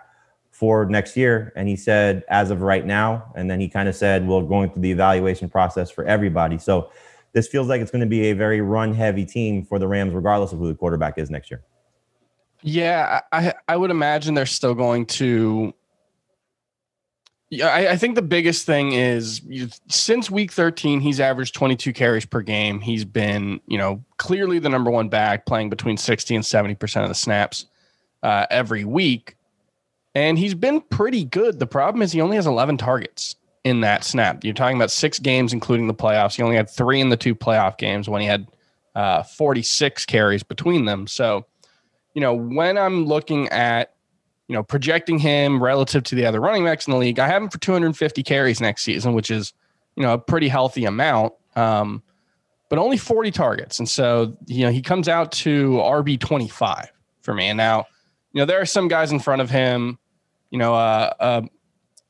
for 0.50 0.86
next 0.86 1.16
year?" 1.16 1.52
And 1.56 1.68
he 1.68 1.76
said, 1.76 2.22
"As 2.28 2.50
of 2.50 2.62
right 2.62 2.86
now." 2.86 3.32
And 3.34 3.50
then 3.50 3.60
he 3.60 3.68
kind 3.68 3.88
of 3.88 3.96
said, 3.96 4.26
"We're 4.26 4.42
going 4.42 4.70
through 4.70 4.82
the 4.82 4.92
evaluation 4.92 5.48
process 5.48 5.90
for 5.90 6.04
everybody." 6.04 6.58
So 6.58 6.90
this 7.32 7.48
feels 7.48 7.68
like 7.68 7.80
it's 7.80 7.90
going 7.90 8.00
to 8.00 8.06
be 8.06 8.30
a 8.30 8.32
very 8.32 8.60
run-heavy 8.60 9.26
team 9.26 9.64
for 9.64 9.78
the 9.78 9.88
Rams, 9.88 10.14
regardless 10.14 10.52
of 10.52 10.60
who 10.60 10.68
the 10.68 10.74
quarterback 10.74 11.18
is 11.18 11.30
next 11.30 11.50
year. 11.50 11.62
Yeah, 12.62 13.20
I 13.32 13.52
I 13.68 13.76
would 13.76 13.90
imagine 13.90 14.34
they're 14.34 14.46
still 14.46 14.74
going 14.74 15.04
to 15.06 15.74
yeah, 17.54 17.68
I, 17.68 17.92
I, 17.92 17.96
think 17.96 18.16
the 18.16 18.22
biggest 18.22 18.66
thing 18.66 18.92
is 18.92 19.40
since 19.88 20.30
week 20.30 20.50
13, 20.50 21.00
he's 21.00 21.20
averaged 21.20 21.54
22 21.54 21.92
carries 21.92 22.26
per 22.26 22.40
game. 22.40 22.80
He's 22.80 23.04
been, 23.04 23.60
you 23.66 23.78
know, 23.78 24.04
clearly 24.16 24.58
the 24.58 24.68
number 24.68 24.90
one 24.90 25.08
back, 25.08 25.46
playing 25.46 25.70
between 25.70 25.96
60 25.96 26.34
and 26.34 26.44
70% 26.44 27.02
of 27.02 27.08
the 27.08 27.14
snaps 27.14 27.66
uh, 28.22 28.46
every 28.50 28.84
week. 28.84 29.36
And 30.14 30.38
he's 30.38 30.54
been 30.54 30.80
pretty 30.80 31.24
good. 31.24 31.58
The 31.58 31.66
problem 31.66 32.02
is 32.02 32.12
he 32.12 32.20
only 32.20 32.36
has 32.36 32.46
11 32.46 32.76
targets 32.76 33.36
in 33.62 33.80
that 33.80 34.04
snap. 34.04 34.44
You're 34.44 34.54
talking 34.54 34.76
about 34.76 34.90
six 34.90 35.18
games, 35.18 35.52
including 35.52 35.86
the 35.86 35.94
playoffs. 35.94 36.34
He 36.34 36.42
only 36.42 36.56
had 36.56 36.68
three 36.68 37.00
in 37.00 37.08
the 37.08 37.16
two 37.16 37.34
playoff 37.34 37.78
games 37.78 38.08
when 38.08 38.20
he 38.20 38.26
had 38.26 38.48
uh, 38.94 39.22
46 39.22 40.06
carries 40.06 40.42
between 40.42 40.84
them. 40.84 41.06
So, 41.06 41.46
you 42.14 42.20
know, 42.20 42.34
when 42.34 42.76
I'm 42.78 43.06
looking 43.06 43.48
at 43.48 43.93
you 44.48 44.54
know, 44.54 44.62
projecting 44.62 45.18
him 45.18 45.62
relative 45.62 46.02
to 46.04 46.14
the 46.14 46.26
other 46.26 46.40
running 46.40 46.64
backs 46.64 46.86
in 46.86 46.92
the 46.92 46.98
league, 46.98 47.18
I 47.18 47.26
have 47.28 47.42
him 47.42 47.48
for 47.48 47.58
250 47.58 48.22
carries 48.22 48.60
next 48.60 48.82
season, 48.82 49.14
which 49.14 49.30
is, 49.30 49.52
you 49.96 50.02
know, 50.02 50.12
a 50.12 50.18
pretty 50.18 50.48
healthy 50.48 50.84
amount. 50.84 51.32
Um, 51.56 52.02
but 52.68 52.78
only 52.78 52.96
40 52.96 53.30
targets. 53.30 53.78
And 53.78 53.88
so, 53.88 54.36
you 54.46 54.64
know, 54.64 54.70
he 54.70 54.82
comes 54.82 55.08
out 55.08 55.30
to 55.32 55.72
RB 55.74 56.18
25 56.18 56.90
for 57.22 57.32
me. 57.32 57.48
And 57.48 57.56
now, 57.56 57.86
you 58.32 58.40
know, 58.40 58.46
there 58.46 58.60
are 58.60 58.66
some 58.66 58.88
guys 58.88 59.12
in 59.12 59.20
front 59.20 59.42
of 59.42 59.50
him, 59.50 59.98
you 60.50 60.58
know, 60.58 60.74
uh, 60.74 61.12
uh, 61.20 61.42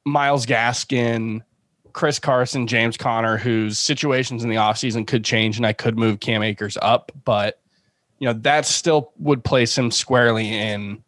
Myles 0.07 0.47
Gaskin, 0.47 1.43
Chris 1.93 2.19
Carson, 2.19 2.67
James 2.67 2.97
Conner, 2.97 3.37
whose 3.37 3.79
situations 3.79 4.43
in 4.43 4.51
the 4.51 4.57
offseason 4.57 5.07
could 5.07 5.25
change 5.25 5.57
and 5.57 5.67
I 5.67 5.73
could 5.73 5.99
move 5.99 6.21
Cam 6.21 6.43
Akers 6.43 6.79
up. 6.81 7.13
But, 7.25 7.61
you 8.19 8.27
know, 8.27 8.33
that 8.41 8.65
still 8.65 9.13
would 9.19 9.45
place 9.45 9.77
him 9.77 9.91
squarely 9.91 10.49
in 10.49 11.03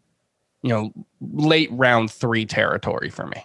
you 0.63 0.71
know, 0.71 0.93
late 1.21 1.71
round 1.73 2.11
three 2.11 2.47
territory 2.47 3.11
for 3.11 3.27
me. 3.27 3.45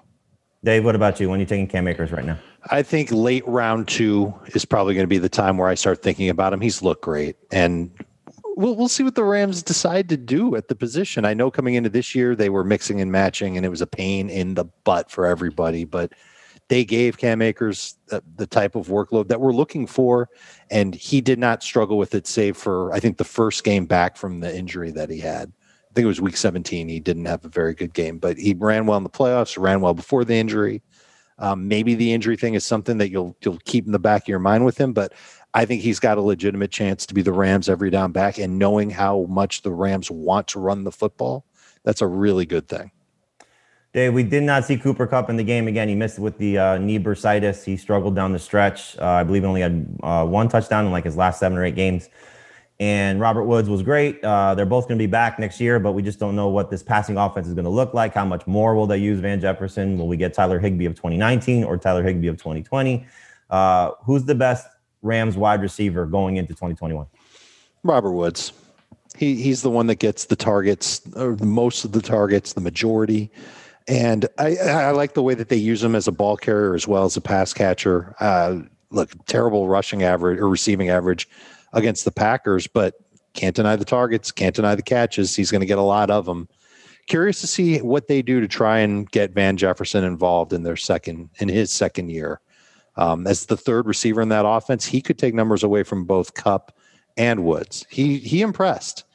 Dave, 0.63 0.85
what 0.85 0.95
about 0.95 1.19
you? 1.19 1.29
When 1.29 1.39
are 1.39 1.41
you 1.41 1.47
taking 1.47 1.67
Cam 1.67 1.87
Akers 1.87 2.11
right 2.11 2.25
now? 2.25 2.37
I 2.69 2.83
think 2.83 3.11
late 3.11 3.47
round 3.47 3.87
two 3.87 4.33
is 4.47 4.65
probably 4.65 4.93
going 4.93 5.03
to 5.03 5.09
be 5.09 5.17
the 5.17 5.29
time 5.29 5.57
where 5.57 5.67
I 5.67 5.75
start 5.75 6.03
thinking 6.03 6.29
about 6.29 6.53
him. 6.53 6.61
He's 6.61 6.83
looked 6.83 7.01
great, 7.01 7.35
and 7.51 7.89
we'll 8.55 8.75
we'll 8.75 8.87
see 8.87 9.03
what 9.03 9.15
the 9.15 9.23
Rams 9.23 9.63
decide 9.63 10.07
to 10.09 10.17
do 10.17 10.55
at 10.55 10.67
the 10.67 10.75
position. 10.75 11.25
I 11.25 11.33
know 11.33 11.49
coming 11.49 11.73
into 11.73 11.89
this 11.89 12.13
year 12.13 12.35
they 12.35 12.49
were 12.49 12.63
mixing 12.63 13.01
and 13.01 13.11
matching, 13.11 13.57
and 13.57 13.65
it 13.65 13.69
was 13.69 13.81
a 13.81 13.87
pain 13.87 14.29
in 14.29 14.53
the 14.53 14.65
butt 14.83 15.09
for 15.09 15.25
everybody, 15.25 15.83
but 15.83 16.13
they 16.67 16.85
gave 16.85 17.17
Cam 17.17 17.41
Akers 17.41 17.97
the, 18.07 18.23
the 18.35 18.47
type 18.47 18.75
of 18.75 18.87
workload 18.87 19.27
that 19.27 19.41
we're 19.41 19.51
looking 19.51 19.87
for, 19.87 20.29
and 20.69 20.93
he 20.93 21.21
did 21.21 21.39
not 21.39 21.63
struggle 21.63 21.97
with 21.97 22.13
it, 22.13 22.27
save 22.27 22.55
for 22.55 22.93
I 22.93 22.99
think 22.99 23.17
the 23.17 23.23
first 23.23 23.63
game 23.63 23.85
back 23.85 24.15
from 24.15 24.39
the 24.39 24.55
injury 24.55 24.91
that 24.91 25.09
he 25.09 25.19
had. 25.19 25.51
I 25.91 25.93
think 25.93 26.05
it 26.05 26.07
was 26.07 26.21
week 26.21 26.37
17. 26.37 26.87
He 26.87 27.01
didn't 27.01 27.25
have 27.25 27.43
a 27.43 27.49
very 27.49 27.73
good 27.73 27.93
game, 27.93 28.17
but 28.17 28.37
he 28.37 28.53
ran 28.53 28.85
well 28.85 28.97
in 28.97 29.03
the 29.03 29.09
playoffs, 29.09 29.61
ran 29.61 29.81
well 29.81 29.93
before 29.93 30.23
the 30.23 30.35
injury. 30.35 30.81
Um, 31.37 31.67
maybe 31.67 31.95
the 31.95 32.13
injury 32.13 32.37
thing 32.37 32.53
is 32.53 32.63
something 32.63 32.97
that 32.99 33.09
you'll 33.09 33.35
you'll 33.43 33.59
keep 33.65 33.85
in 33.87 33.91
the 33.91 33.99
back 33.99 34.21
of 34.21 34.27
your 34.29 34.39
mind 34.39 34.63
with 34.63 34.79
him, 34.79 34.93
but 34.93 35.11
I 35.53 35.65
think 35.65 35.81
he's 35.81 35.99
got 35.99 36.17
a 36.17 36.21
legitimate 36.21 36.71
chance 36.71 37.05
to 37.07 37.13
be 37.13 37.21
the 37.21 37.33
Rams 37.33 37.67
every 37.67 37.89
down 37.89 38.13
back. 38.13 38.37
And 38.37 38.57
knowing 38.57 38.89
how 38.89 39.25
much 39.27 39.63
the 39.63 39.71
Rams 39.71 40.09
want 40.09 40.47
to 40.49 40.59
run 40.59 40.85
the 40.85 40.93
football, 40.93 41.45
that's 41.83 42.01
a 42.01 42.07
really 42.07 42.45
good 42.45 42.69
thing. 42.69 42.91
Dave, 43.91 44.13
we 44.13 44.23
did 44.23 44.43
not 44.43 44.63
see 44.63 44.77
Cooper 44.77 45.05
Kupp 45.05 45.29
in 45.29 45.35
the 45.35 45.43
game 45.43 45.67
again. 45.67 45.89
He 45.89 45.95
missed 45.95 46.19
with 46.19 46.37
the 46.37 46.57
uh, 46.57 46.77
knee 46.77 46.99
bursitis. 46.99 47.65
He 47.65 47.75
struggled 47.75 48.15
down 48.15 48.31
the 48.31 48.39
stretch. 48.39 48.97
Uh, 48.97 49.07
I 49.07 49.23
believe 49.25 49.41
he 49.41 49.47
only 49.47 49.61
had 49.61 49.85
uh, 50.01 50.25
one 50.25 50.47
touchdown 50.47 50.85
in 50.85 50.93
like 50.93 51.03
his 51.03 51.17
last 51.17 51.41
seven 51.41 51.57
or 51.57 51.65
eight 51.65 51.75
games 51.75 52.07
and 52.81 53.19
Robert 53.19 53.43
Woods 53.43 53.69
was 53.69 53.83
great. 53.83 54.23
Uh, 54.23 54.55
they're 54.55 54.65
both 54.65 54.87
going 54.87 54.97
to 54.97 55.01
be 55.01 55.07
back 55.07 55.37
next 55.37 55.61
year, 55.61 55.79
but 55.79 55.91
we 55.91 56.01
just 56.01 56.17
don't 56.17 56.35
know 56.35 56.47
what 56.47 56.71
this 56.71 56.81
passing 56.81 57.15
offense 57.15 57.47
is 57.47 57.53
going 57.53 57.65
to 57.65 57.69
look 57.69 57.93
like. 57.93 58.15
How 58.15 58.25
much 58.25 58.47
more 58.47 58.73
will 58.73 58.87
they 58.87 58.97
use 58.97 59.19
Van 59.19 59.39
Jefferson? 59.39 59.99
Will 59.99 60.07
we 60.07 60.17
get 60.17 60.33
Tyler 60.33 60.57
Higbee 60.57 60.87
of 60.87 60.95
2019 60.95 61.63
or 61.63 61.77
Tyler 61.77 62.01
Higbee 62.01 62.27
of 62.27 62.37
2020? 62.37 63.05
Uh, 63.51 63.91
who's 64.03 64.23
the 64.23 64.33
best 64.33 64.67
Rams 65.03 65.37
wide 65.37 65.61
receiver 65.61 66.07
going 66.07 66.37
into 66.37 66.53
2021? 66.53 67.05
Robert 67.83 68.13
Woods. 68.13 68.51
He, 69.15 69.35
he's 69.35 69.61
the 69.61 69.69
one 69.69 69.85
that 69.85 69.99
gets 69.99 70.25
the 70.25 70.35
targets, 70.35 71.03
most 71.15 71.85
of 71.85 71.91
the 71.91 72.01
targets, 72.01 72.53
the 72.53 72.61
majority. 72.61 73.29
And 73.87 74.25
I, 74.39 74.55
I 74.55 74.89
like 74.89 75.13
the 75.13 75.21
way 75.21 75.35
that 75.35 75.49
they 75.49 75.55
use 75.55 75.83
him 75.83 75.93
as 75.93 76.07
a 76.07 76.11
ball 76.11 76.35
carrier 76.35 76.73
as 76.73 76.87
well 76.87 77.03
as 77.03 77.15
a 77.15 77.21
pass 77.21 77.53
catcher. 77.53 78.15
Uh, 78.19 78.61
look, 78.89 79.11
terrible 79.27 79.67
rushing 79.67 80.01
average 80.01 80.39
or 80.39 80.49
receiving 80.49 80.89
average 80.89 81.29
against 81.73 82.05
the 82.05 82.11
Packers, 82.11 82.67
but 82.67 82.95
can't 83.33 83.55
deny 83.55 83.75
the 83.75 83.85
targets, 83.85 84.31
can't 84.31 84.55
deny 84.55 84.75
the 84.75 84.81
catches. 84.81 85.35
He's 85.35 85.51
going 85.51 85.61
to 85.61 85.67
get 85.67 85.77
a 85.77 85.81
lot 85.81 86.09
of 86.09 86.25
them. 86.25 86.49
Curious 87.07 87.41
to 87.41 87.47
see 87.47 87.79
what 87.79 88.07
they 88.07 88.21
do 88.21 88.39
to 88.41 88.47
try 88.47 88.79
and 88.79 89.09
get 89.11 89.33
Van 89.33 89.57
Jefferson 89.57 90.03
involved 90.03 90.53
in 90.53 90.63
their 90.63 90.75
second 90.75 91.29
in 91.39 91.49
his 91.49 91.71
second 91.71 92.09
year. 92.09 92.41
Um, 92.97 93.25
as 93.25 93.45
the 93.45 93.57
third 93.57 93.87
receiver 93.87 94.21
in 94.21 94.29
that 94.29 94.45
offense, 94.45 94.85
he 94.85 95.01
could 95.01 95.17
take 95.17 95.33
numbers 95.33 95.63
away 95.63 95.83
from 95.83 96.05
both 96.05 96.33
Kupp 96.33 96.77
and 97.17 97.43
Woods. 97.43 97.85
He 97.89 98.17
he 98.19 98.41
impressed. 98.41 99.05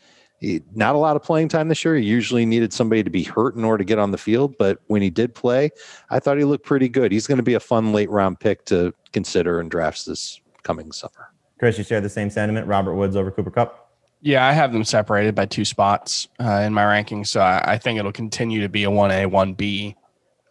he, 0.40 0.62
not 0.74 0.94
a 0.94 0.98
lot 0.98 1.16
of 1.16 1.22
playing 1.22 1.48
time 1.48 1.68
this 1.68 1.84
year. 1.84 1.94
He 1.96 2.04
usually 2.04 2.46
needed 2.46 2.72
somebody 2.72 3.02
to 3.02 3.10
be 3.10 3.22
hurt 3.22 3.54
in 3.54 3.64
order 3.64 3.78
to 3.78 3.84
get 3.84 3.98
on 3.98 4.10
the 4.10 4.18
field, 4.18 4.54
but 4.58 4.78
when 4.86 5.02
he 5.02 5.10
did 5.10 5.34
play, 5.34 5.70
I 6.10 6.20
thought 6.20 6.38
he 6.38 6.44
looked 6.44 6.66
pretty 6.66 6.88
good. 6.88 7.12
He's 7.12 7.26
going 7.26 7.38
to 7.38 7.44
be 7.44 7.54
a 7.54 7.60
fun 7.60 7.92
late 7.92 8.10
round 8.10 8.40
pick 8.40 8.64
to 8.66 8.92
consider 9.12 9.60
in 9.60 9.68
drafts 9.68 10.04
this 10.04 10.40
coming 10.62 10.90
summer. 10.92 11.32
Chris, 11.58 11.78
you 11.78 11.84
share 11.84 12.00
the 12.00 12.08
same 12.08 12.30
sentiment. 12.30 12.66
Robert 12.66 12.94
Woods 12.94 13.16
over 13.16 13.30
Cooper 13.30 13.50
Kupp. 13.50 13.90
Yeah, 14.20 14.46
I 14.46 14.52
have 14.52 14.72
them 14.72 14.84
separated 14.84 15.34
by 15.34 15.46
two 15.46 15.64
spots 15.64 16.28
uh, 16.40 16.62
in 16.66 16.72
my 16.72 16.82
rankings, 16.82 17.28
so 17.28 17.40
I, 17.40 17.74
I, 17.74 17.78
think 17.78 17.98
it'll 17.98 18.12
continue 18.12 18.62
to 18.62 18.68
be 18.68 18.84
a 18.84 18.90
one 18.90 19.10
A 19.10 19.26
one 19.26 19.52
B 19.52 19.94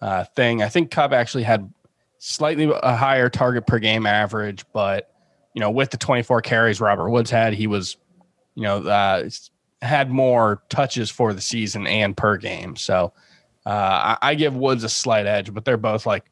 uh, 0.02 0.24
thing. 0.36 0.62
I 0.62 0.70
think 0.70 0.92
Kupp 0.92 1.12
actually 1.12 1.44
had 1.44 1.72
slightly 2.20 2.72
a 2.72 2.96
higher 2.96 3.30
target 3.30 3.68
per 3.68 3.80
game 3.80 4.06
average, 4.06 4.66
but 4.72 5.12
you 5.56 5.62
know, 5.62 5.72
with 5.72 5.90
the 5.90 5.98
24 5.98 6.42
carries 6.42 6.82
Robert 6.82 7.10
Woods 7.10 7.32
had, 7.32 7.54
he 7.54 7.66
was, 7.66 7.98
you 8.56 8.64
know, 8.64 8.84
uh, 8.84 9.30
had 9.82 10.12
more 10.12 10.62
touches 10.70 11.10
for 11.10 11.34
the 11.34 11.42
season 11.42 11.88
and 11.88 12.16
per 12.16 12.38
game. 12.38 12.76
So 12.76 13.14
uh, 13.66 13.70
I, 13.70 14.18
I, 14.22 14.36
give 14.36 14.56
Woods 14.56 14.84
a 14.84 14.90
slight 14.90 15.26
edge, 15.26 15.54
but 15.54 15.64
they're 15.64 15.78
both 15.78 16.06
like 16.06 16.26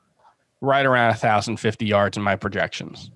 right 0.59 0.85
around 0.85 1.07
1,050 1.07 1.85
yards 1.85 2.17
in 2.17 2.23
my 2.23 2.35
projections. 2.35 3.11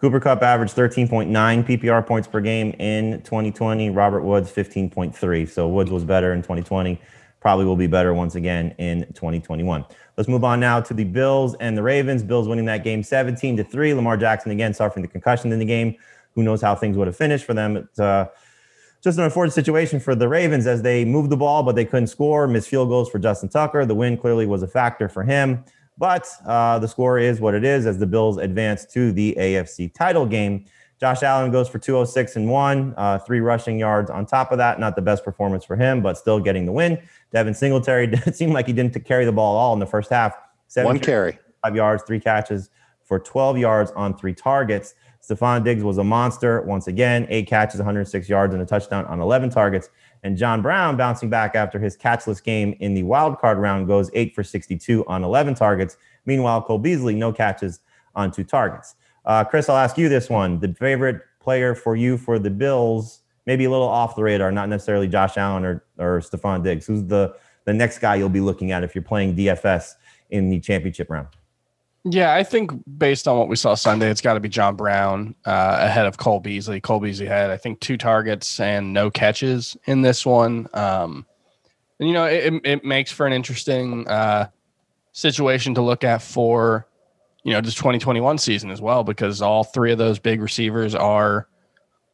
Cooper 0.00 0.18
Kupp 0.18 0.42
averaged 0.42 0.74
13.9 0.74 1.28
PPR 1.30 2.06
points 2.06 2.26
per 2.26 2.40
game 2.40 2.74
in 2.78 3.20
2020. 3.20 3.90
Robert 3.90 4.22
Woods 4.22 4.50
15.3. 4.50 5.46
So 5.48 5.68
Woods 5.68 5.90
was 5.90 6.04
better 6.04 6.32
in 6.32 6.40
2020. 6.40 6.98
Probably 7.40 7.66
will 7.66 7.76
be 7.76 7.86
better 7.86 8.14
once 8.14 8.34
again 8.34 8.74
in 8.78 9.00
2021. 9.12 9.84
Let's 10.16 10.28
move 10.28 10.42
on 10.42 10.58
now 10.58 10.80
to 10.80 10.94
the 10.94 11.04
Bills 11.04 11.54
and 11.60 11.76
the 11.76 11.82
Ravens. 11.82 12.22
Bills 12.22 12.48
winning 12.48 12.64
that 12.64 12.82
game 12.82 13.02
17 13.02 13.58
to 13.58 13.64
3. 13.64 13.92
Lamar 13.92 14.16
Jackson 14.16 14.52
again 14.52 14.72
suffering 14.72 15.02
the 15.02 15.08
concussion 15.08 15.52
in 15.52 15.58
the 15.58 15.66
game. 15.66 15.94
Who 16.34 16.42
knows 16.42 16.62
how 16.62 16.74
things 16.74 16.96
would 16.96 17.06
have 17.06 17.16
finished 17.16 17.44
for 17.44 17.52
them? 17.52 17.76
It's 17.76 18.00
uh, 18.00 18.28
just 19.02 19.18
an 19.18 19.24
unfortunate 19.24 19.52
situation 19.52 20.00
for 20.00 20.14
the 20.14 20.28
Ravens 20.28 20.66
as 20.66 20.80
they 20.80 21.04
moved 21.04 21.28
the 21.28 21.36
ball, 21.36 21.62
but 21.62 21.76
they 21.76 21.84
couldn't 21.84 22.06
score. 22.06 22.46
Missed 22.46 22.68
field 22.68 22.88
goals 22.88 23.10
for 23.10 23.18
Justin 23.18 23.50
Tucker. 23.50 23.84
The 23.84 23.94
win 23.94 24.16
clearly 24.16 24.46
was 24.46 24.62
a 24.62 24.68
factor 24.68 25.10
for 25.10 25.24
him. 25.24 25.62
But 26.00 26.26
uh, 26.46 26.78
the 26.78 26.88
score 26.88 27.18
is 27.18 27.40
what 27.40 27.54
it 27.54 27.62
is 27.62 27.84
as 27.84 27.98
the 27.98 28.06
Bills 28.06 28.38
advance 28.38 28.86
to 28.86 29.12
the 29.12 29.36
AFC 29.38 29.92
title 29.92 30.24
game. 30.24 30.64
Josh 30.98 31.22
Allen 31.22 31.50
goes 31.50 31.68
for 31.68 31.78
206 31.78 32.36
and 32.36 32.48
one, 32.48 32.94
uh, 32.96 33.18
three 33.18 33.40
rushing 33.40 33.78
yards 33.78 34.10
on 34.10 34.24
top 34.24 34.50
of 34.50 34.56
that. 34.56 34.80
Not 34.80 34.96
the 34.96 35.02
best 35.02 35.22
performance 35.22 35.62
for 35.62 35.76
him, 35.76 36.00
but 36.02 36.16
still 36.16 36.40
getting 36.40 36.64
the 36.64 36.72
win. 36.72 36.98
Devin 37.32 37.52
Singletary 37.52 38.06
it 38.26 38.34
seemed 38.34 38.54
like 38.54 38.66
he 38.66 38.72
didn't 38.72 39.04
carry 39.04 39.26
the 39.26 39.32
ball 39.32 39.56
at 39.56 39.60
all 39.60 39.74
in 39.74 39.78
the 39.78 39.86
first 39.86 40.08
half. 40.08 40.34
One 40.86 40.98
carry, 40.98 41.38
five 41.62 41.76
yards, 41.76 42.02
three 42.06 42.18
catches 42.18 42.70
for 43.04 43.18
12 43.18 43.58
yards 43.58 43.90
on 43.90 44.16
three 44.16 44.34
targets. 44.34 44.94
Stefon 45.22 45.62
Diggs 45.62 45.84
was 45.84 45.98
a 45.98 46.04
monster 46.04 46.62
once 46.62 46.86
again, 46.86 47.26
eight 47.28 47.46
catches, 47.46 47.78
106 47.78 48.26
yards, 48.26 48.54
and 48.54 48.62
a 48.62 48.66
touchdown 48.66 49.04
on 49.04 49.20
11 49.20 49.50
targets. 49.50 49.90
And 50.22 50.36
John 50.36 50.60
Brown 50.60 50.96
bouncing 50.96 51.30
back 51.30 51.54
after 51.54 51.78
his 51.78 51.96
catchless 51.96 52.42
game 52.42 52.76
in 52.80 52.94
the 52.94 53.02
wild 53.04 53.38
card 53.38 53.58
round 53.58 53.86
goes 53.86 54.10
eight 54.12 54.34
for 54.34 54.42
62 54.42 55.04
on 55.06 55.24
11 55.24 55.54
targets. 55.54 55.96
Meanwhile, 56.26 56.62
Cole 56.62 56.78
Beasley, 56.78 57.14
no 57.14 57.32
catches 57.32 57.80
on 58.14 58.30
two 58.30 58.44
targets. 58.44 58.96
Uh, 59.24 59.44
Chris, 59.44 59.68
I'll 59.68 59.76
ask 59.76 59.96
you 59.96 60.08
this 60.08 60.28
one. 60.28 60.60
The 60.60 60.74
favorite 60.74 61.22
player 61.40 61.74
for 61.74 61.96
you 61.96 62.18
for 62.18 62.38
the 62.38 62.50
Bills, 62.50 63.20
maybe 63.46 63.64
a 63.64 63.70
little 63.70 63.88
off 63.88 64.14
the 64.16 64.22
radar, 64.22 64.52
not 64.52 64.68
necessarily 64.68 65.08
Josh 65.08 65.36
Allen 65.36 65.64
or, 65.64 65.84
or 65.98 66.20
Stefon 66.20 66.62
Diggs. 66.62 66.86
Who's 66.86 67.04
the, 67.04 67.34
the 67.64 67.72
next 67.72 67.98
guy 67.98 68.16
you'll 68.16 68.28
be 68.28 68.40
looking 68.40 68.72
at 68.72 68.84
if 68.84 68.94
you're 68.94 69.02
playing 69.02 69.36
DFS 69.36 69.94
in 70.30 70.50
the 70.50 70.60
championship 70.60 71.08
round? 71.10 71.28
Yeah, 72.04 72.34
I 72.34 72.42
think 72.42 72.72
based 72.98 73.28
on 73.28 73.38
what 73.38 73.48
we 73.48 73.56
saw 73.56 73.74
Sunday, 73.74 74.10
it's 74.10 74.22
got 74.22 74.34
to 74.34 74.40
be 74.40 74.48
John 74.48 74.74
Brown 74.74 75.34
uh, 75.44 75.78
ahead 75.80 76.06
of 76.06 76.16
Cole 76.16 76.40
Beasley. 76.40 76.80
Cole 76.80 77.00
Beasley 77.00 77.26
had, 77.26 77.50
I 77.50 77.58
think, 77.58 77.80
two 77.80 77.98
targets 77.98 78.58
and 78.58 78.94
no 78.94 79.10
catches 79.10 79.76
in 79.84 80.00
this 80.00 80.24
one. 80.24 80.66
Um, 80.72 81.26
and, 81.98 82.08
you 82.08 82.14
know, 82.14 82.24
it, 82.24 82.54
it 82.64 82.84
makes 82.84 83.12
for 83.12 83.26
an 83.26 83.34
interesting 83.34 84.08
uh, 84.08 84.48
situation 85.12 85.74
to 85.74 85.82
look 85.82 86.02
at 86.02 86.22
for 86.22 86.86
you 87.42 87.52
know, 87.52 87.60
just 87.60 87.78
2021 87.78 88.38
season 88.38 88.70
as 88.70 88.80
well, 88.80 89.04
because 89.04 89.40
all 89.40 89.64
three 89.64 89.92
of 89.92 89.98
those 89.98 90.18
big 90.18 90.40
receivers 90.40 90.94
are 90.94 91.46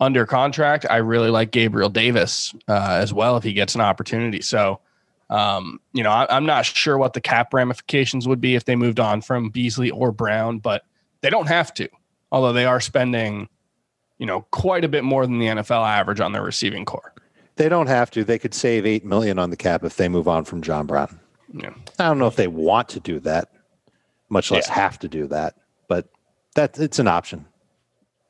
under 0.01 0.27
contract. 0.27 0.87
I 0.89 0.97
really 0.99 1.31
like 1.31 1.51
Gabriel 1.51 1.89
Davis 1.89 2.55
uh, 2.69 2.99
as 3.01 3.13
well 3.13 3.37
if 3.37 3.43
he 3.43 3.53
gets 3.53 3.75
an 3.75 3.81
opportunity. 3.81 4.41
So, 4.41 4.81
um, 5.31 5.81
you 5.93 6.03
know, 6.03 6.11
I, 6.11 6.37
am 6.37 6.47
not 6.47 6.67
sure 6.67 6.99
what 6.99 7.13
the 7.13 7.21
cap 7.21 7.53
ramifications 7.53 8.29
would 8.29 8.41
be 8.41 8.55
if 8.55 8.65
they 8.65 8.77
moved 8.77 9.01
on 9.01 9.21
from 9.21 9.51
Beasley 9.51 9.91
or 9.91 10.13
Brown, 10.13 10.59
but 10.59 10.85
they 11.21 11.31
don't 11.31 11.49
have 11.49 11.75
to, 11.75 11.89
although 12.31 12.53
they 12.53 12.65
are 12.65 12.81
spending, 12.81 13.49
you 14.19 14.27
know, 14.27 14.43
quite 14.51 14.85
a 14.85 14.89
bit 14.89 15.05
more 15.05 15.27
than 15.27 15.39
the 15.39 15.47
NFL 15.47 15.87
average 15.87 16.21
on 16.21 16.33
their 16.33 16.43
receiving 16.43 16.85
corps. 16.85 17.13
They 17.57 17.69
don't 17.69 17.89
have 17.89 18.11
to. 18.13 18.23
They 18.23 18.39
could 18.39 18.55
save 18.55 18.87
eight 18.87 19.05
million 19.05 19.39
on 19.39 19.51
the 19.51 19.57
cap 19.57 19.83
if 19.83 19.97
they 19.97 20.09
move 20.09 20.29
on 20.29 20.45
from 20.45 20.63
John 20.63 20.87
Brown. 20.87 21.19
Yeah. 21.53 21.71
I 21.99 22.09
don't 22.09 22.19
know 22.19 22.27
if 22.27 22.37
they 22.37 22.49
want 22.49 22.89
to 22.91 23.01
do 23.01 23.19
that 23.21 23.51
much 24.29 24.51
less 24.51 24.69
yeah. 24.69 24.75
have 24.75 24.99
to 25.01 25.09
do 25.09 25.27
that. 25.29 25.55
But 25.89 26.09
that 26.55 26.79
it's 26.79 26.99
an 26.99 27.09
option. 27.09 27.47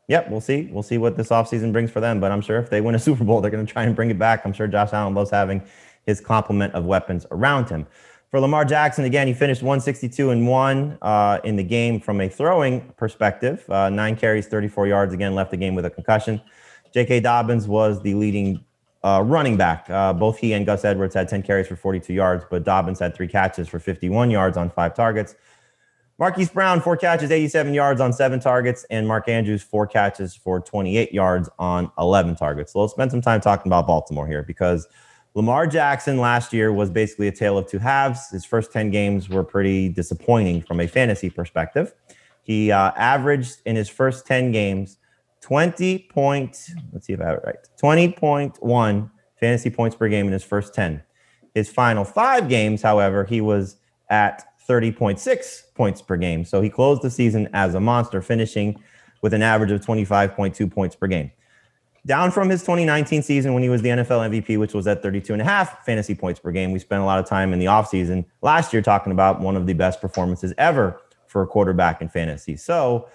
Yep, 0.09 0.31
we'll 0.31 0.41
see. 0.41 0.69
We'll 0.71 0.85
see 0.85 0.99
what 0.99 1.17
this 1.17 1.29
offseason 1.29 1.73
brings 1.73 1.91
for 1.91 2.01
them. 2.01 2.21
But 2.21 2.31
I'm 2.31 2.41
sure 2.41 2.59
if 2.59 2.71
they 2.71 2.81
win 2.81 2.95
a 2.95 2.99
Super 3.07 3.25
Bowl, 3.25 3.41
they're 3.41 3.51
going 3.51 3.67
to 3.67 3.73
try 3.73 3.85
and 3.85 3.97
bring 3.97 4.11
it 4.11 4.19
back. 4.19 4.45
I'm 4.45 4.53
sure 4.53 4.67
Josh 4.67 4.93
Allen 4.93 5.15
loves 5.15 5.31
having 5.31 5.63
his 6.07 6.21
complement 6.21 6.73
of 6.75 6.85
weapons 6.85 7.27
around 7.31 7.69
him. 7.69 7.87
For 8.31 8.41
Lamar 8.41 8.65
Jackson, 8.65 9.05
again, 9.05 9.27
he 9.27 9.35
finished 9.35 9.63
162 9.63 10.31
and 10.31 10.49
one 10.49 10.99
uh, 11.03 11.39
in 11.45 11.57
the 11.57 11.63
game 11.63 12.01
from 12.01 12.21
a 12.21 12.29
throwing 12.29 12.81
perspective. 12.97 13.65
Uh, 13.69 13.89
nine 13.89 14.17
carries, 14.17 14.47
34 14.47 14.87
yards. 14.89 15.15
Again, 15.15 15.35
left 15.35 15.51
the 15.51 15.57
game 15.57 15.75
with 15.75 15.85
a 15.85 15.91
concussion. 15.91 16.41
J.K. 16.93 17.21
Dobbins 17.21 17.69
was 17.69 18.03
the 18.03 18.15
leading 18.15 18.65
uh, 19.05 19.23
running 19.25 19.57
back. 19.57 19.89
Uh, 19.89 20.13
both 20.13 20.39
he 20.39 20.53
and 20.53 20.67
Gus 20.67 20.85
Edwards 20.85 21.15
had 21.15 21.29
10 21.29 21.43
carries 21.45 21.69
for 21.69 21.77
42 21.77 22.13
yards, 22.13 22.45
but 22.51 22.65
Dobbins 22.65 22.99
had 22.99 23.15
three 23.15 23.29
catches 23.29 23.69
for 23.69 23.79
51 23.79 24.31
yards 24.31 24.57
on 24.57 24.71
five 24.71 24.95
targets. 24.95 25.37
Marquise 26.19 26.49
Brown, 26.49 26.81
four 26.81 26.97
catches, 26.97 27.31
87 27.31 27.75
yards 27.75 28.01
on 28.01 28.13
seven 28.13 28.41
targets, 28.41 28.85
and 28.91 29.07
Mark 29.07 29.29
Andrews, 29.29 29.63
four 29.63 29.87
catches 29.87 30.35
for 30.35 30.61
28 30.61 31.13
yards 31.13 31.51
on 31.59 31.93
11 31.99 32.37
targets. 32.37 32.73
So 32.73 32.81
let's 32.81 32.95
spend 32.95 33.11
some 33.11 33.21
time 33.21 33.41
talking 33.41 33.69
about 33.69 33.87
Baltimore 33.87 34.27
here 34.27 34.43
because 34.43 34.89
Lamar 35.37 35.67
Jackson 35.67 36.17
last 36.17 36.55
year 36.55 36.73
was 36.73 36.89
basically 36.89 37.29
a 37.29 37.33
tale 37.33 37.59
of 37.59 37.67
two 37.67 37.79
halves. 37.79 38.31
His 38.31 38.47
first 38.47 38.73
10 38.73 38.91
games 38.91 39.29
were 39.29 39.45
pretty 39.45 39.91
disappointing 39.91 40.63
from 40.63 40.81
a 40.81 40.87
fantasy 40.87 41.29
perspective. 41.29 41.93
He 42.43 42.73
uh, 42.73 42.93
averaged 42.97 43.61
in 43.67 43.77
his 43.77 43.91
first 43.91 44.27
10 44.27 44.51
games 44.51 44.97
20 45.43 46.09
point, 46.11 46.71
let's 46.91 47.07
see 47.07 47.13
if 47.13 47.21
I 47.21 47.27
have 47.27 47.35
it 47.35 47.43
right, 47.45 47.57
20.1 47.79 49.11
fantasy 49.39 49.69
points 49.69 49.95
per 49.95 50.09
game 50.09 50.27
in 50.27 50.33
his 50.33 50.43
first 50.43 50.75
10. 50.75 51.03
His 51.55 51.69
final 51.71 52.07
five 52.07 52.49
games, 52.49 52.81
however, 52.81 53.27
he 53.27 53.43
was 53.43 53.77
at 54.09 54.43
30.6 54.67 55.75
points 55.75 56.01
per 56.01 56.17
game. 56.17 56.47
So 56.47 56.63
he 56.63 56.71
closed 56.71 57.03
the 57.03 57.11
season 57.11 57.51
as 57.53 57.75
a 57.75 57.81
monster, 57.81 58.23
finishing 58.23 58.83
with 59.21 59.35
an 59.35 59.43
average 59.43 59.71
of 59.71 59.83
25.2 59.83 60.73
points 60.73 60.97
per 60.97 61.07
game. 61.07 61.31
Down 62.07 62.31
from 62.31 62.49
his 62.49 62.63
2019 62.63 63.23
season 63.23 63.53
when 63.53 63.65
he 63.65 63.69
was 63.69 63.83
the 63.83 63.89
NFL 63.89 64.31
MVP, 64.31 64.59
which 64.59 64.73
was 64.73 64.87
at 64.87 65.03
32 65.03 65.33
and 65.33 65.43
a 65.43 65.45
half 65.45 65.85
fantasy 65.85 66.15
points 66.15 66.39
per 66.39 66.53
game. 66.53 66.71
We 66.71 66.79
spent 66.79 67.03
a 67.03 67.05
lot 67.05 67.19
of 67.19 67.27
time 67.27 67.53
in 67.53 67.59
the 67.59 67.67
offseason 67.67 68.25
last 68.43 68.73
year 68.73 68.81
talking 68.81 69.13
about 69.13 69.41
one 69.41 69.57
of 69.57 69.67
the 69.67 69.73
best 69.73 70.01
performances 70.01 70.55
ever 70.57 71.01
for 71.27 71.43
a 71.43 71.47
quarterback 71.47 72.01
in 72.01 72.09
fantasy. 72.09 72.57
So, 72.57 73.09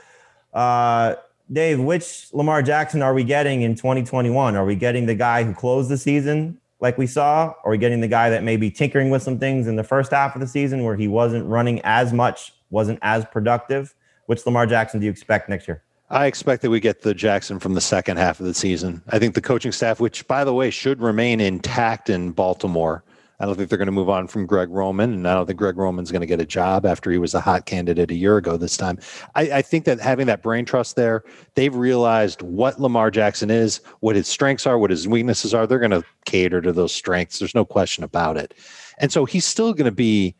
uh, 0.53 1.15
Dave, 1.51 1.79
which 1.79 2.33
Lamar 2.33 2.61
Jackson 2.61 3.01
are 3.01 3.13
we 3.13 3.23
getting 3.23 3.61
in 3.61 3.75
2021? 3.75 4.55
Are 4.55 4.65
we 4.65 4.75
getting 4.75 5.05
the 5.05 5.15
guy 5.15 5.43
who 5.43 5.53
closed 5.53 5.89
the 5.89 5.97
season 5.97 6.59
like 6.81 6.97
we 6.97 7.07
saw? 7.07 7.53
Are 7.63 7.71
we 7.71 7.77
getting 7.77 8.01
the 8.01 8.07
guy 8.09 8.29
that 8.29 8.43
may 8.43 8.57
be 8.57 8.69
tinkering 8.69 9.09
with 9.09 9.23
some 9.23 9.39
things 9.39 9.67
in 9.67 9.77
the 9.77 9.83
first 9.83 10.11
half 10.11 10.35
of 10.35 10.41
the 10.41 10.47
season 10.47 10.83
where 10.83 10.97
he 10.97 11.07
wasn't 11.07 11.45
running 11.45 11.79
as 11.83 12.11
much, 12.11 12.53
wasn't 12.69 12.99
as 13.01 13.23
productive? 13.25 13.95
Which 14.25 14.45
Lamar 14.45 14.65
Jackson 14.65 14.99
do 14.99 15.05
you 15.05 15.11
expect 15.11 15.47
next 15.47 15.67
year? 15.67 15.81
I 16.11 16.25
expect 16.25 16.61
that 16.61 16.69
we 16.69 16.81
get 16.81 17.03
the 17.03 17.13
Jackson 17.13 17.57
from 17.57 17.73
the 17.73 17.81
second 17.81 18.17
half 18.17 18.41
of 18.41 18.45
the 18.45 18.53
season. 18.53 19.01
I 19.09 19.17
think 19.17 19.33
the 19.33 19.41
coaching 19.41 19.71
staff, 19.71 20.01
which 20.01 20.27
by 20.27 20.43
the 20.43 20.53
way 20.53 20.69
should 20.69 21.01
remain 21.01 21.39
intact 21.39 22.09
in 22.09 22.31
Baltimore, 22.31 23.05
I 23.39 23.45
don't 23.45 23.55
think 23.55 23.69
they're 23.69 23.77
going 23.77 23.87
to 23.87 23.93
move 23.93 24.09
on 24.09 24.27
from 24.27 24.45
Greg 24.45 24.69
Roman, 24.69 25.13
and 25.13 25.27
I 25.27 25.33
don't 25.33 25.47
think 25.47 25.57
Greg 25.57 25.77
Roman's 25.77 26.11
going 26.11 26.19
to 26.21 26.27
get 26.27 26.41
a 26.41 26.45
job 26.45 26.85
after 26.85 27.09
he 27.11 27.17
was 27.17 27.33
a 27.33 27.39
hot 27.39 27.65
candidate 27.65 28.11
a 28.11 28.15
year 28.15 28.35
ago. 28.35 28.57
This 28.57 28.75
time, 28.75 28.99
I, 29.35 29.51
I, 29.51 29.61
think 29.63 29.85
that 29.85 29.99
having 29.99 30.27
that 30.27 30.43
brain 30.43 30.63
trust 30.63 30.95
there, 30.95 31.23
they've 31.55 31.73
realized 31.73 32.43
what 32.43 32.79
Lamar 32.79 33.09
Jackson 33.09 33.49
is, 33.49 33.79
what 34.01 34.15
his 34.15 34.27
strengths 34.27 34.67
are, 34.67 34.77
what 34.77 34.91
his 34.91 35.07
weaknesses 35.07 35.55
are. 35.55 35.65
They're 35.65 35.79
going 35.79 35.89
to 35.89 36.03
cater 36.25 36.61
to 36.61 36.71
those 36.71 36.93
strengths. 36.93 37.39
There's 37.39 37.55
no 37.55 37.65
question 37.65 38.03
about 38.03 38.37
it, 38.37 38.53
and 38.99 39.11
so 39.11 39.25
he's 39.25 39.45
still 39.45 39.73
going 39.73 39.85
to 39.85 39.91
be. 39.91 40.35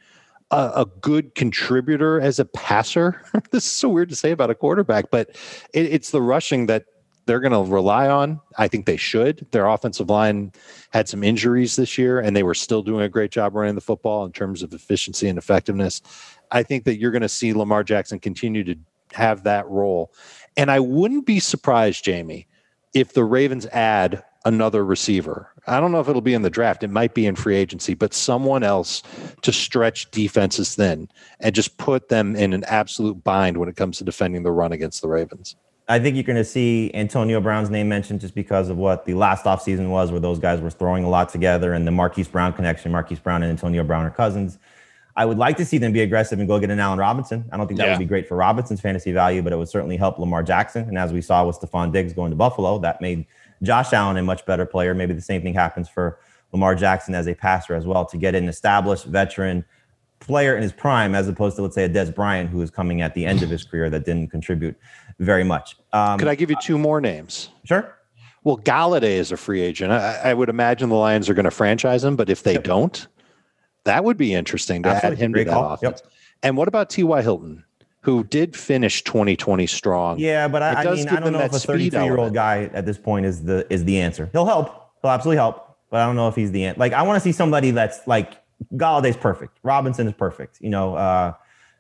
A, 0.51 0.81
a, 0.81 0.85
good 0.99 1.33
contributor 1.33 2.19
as 2.19 2.39
a 2.39 2.45
passer. 2.45 3.21
this 3.51 3.65
is 3.65 3.71
so 3.71 3.89
weird 3.89 4.09
to 4.09 4.15
say 4.15 4.31
about 4.31 4.49
a 4.49 4.55
quarterback, 4.55 5.09
but 5.09 5.29
it, 5.73 5.85
it's 5.85 6.11
the 6.11 6.21
rushing 6.21 6.65
that 6.65 6.85
they're 7.25 7.39
going 7.39 7.51
to 7.53 7.71
rely 7.71 8.09
on. 8.09 8.41
I 8.57 8.67
think 8.67 8.85
they 8.85 8.97
should. 8.97 9.47
Their 9.51 9.67
offensive 9.67 10.09
line 10.09 10.51
had 10.91 11.07
some 11.07 11.23
injuries 11.23 11.75
this 11.75 11.97
year, 11.97 12.19
and 12.19 12.35
they 12.35 12.43
were 12.43 12.53
still 12.53 12.81
doing 12.81 13.03
a 13.03 13.09
great 13.09 13.31
job 13.31 13.55
running 13.55 13.75
the 13.75 13.81
football 13.81 14.25
in 14.25 14.31
terms 14.31 14.63
of 14.63 14.73
efficiency 14.73 15.27
and 15.27 15.37
effectiveness. 15.37 16.01
I 16.51 16.63
think 16.63 16.83
that 16.85 16.97
you're 16.97 17.11
going 17.11 17.21
to 17.21 17.29
see 17.29 17.53
Lamar 17.53 17.83
Jackson 17.83 18.19
continue 18.19 18.63
to 18.65 18.75
have 19.13 19.43
that 19.43 19.67
role. 19.69 20.11
And 20.57 20.69
I 20.71 20.79
wouldn't 20.79 21.25
be 21.25 21.39
surprised, 21.39 22.03
Jamey, 22.03 22.47
if 22.93 23.13
the 23.13 23.23
Ravens 23.23 23.65
add 23.67 24.23
another 24.45 24.83
receiver. 24.83 25.51
I 25.67 25.79
don't 25.79 25.91
know 25.91 25.99
if 25.99 26.07
it'll 26.07 26.21
be 26.21 26.33
in 26.33 26.41
the 26.41 26.49
draft. 26.49 26.83
It 26.83 26.89
might 26.89 27.13
be 27.13 27.25
in 27.25 27.35
free 27.35 27.55
agency, 27.55 27.93
but 27.93 28.13
someone 28.13 28.63
else 28.63 29.03
to 29.41 29.51
stretch 29.51 30.09
defenses 30.11 30.75
thin 30.75 31.09
and 31.39 31.53
just 31.53 31.77
put 31.77 32.09
them 32.09 32.35
in 32.35 32.53
an 32.53 32.63
absolute 32.65 33.23
bind 33.23 33.57
when 33.57 33.69
it 33.69 33.75
comes 33.75 33.97
to 33.99 34.03
defending 34.03 34.43
the 34.43 34.51
run 34.51 34.71
against 34.71 35.01
the 35.01 35.07
Ravens. 35.07 35.55
I 35.87 35.99
think 35.99 36.15
you're 36.15 36.23
going 36.23 36.37
to 36.37 36.45
see 36.45 36.89
Antonio 36.93 37.41
Brown's 37.41 37.69
name 37.69 37.89
mentioned 37.89 38.21
just 38.21 38.33
because 38.33 38.69
of 38.69 38.77
what 38.77 39.05
the 39.05 39.13
last 39.13 39.45
offseason 39.45 39.89
was, 39.89 40.09
where 40.09 40.21
those 40.21 40.39
guys 40.39 40.61
were 40.61 40.69
throwing 40.69 41.03
a 41.03 41.09
lot 41.09 41.29
together 41.29 41.73
and 41.73 41.85
the 41.85 41.91
Marquise 41.91 42.29
Brown 42.29 42.53
connection. 42.53 42.91
Marquise 42.91 43.19
Brown 43.19 43.43
and 43.43 43.49
Antonio 43.49 43.83
Brown 43.83 44.05
are 44.05 44.11
cousins. 44.11 44.57
I 45.15 45.25
would 45.25 45.37
like 45.37 45.57
to 45.57 45.65
see 45.65 45.77
them 45.77 45.91
be 45.91 46.01
aggressive 46.01 46.39
and 46.39 46.47
go 46.47 46.59
get 46.59 46.69
an 46.71 46.79
Allen 46.79 46.99
Robinson. 46.99 47.45
I 47.51 47.57
don't 47.57 47.67
think 47.67 47.79
that 47.79 47.85
Yeah. 47.87 47.91
would 47.93 47.99
be 47.99 48.05
great 48.05 48.27
for 48.27 48.35
Robinson's 48.37 48.79
fantasy 48.81 49.11
value, 49.11 49.41
but 49.41 49.51
it 49.53 49.57
would 49.57 49.69
certainly 49.69 49.97
help 49.97 50.17
Lamar 50.19 50.43
Jackson. 50.43 50.87
And 50.87 50.97
as 50.97 51.11
we 51.13 51.21
saw 51.21 51.45
with 51.45 51.59
Stefon 51.59 51.91
Diggs 51.91 52.13
going 52.13 52.31
to 52.31 52.35
Buffalo, 52.37 52.79
that 52.79 53.01
made 53.01 53.25
Josh 53.61 53.93
Allen 53.93 54.17
a 54.17 54.23
much 54.23 54.45
better 54.45 54.65
player. 54.65 54.93
Maybe 54.93 55.13
the 55.13 55.21
same 55.21 55.41
thing 55.41 55.53
happens 55.53 55.89
for 55.89 56.19
Lamar 56.53 56.75
Jackson 56.75 57.13
as 57.15 57.27
a 57.27 57.33
passer 57.33 57.75
as 57.75 57.85
well 57.85 58.05
to 58.05 58.17
get 58.17 58.35
an 58.35 58.47
established 58.47 59.05
veteran 59.05 59.65
player 60.19 60.55
in 60.55 60.61
his 60.61 60.71
prime, 60.71 61.15
as 61.15 61.27
opposed 61.27 61.55
to 61.55 61.61
let's 61.63 61.75
say 61.75 61.83
a 61.85 61.89
Dez 61.89 62.13
Bryant 62.13 62.49
who 62.49 62.61
is 62.61 62.69
coming 62.69 63.01
at 63.01 63.13
the 63.15 63.25
end 63.25 63.41
of 63.41 63.49
his 63.49 63.63
career 63.63 63.89
that 63.89 64.05
didn't 64.05 64.29
contribute 64.29 64.75
very 65.19 65.43
much. 65.43 65.77
Um, 65.93 66.19
Could 66.19 66.27
I 66.27 66.35
give 66.35 66.49
you 66.49 66.55
two 66.61 66.77
more 66.77 67.01
names? 67.01 67.49
Sure. 67.63 67.95
Well, 68.43 68.57
Golladay 68.57 69.03
is 69.17 69.31
a 69.31 69.37
free 69.37 69.61
agent. 69.61 69.91
I, 69.91 70.31
I 70.31 70.33
would 70.33 70.49
imagine 70.49 70.89
the 70.89 70.95
Lions 70.95 71.29
are 71.29 71.33
going 71.35 71.45
to 71.45 71.51
franchise 71.51 72.03
him, 72.03 72.15
but 72.15 72.29
if 72.29 72.41
they 72.43 72.57
don't, 72.57 73.07
that 73.85 74.03
would 74.03 74.17
be 74.17 74.33
interesting 74.33 74.83
to 74.83 74.89
Absolutely. 74.89 75.17
add 75.17 75.23
him 75.23 75.31
Great 75.31 75.43
to 75.45 75.49
that 75.49 75.55
call. 75.55 75.73
offense. 75.73 76.03
And 76.43 76.57
what 76.57 76.67
about 76.67 76.89
T.Y. 76.89 77.21
Hilton, 77.21 77.63
who 78.01 78.23
did 78.23 78.55
finish 78.55 79.03
2020 79.03 79.67
strong? 79.67 80.19
Yeah, 80.19 80.47
but 80.47 80.61
I, 80.63 80.73
I 80.83 80.93
mean, 80.95 81.07
I 81.09 81.19
don't 81.19 81.33
know 81.33 81.39
if 81.41 81.53
a 81.53 81.59
32 81.59 82.03
year 82.03 82.17
old 82.17 82.33
guy 82.33 82.69
at 82.73 82.85
this 82.85 82.97
point 82.97 83.25
is 83.25 83.43
the 83.43 83.65
is 83.71 83.85
the 83.85 83.99
answer. 83.99 84.29
He'll 84.31 84.45
help. 84.45 84.89
He'll 85.01 85.11
absolutely 85.11 85.37
help, 85.37 85.77
but 85.89 86.01
I 86.01 86.05
don't 86.05 86.15
know 86.15 86.27
if 86.27 86.35
he's 86.35 86.51
the 86.51 86.65
answer. 86.65 86.79
Like, 86.79 86.93
I 86.93 87.03
want 87.03 87.17
to 87.17 87.21
see 87.21 87.31
somebody 87.31 87.71
that's 87.71 88.05
like 88.07 88.37
Golladay's 88.73 89.17
perfect. 89.17 89.57
Robinson 89.63 90.07
is 90.07 90.13
perfect. 90.13 90.59
You 90.61 90.69
know, 90.69 90.95
uh, 90.95 91.33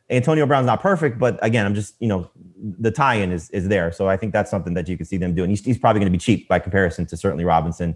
Antonio 0.09 0.45
Brown's 0.45 0.65
not 0.65 0.81
perfect, 0.81 1.17
but 1.17 1.39
again, 1.41 1.65
I'm 1.65 1.73
just 1.75 1.95
you 1.99 2.07
know 2.07 2.29
the 2.61 2.91
tie-in 2.91 3.31
is 3.31 3.49
is 3.51 3.67
there. 3.67 3.91
So 3.91 4.07
I 4.07 4.17
think 4.17 4.33
that's 4.33 4.51
something 4.51 4.73
that 4.75 4.87
you 4.87 4.97
can 4.97 5.05
see 5.05 5.17
them 5.17 5.33
doing. 5.33 5.49
He's, 5.49 5.63
he's 5.63 5.77
probably 5.77 5.99
going 6.01 6.11
to 6.11 6.17
be 6.17 6.21
cheap 6.21 6.47
by 6.47 6.59
comparison 6.59 7.05
to 7.07 7.17
certainly 7.17 7.45
Robinson 7.45 7.95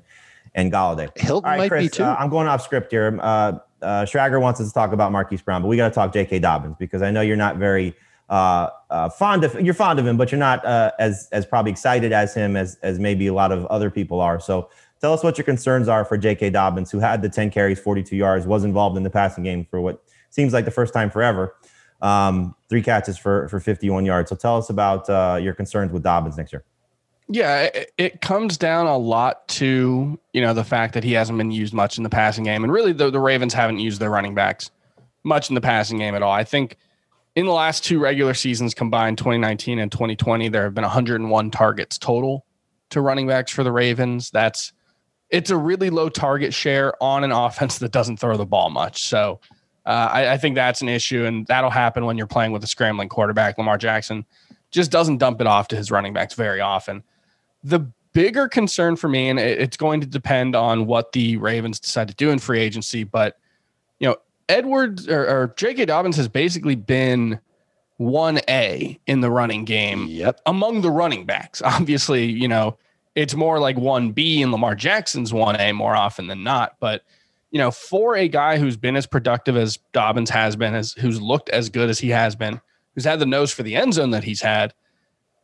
and 0.55 0.71
Golladay. 0.71 1.15
Hilton 1.17 1.45
All 1.45 1.51
right, 1.51 1.57
might 1.57 1.69
Chris, 1.69 1.83
be 1.85 1.89
too. 1.89 2.03
uh, 2.03 2.15
I'm 2.17 2.29
going 2.29 2.47
off 2.47 2.61
script 2.61 2.91
here. 2.91 3.19
Uh, 3.21 3.59
uh, 3.81 4.05
Schragger 4.05 4.41
wants 4.41 4.59
us 4.61 4.67
to 4.67 4.73
talk 4.73 4.91
about 4.91 5.11
Marquise 5.11 5.41
Brown, 5.41 5.61
but 5.61 5.67
we 5.67 5.77
got 5.77 5.89
to 5.89 5.93
talk 5.93 6.13
J.K. 6.13 6.39
Dobbins 6.39 6.75
because 6.79 7.01
I 7.01 7.11
know 7.11 7.21
you're 7.21 7.35
not 7.35 7.57
very 7.57 7.95
uh, 8.29 8.69
uh, 8.89 9.09
fond 9.09 9.43
of 9.43 9.59
you're 9.61 9.73
fond 9.73 9.99
of 9.99 10.07
him, 10.07 10.17
but 10.17 10.31
you're 10.31 10.39
not 10.39 10.65
uh, 10.65 10.91
as 10.99 11.29
as 11.31 11.45
probably 11.45 11.71
excited 11.71 12.11
as 12.11 12.33
him 12.33 12.55
as 12.55 12.77
as 12.81 12.99
maybe 12.99 13.27
a 13.27 13.33
lot 13.33 13.51
of 13.51 13.65
other 13.67 13.89
people 13.91 14.19
are. 14.21 14.39
So 14.39 14.69
tell 14.99 15.13
us 15.13 15.23
what 15.23 15.37
your 15.37 15.45
concerns 15.45 15.87
are 15.87 16.03
for 16.05 16.17
J.K. 16.17 16.49
Dobbins, 16.49 16.91
who 16.91 16.99
had 16.99 17.21
the 17.21 17.29
10 17.29 17.51
carries, 17.51 17.79
42 17.79 18.15
yards, 18.15 18.47
was 18.47 18.63
involved 18.63 18.97
in 18.97 19.03
the 19.03 19.09
passing 19.09 19.43
game 19.43 19.65
for 19.69 19.79
what 19.81 20.01
seems 20.29 20.53
like 20.53 20.65
the 20.65 20.71
first 20.71 20.93
time 20.93 21.09
forever. 21.09 21.55
Um, 22.01 22.55
three 22.69 22.81
catches 22.81 23.17
for 23.17 23.47
for 23.47 23.59
51 23.59 24.05
yards. 24.05 24.29
So 24.29 24.35
tell 24.35 24.57
us 24.57 24.69
about 24.69 25.09
uh, 25.09 25.39
your 25.41 25.53
concerns 25.53 25.91
with 25.91 26.03
Dobbins 26.03 26.37
next 26.37 26.51
year. 26.51 26.63
Yeah, 27.27 27.63
it, 27.63 27.91
it 27.97 28.21
comes 28.21 28.57
down 28.57 28.85
a 28.85 28.97
lot 28.97 29.47
to 29.49 30.19
you 30.33 30.41
know 30.41 30.53
the 30.53 30.63
fact 30.63 30.93
that 30.93 31.03
he 31.03 31.13
hasn't 31.13 31.37
been 31.37 31.51
used 31.51 31.73
much 31.73 31.97
in 31.97 32.03
the 32.03 32.09
passing 32.09 32.43
game, 32.43 32.63
and 32.63 32.71
really 32.71 32.93
the, 32.93 33.09
the 33.09 33.19
Ravens 33.19 33.53
haven't 33.53 33.79
used 33.79 33.99
their 33.99 34.11
running 34.11 34.35
backs 34.35 34.71
much 35.23 35.49
in 35.49 35.55
the 35.55 35.61
passing 35.61 35.97
game 35.97 36.13
at 36.13 36.21
all. 36.21 36.31
I 36.31 36.43
think 36.43 36.77
in 37.35 37.45
the 37.45 37.51
last 37.51 37.83
two 37.83 37.99
regular 37.99 38.33
seasons 38.33 38.73
combined, 38.73 39.17
2019 39.17 39.79
and 39.79 39.91
2020, 39.91 40.49
there 40.49 40.63
have 40.63 40.73
been 40.73 40.83
101 40.83 41.51
targets 41.51 41.97
total 41.97 42.45
to 42.91 43.01
running 43.01 43.27
backs 43.27 43.51
for 43.51 43.63
the 43.63 43.71
Ravens. 43.71 44.29
That's 44.31 44.71
it's 45.29 45.49
a 45.49 45.57
really 45.57 45.89
low 45.89 46.09
target 46.09 46.53
share 46.53 46.93
on 47.03 47.23
an 47.23 47.31
offense 47.33 47.79
that 47.79 47.91
doesn't 47.91 48.17
throw 48.17 48.37
the 48.37 48.45
ball 48.45 48.69
much. 48.69 49.03
So 49.03 49.39
uh, 49.85 50.09
I, 50.11 50.33
I 50.33 50.37
think 50.37 50.55
that's 50.55 50.81
an 50.81 50.89
issue, 50.89 51.25
and 51.25 51.45
that'll 51.47 51.69
happen 51.69 52.05
when 52.05 52.17
you're 52.17 52.27
playing 52.27 52.51
with 52.51 52.63
a 52.63 52.67
scrambling 52.67 53.09
quarterback. 53.09 53.57
Lamar 53.57 53.77
Jackson 53.77 54.25
just 54.71 54.91
doesn't 54.91 55.17
dump 55.17 55.41
it 55.41 55.47
off 55.47 55.67
to 55.69 55.75
his 55.75 55.91
running 55.91 56.13
backs 56.13 56.33
very 56.33 56.61
often. 56.61 57.03
The 57.65 57.79
bigger 58.13 58.47
concern 58.47 58.95
for 58.95 59.09
me, 59.09 59.29
and 59.29 59.39
it's 59.39 59.75
going 59.75 59.99
to 60.01 60.07
depend 60.07 60.55
on 60.55 60.85
what 60.85 61.11
the 61.11 61.37
Ravens 61.37 61.79
decide 61.79 62.07
to 62.07 62.13
do 62.13 62.29
in 62.29 62.39
free 62.39 62.59
agency, 62.61 63.03
but 63.03 63.37
you 63.99 64.07
know, 64.07 64.15
Edwards 64.47 65.07
or, 65.07 65.27
or 65.27 65.53
J.K. 65.57 65.85
Dobbins 65.85 66.15
has 66.17 66.27
basically 66.27 66.75
been 66.75 67.39
one 67.97 68.39
A 68.49 68.99
in 69.07 69.21
the 69.21 69.31
running 69.31 69.65
game 69.65 70.05
Yep. 70.07 70.41
among 70.45 70.81
the 70.81 70.91
running 70.91 71.25
backs. 71.25 71.61
Obviously, 71.65 72.25
you 72.25 72.47
know, 72.47 72.77
it's 73.15 73.33
more 73.33 73.59
like 73.59 73.77
1B 73.77 74.41
and 74.41 74.51
Lamar 74.51 74.75
Jackson's 74.75 75.31
1A 75.31 75.73
more 75.73 75.95
often 75.95 76.27
than 76.27 76.43
not. 76.43 76.75
But, 76.79 77.03
you 77.51 77.57
know, 77.57 77.71
for 77.71 78.15
a 78.15 78.27
guy 78.27 78.57
who's 78.57 78.77
been 78.77 78.97
as 78.97 79.07
productive 79.07 79.55
as 79.55 79.79
Dobbins 79.93 80.29
has 80.29 80.55
been, 80.55 80.75
as 80.75 80.93
who's 80.93 81.21
looked 81.21 81.49
as 81.49 81.69
good 81.69 81.89
as 81.89 81.99
he 81.99 82.09
has 82.09 82.35
been, 82.35 82.59
who's 82.93 83.05
had 83.05 83.19
the 83.19 83.25
nose 83.25 83.51
for 83.51 83.63
the 83.63 83.75
end 83.75 83.93
zone 83.93 84.11
that 84.11 84.25
he's 84.25 84.41
had, 84.41 84.73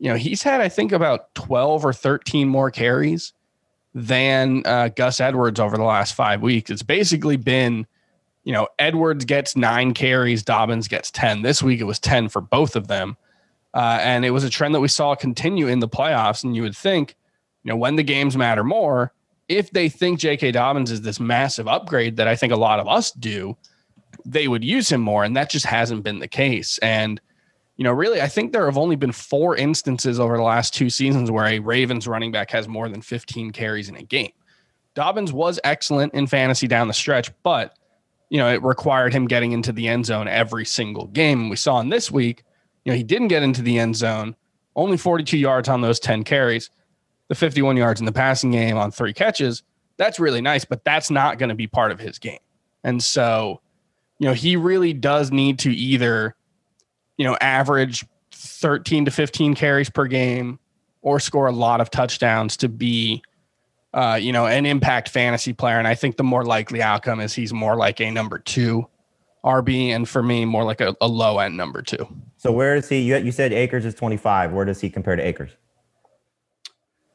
you 0.02 0.10
know, 0.10 0.16
he's 0.16 0.42
had, 0.42 0.62
I 0.62 0.68
think, 0.68 0.92
about 0.92 1.34
12 1.36 1.86
or 1.86 1.94
13 1.94 2.50
more 2.50 2.72
carries 2.72 3.34
than 3.94 4.64
uh, 4.66 4.88
Gus 4.88 5.20
Edwards 5.20 5.60
over 5.60 5.78
the 5.78 5.84
last 5.84 6.16
five 6.16 6.42
weeks. 6.42 6.72
It's 6.72 6.82
basically 6.82 7.38
been, 7.38 7.86
you 8.44 8.52
know, 8.52 8.68
Edwards 8.80 9.26
gets 9.26 9.56
nine 9.56 9.94
carries, 9.94 10.42
Dobbins 10.42 10.88
gets 10.88 11.12
10. 11.12 11.44
This 11.44 11.62
week 11.62 11.80
it 11.80 11.84
was 11.84 12.00
10 12.00 12.30
for 12.30 12.42
both 12.42 12.76
of 12.76 12.88
them. 12.88 13.16
Uh, 13.76 14.00
and 14.02 14.26
it 14.26 14.32
was 14.32 14.44
a 14.44 14.50
trend 14.50 14.74
that 14.74 14.80
we 14.80 14.88
saw 14.88 15.14
continue 15.14 15.68
in 15.68 15.82
the 15.82 15.88
playoffs. 15.88 16.44
And 16.44 16.56
you 16.56 16.64
would 16.64 16.76
think, 16.76 17.16
you 17.64 17.70
know, 17.70 17.78
when 17.78 17.96
the 17.96 18.02
games 18.02 18.36
matter 18.36 18.64
more, 18.64 19.14
if 19.50 19.70
they 19.70 19.88
think 19.88 20.18
J.K. 20.18 20.52
Dobbins 20.54 20.90
is 20.90 21.04
this 21.04 21.20
massive 21.20 21.68
upgrade 21.68 22.18
that 22.18 22.28
I 22.28 22.36
think 22.36 22.52
a 22.52 22.58
lot 22.58 22.80
of 22.80 22.88
us 22.88 23.12
do, 23.12 23.56
they 24.26 24.48
would 24.48 24.64
use 24.64 24.92
him 24.92 25.02
more. 25.02 25.24
And 25.24 25.38
that 25.38 25.52
just 25.52 25.68
hasn't 25.68 26.02
been 26.02 26.18
the 26.18 26.28
case. 26.28 26.80
And, 26.80 27.22
you 27.78 27.84
know, 27.84 27.92
really, 27.92 28.22
I 28.22 28.28
think 28.28 28.52
there 28.52 28.66
have 28.66 28.78
only 28.78 28.96
been 28.96 29.12
four 29.12 29.56
instances 29.56 30.20
over 30.20 30.38
the 30.38 30.44
last 30.44 30.74
two 30.74 30.90
seasons 30.90 31.32
where 31.32 31.46
a 31.46 31.60
Ravens 31.60 32.08
running 32.08 32.32
back 32.32 32.52
has 32.52 32.68
more 32.68 32.90
than 32.90 33.02
15 33.02 33.52
carries 33.52 33.90
in 33.90 33.96
a 33.96 34.04
game. 34.04 34.32
Dobbins 34.94 35.32
was 35.32 35.60
excellent 35.64 36.14
in 36.14 36.28
fantasy 36.28 36.68
down 36.68 36.88
the 36.88 36.94
stretch, 36.94 37.32
but, 37.44 37.78
you 38.30 38.38
know, 38.38 38.50
it 38.50 38.62
required 38.62 39.14
him 39.14 39.26
getting 39.26 39.54
into 39.54 39.72
the 39.72 39.88
end 39.88 40.06
zone 40.06 40.28
every 40.28 40.66
single 40.66 41.08
game. 41.08 41.50
We 41.50 41.56
saw 41.56 41.80
in 41.80 41.90
this 41.90 42.12
week, 42.12 42.44
you 42.84 42.92
know, 42.92 42.98
he 42.98 43.04
didn't 43.04 43.30
get 43.30 43.44
into 43.44 43.62
the 43.62 43.80
end 43.80 43.96
zone, 43.96 44.36
only 44.76 44.98
42 44.98 45.38
yards 45.38 45.70
on 45.70 45.82
those 45.82 46.00
10 46.00 46.24
carries, 46.24 46.70
the 47.30 47.36
51 47.36 47.78
yards 47.78 48.00
in 48.00 48.06
the 48.06 48.12
passing 48.12 48.52
game 48.52 48.78
on 48.78 48.92
three 48.92 49.14
catches. 49.14 49.64
That's 49.98 50.20
really 50.20 50.42
nice, 50.42 50.66
but 50.66 50.84
that's 50.84 51.10
not 51.10 51.38
going 51.38 51.50
to 51.50 51.56
be 51.56 51.68
part 51.68 51.92
of 51.92 52.00
his 52.00 52.20
game. 52.20 52.40
And 52.84 53.02
so, 53.02 53.62
you 54.20 54.28
know, 54.28 54.34
he 54.34 54.56
really 54.56 54.94
does 54.94 55.32
need 55.32 55.60
to 55.60 55.72
either, 55.72 56.36
you 57.22 57.28
know, 57.28 57.38
average 57.40 58.04
13 58.32 59.06
to 59.06 59.12
15 59.12 59.54
carries 59.54 59.92
per 59.92 60.08
game 60.08 60.58
or 61.04 61.20
score 61.20 61.46
a 61.46 61.52
lot 61.52 61.80
of 61.80 61.92
touchdowns 61.92 62.58
to 62.58 62.68
be, 62.68 63.22
uh, 63.94 64.18
you 64.20 64.32
know, 64.32 64.48
an 64.48 64.66
impact 64.66 65.08
fantasy 65.08 65.54
player. 65.54 65.78
And 65.78 65.88
I 65.88 65.94
think 65.94 66.18
the 66.18 66.24
more 66.24 66.44
likely 66.44 66.82
outcome 66.82 67.20
is 67.20 67.32
he's 67.36 67.54
more 67.54 67.76
like 67.76 68.02
a 68.02 68.10
number 68.10 68.40
two 68.40 68.88
RB, 69.44 69.90
and 69.90 70.10
for 70.10 70.24
me, 70.24 70.46
more 70.46 70.64
like 70.64 70.82
a, 70.82 70.96
a 71.00 71.08
low 71.08 71.38
end 71.38 71.58
number 71.58 71.84
two. 71.84 72.08
So 72.38 72.52
where 72.52 72.76
is 72.76 72.90
he? 72.90 73.02
You, 73.02 73.18
you 73.18 73.32
said 73.32 73.54
Akers 73.54 73.86
is 73.86 73.94
25. 73.94 74.52
Where 74.52 74.66
does 74.66 74.82
he 74.82 74.90
compare 74.90 75.16
to 75.16 75.22
Akers? 75.22 75.52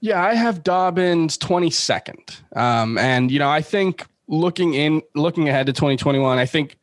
Yeah, 0.00 0.22
I 0.22 0.34
have 0.34 0.62
Dobbins 0.62 1.36
22nd. 1.36 2.56
Um, 2.56 2.96
and 2.96 3.32
you 3.32 3.40
know, 3.40 3.50
I 3.50 3.60
think 3.60 4.06
looking 4.28 4.74
in 4.74 5.02
looking 5.16 5.48
ahead 5.48 5.66
to 5.66 5.72
2021, 5.72 6.38
I 6.38 6.46
think 6.46 6.78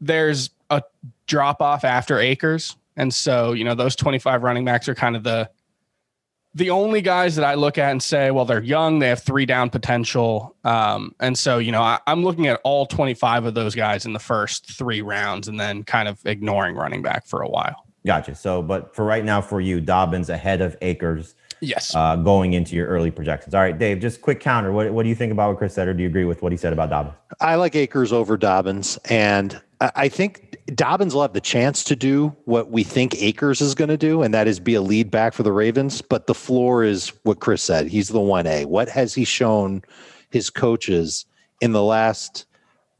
there's 0.00 0.50
a 0.70 0.82
drop 1.26 1.60
off 1.60 1.84
after 1.84 2.18
Akers, 2.18 2.76
And 2.96 3.12
so, 3.12 3.52
you 3.52 3.64
know, 3.64 3.74
those 3.74 3.96
25 3.96 4.42
running 4.42 4.64
backs 4.64 4.88
are 4.88 4.94
kind 4.94 5.16
of 5.16 5.22
the 5.22 5.50
the 6.54 6.68
only 6.68 7.00
guys 7.00 7.36
that 7.36 7.46
I 7.46 7.54
look 7.54 7.78
at 7.78 7.90
and 7.90 8.02
say, 8.02 8.30
well, 8.30 8.44
they're 8.44 8.62
young, 8.62 8.98
they 8.98 9.08
have 9.08 9.22
three 9.22 9.46
down 9.46 9.70
potential. 9.70 10.54
Um, 10.64 11.14
and 11.18 11.38
so, 11.38 11.56
you 11.56 11.72
know, 11.72 11.80
I, 11.80 11.98
I'm 12.06 12.22
looking 12.24 12.46
at 12.46 12.60
all 12.62 12.84
25 12.84 13.46
of 13.46 13.54
those 13.54 13.74
guys 13.74 14.04
in 14.04 14.12
the 14.12 14.18
first 14.18 14.70
three 14.70 15.00
rounds 15.00 15.48
and 15.48 15.58
then 15.58 15.82
kind 15.82 16.08
of 16.08 16.20
ignoring 16.26 16.76
running 16.76 17.00
back 17.00 17.26
for 17.26 17.40
a 17.40 17.48
while. 17.48 17.86
Gotcha. 18.04 18.34
So, 18.34 18.60
but 18.60 18.94
for 18.94 19.04
right 19.04 19.24
now, 19.24 19.40
for 19.40 19.62
you, 19.62 19.80
Dobbins 19.80 20.28
ahead 20.28 20.60
of 20.60 20.76
Akers. 20.82 21.34
Yes. 21.60 21.94
uh, 21.94 22.16
going 22.16 22.54
into 22.54 22.74
your 22.74 22.88
early 22.88 23.12
projections. 23.12 23.54
All 23.54 23.60
right, 23.60 23.78
Dave, 23.78 24.00
just 24.00 24.20
quick 24.20 24.40
counter. 24.40 24.72
What, 24.72 24.92
what 24.92 25.04
do 25.04 25.08
you 25.08 25.14
think 25.14 25.30
about 25.30 25.50
what 25.50 25.58
Chris 25.58 25.72
said, 25.72 25.86
or 25.86 25.94
do 25.94 26.02
you 26.02 26.08
agree 26.08 26.24
with 26.24 26.42
what 26.42 26.50
he 26.50 26.58
said 26.58 26.72
about 26.72 26.90
Dobbins? 26.90 27.14
I 27.40 27.54
like 27.54 27.76
Akers 27.76 28.12
over 28.12 28.36
Dobbins, 28.36 28.98
and 29.04 29.60
I 29.80 29.92
I 29.94 30.08
think 30.08 30.51
Dobbins 30.66 31.14
will 31.14 31.22
have 31.22 31.32
the 31.32 31.40
chance 31.40 31.82
to 31.84 31.96
do 31.96 32.36
what 32.44 32.70
we 32.70 32.84
think 32.84 33.20
Akers 33.20 33.60
is 33.60 33.74
going 33.74 33.88
to 33.88 33.96
do, 33.96 34.22
and 34.22 34.32
that 34.32 34.46
is 34.46 34.60
be 34.60 34.74
a 34.74 34.82
lead 34.82 35.10
back 35.10 35.34
for 35.34 35.42
the 35.42 35.52
Ravens. 35.52 36.02
But 36.02 36.26
the 36.26 36.34
floor 36.34 36.84
is 36.84 37.12
what 37.24 37.40
Chris 37.40 37.62
said. 37.62 37.88
He's 37.88 38.08
the 38.08 38.20
one 38.20 38.46
A. 38.46 38.64
What 38.64 38.88
has 38.88 39.14
he 39.14 39.24
shown 39.24 39.82
his 40.30 40.50
coaches 40.50 41.26
in 41.60 41.72
the 41.72 41.82
last 41.82 42.46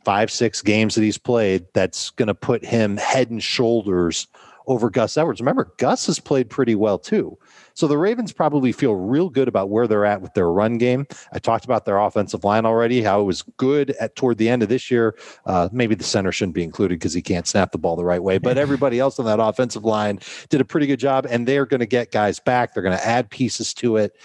five, 0.05 0.31
six 0.31 0.62
games 0.62 0.94
that 0.94 1.03
he's 1.03 1.18
played 1.18 1.64
that's 1.72 2.11
going 2.11 2.27
to 2.29 2.35
put 2.35 2.64
him 2.64 2.96
head 2.96 3.31
and 3.31 3.42
shoulders 3.42 4.27
over 4.66 4.90
Gus 4.90 5.16
Edwards. 5.16 5.40
Remember, 5.40 5.72
Gus 5.79 6.07
has 6.07 6.20
played 6.20 6.51
pretty 6.51 6.75
well 6.75 6.98
too. 6.98 7.37
So 7.74 7.87
the 7.87 7.98
Ravens 7.98 8.32
probably 8.32 8.72
feel 8.72 8.94
real 8.94 9.28
good 9.28 9.48
about 9.48 9.70
where 9.70 9.87
they're 9.87 10.04
at 10.04 10.20
with 10.20 10.35
their 10.35 10.50
run 10.50 10.78
game. 10.78 11.06
I 11.32 11.38
talked 11.38 11.64
about 11.64 11.85
their 11.85 11.98
offensive 11.98 12.44
line 12.44 12.66
already, 12.66 13.02
how 13.02 13.20
it 13.20 13.24
was 13.24 13.42
good 13.56 13.90
at 14.00 14.16
toward 14.16 14.38
the 14.38 14.48
end 14.48 14.62
of 14.62 14.68
this 14.68 14.90
year. 14.90 15.16
Uh, 15.46 15.68
maybe 15.72 15.94
the 15.94 16.04
center 16.04 16.32
shouldn't 16.32 16.54
be 16.54 16.62
included 16.62 16.98
because 16.98 17.14
he 17.14 17.22
can't 17.22 17.46
snap 17.46 17.72
the 17.72 17.78
ball 17.78 17.96
the 17.96 18.04
right 18.04 18.22
way, 18.22 18.38
but 18.38 18.58
everybody 18.62 18.98
else 18.98 19.18
on 19.18 19.26
that 19.26 19.40
offensive 19.40 19.85
line 19.85 20.18
did 20.48 20.61
a 20.61 20.64
pretty 20.64 20.87
good 20.87 21.00
job, 21.00 21.26
and 21.28 21.46
they're 21.46 21.66
going 21.66 21.80
to 21.80 21.87
get 21.87 22.12
guys 22.12 22.38
back. 22.38 22.74
They're 22.74 22.82
going 22.82 22.96
to 22.96 23.06
add 23.06 23.30
pieces 23.30 23.74
to 23.74 23.96
it. 23.96 24.16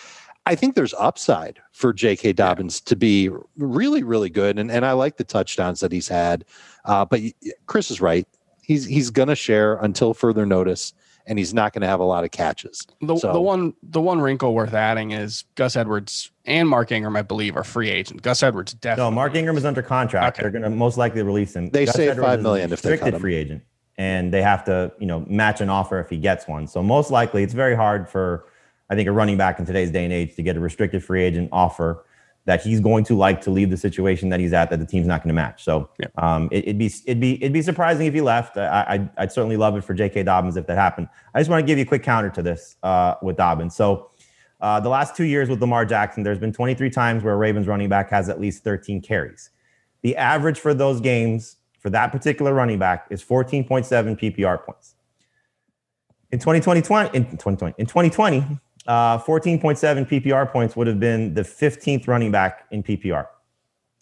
I 0.45 0.55
think 0.55 0.75
there's 0.75 0.93
upside 0.93 1.60
for 1.73 1.91
J.K. 1.91 2.31
Dobbins 2.33 2.81
yeah. 2.86 2.89
to 2.89 2.95
be 2.95 3.29
really, 3.57 4.01
really 4.01 4.29
good, 4.29 4.57
and 4.57 4.71
and 4.71 4.86
I 4.86 4.93
like 4.93 5.17
the 5.17 5.25
touchdowns 5.25 5.81
that 5.81 5.91
he's 5.91 6.07
had. 6.07 6.45
Uh, 6.86 7.03
but 7.03 7.19
Chris 7.65 7.91
is 7.91 7.99
right. 7.99 8.25
He's 8.62 8.86
he's 8.86 9.10
going 9.10 9.27
to 9.27 9.36
share 9.36 9.75
until 9.75 10.13
further 10.13 10.45
notice 10.45 10.93
and 11.27 11.37
he's 11.37 11.53
not 11.53 11.73
going 11.73 11.81
to 11.81 11.87
have 11.87 11.99
a 11.99 12.05
lot 12.05 12.23
of 12.23 12.31
catches. 12.31 12.87
The, 13.01 13.17
so, 13.17 13.33
the 13.33 13.41
one 13.41 13.73
the 13.83 14.01
one 14.01 14.19
wrinkle 14.19 14.53
worth 14.53 14.73
adding 14.73 15.11
is 15.11 15.43
Gus 15.55 15.75
Edwards 15.75 16.31
and 16.45 16.67
Mark 16.67 16.91
Ingram, 16.91 17.15
I 17.15 17.21
believe, 17.21 17.55
are 17.55 17.63
free 17.63 17.89
agents. 17.89 18.21
Gus 18.21 18.41
Edwards 18.41 18.73
definitely. 18.73 19.11
No, 19.11 19.15
Mark 19.15 19.35
Ingram 19.35 19.57
is 19.57 19.65
under 19.65 19.81
contract. 19.81 20.37
Okay. 20.37 20.43
They're 20.43 20.51
going 20.51 20.63
to 20.63 20.69
most 20.69 20.97
likely 20.97 21.21
release 21.21 21.55
him. 21.55 21.69
They 21.69 21.85
Gus 21.85 21.95
say 21.95 22.09
Edwards 22.09 22.25
five 22.25 22.41
million 22.41 22.71
if 22.71 22.81
they 22.81 22.97
cut 22.97 23.13
him. 23.13 23.19
free 23.19 23.35
agent, 23.35 23.63
and 23.97 24.33
they 24.33 24.41
have 24.41 24.63
to 24.65 24.91
you 24.99 25.05
know 25.05 25.19
match 25.27 25.61
an 25.61 25.69
offer 25.69 25.99
if 25.99 26.09
he 26.09 26.17
gets 26.17 26.47
one. 26.47 26.65
So 26.65 26.81
most 26.81 27.11
likely, 27.11 27.43
it's 27.43 27.53
very 27.53 27.75
hard 27.75 28.09
for 28.09 28.45
I 28.89 28.95
think 28.95 29.09
a 29.09 29.11
running 29.11 29.37
back 29.37 29.59
in 29.59 29.65
today's 29.65 29.91
day 29.91 30.05
and 30.05 30.13
age 30.13 30.35
to 30.35 30.43
get 30.43 30.55
a 30.55 30.59
restricted 30.59 31.03
free 31.03 31.23
agent 31.23 31.49
offer 31.51 32.05
that 32.47 32.63
he's 32.63 32.79
going 32.79 33.03
to 33.03 33.13
like 33.13 33.41
to 33.41 33.51
leave 33.51 33.69
the 33.69 33.77
situation 33.77 34.29
that 34.29 34.39
he's 34.39 34.53
at 34.53 34.69
that 34.69 34.79
the 34.79 34.86
team's 34.86 35.05
not 35.05 35.21
going 35.21 35.27
to 35.27 35.33
match. 35.33 35.65
So 35.65 35.89
yeah. 35.99 36.07
um, 36.17 36.47
it, 36.49 36.65
would 36.65 36.77
be 36.77 36.86
it'd 37.05 37.19
be 37.19 37.36
it'd 37.36 37.51
be 37.51 37.62
surprising 37.62 38.07
if 38.07 38.13
he 38.13 38.21
left. 38.21 38.57
I, 38.57 38.97
would 38.97 39.10
I'd 39.17 39.31
certainly 39.33 39.57
love 39.57 39.75
it 39.75 39.83
for 39.83 39.93
J.K. 39.93 40.23
Dobbins 40.23 40.55
if 40.55 40.65
that 40.67 40.77
happened. 40.77 41.10
I 41.36 41.41
just 41.41 41.49
want 41.49 41.62
to 41.62 41.67
give 41.67 41.77
you 41.77 41.83
a 41.83 41.88
quick 41.88 42.03
counter 42.03 42.29
to 42.29 42.41
this 42.41 42.77
uh, 42.83 43.15
with 43.21 43.36
Dobbins. 43.36 43.75
So 43.75 44.12
uh, 44.62 44.79
the 44.79 44.88
last 44.88 45.13
two 45.13 45.25
years 45.25 45.49
with 45.49 45.60
Lamar 45.60 45.86
Jackson, 45.86 46.23
there's 46.23 46.39
been 46.39 46.53
23 46.53 46.89
times 46.89 47.21
where 47.21 47.36
Ravens 47.36 47.67
running 47.67 47.89
back 47.89 48.10
has 48.12 48.29
at 48.29 48.39
least 48.39 48.63
13 48.63 49.01
carries. 49.01 49.49
The 50.01 50.15
average 50.15 50.57
for 50.57 50.73
those 50.73 51.01
games 51.01 51.57
for 51.79 51.89
that 51.89 52.13
particular 52.13 52.53
running 52.53 52.79
back 52.79 53.07
is 53.10 53.21
14.7 53.21 53.67
PPR 54.17 54.63
points. 54.63 54.95
In 56.31 56.39
2020, 56.39 56.79
in 57.13 57.25
2020, 57.25 57.75
in 57.77 57.86
2020, 57.86 58.60
uh, 58.88 59.19
14.7 59.19 60.10
PPR 60.10 60.50
points 60.50 60.76
would 60.76 60.88
have 60.88 61.00
been 61.00 61.34
the 61.34 61.41
15th 61.41 62.08
running 62.08 62.32
back 62.32 62.65
in 62.71 62.82
PPR. 62.82 63.28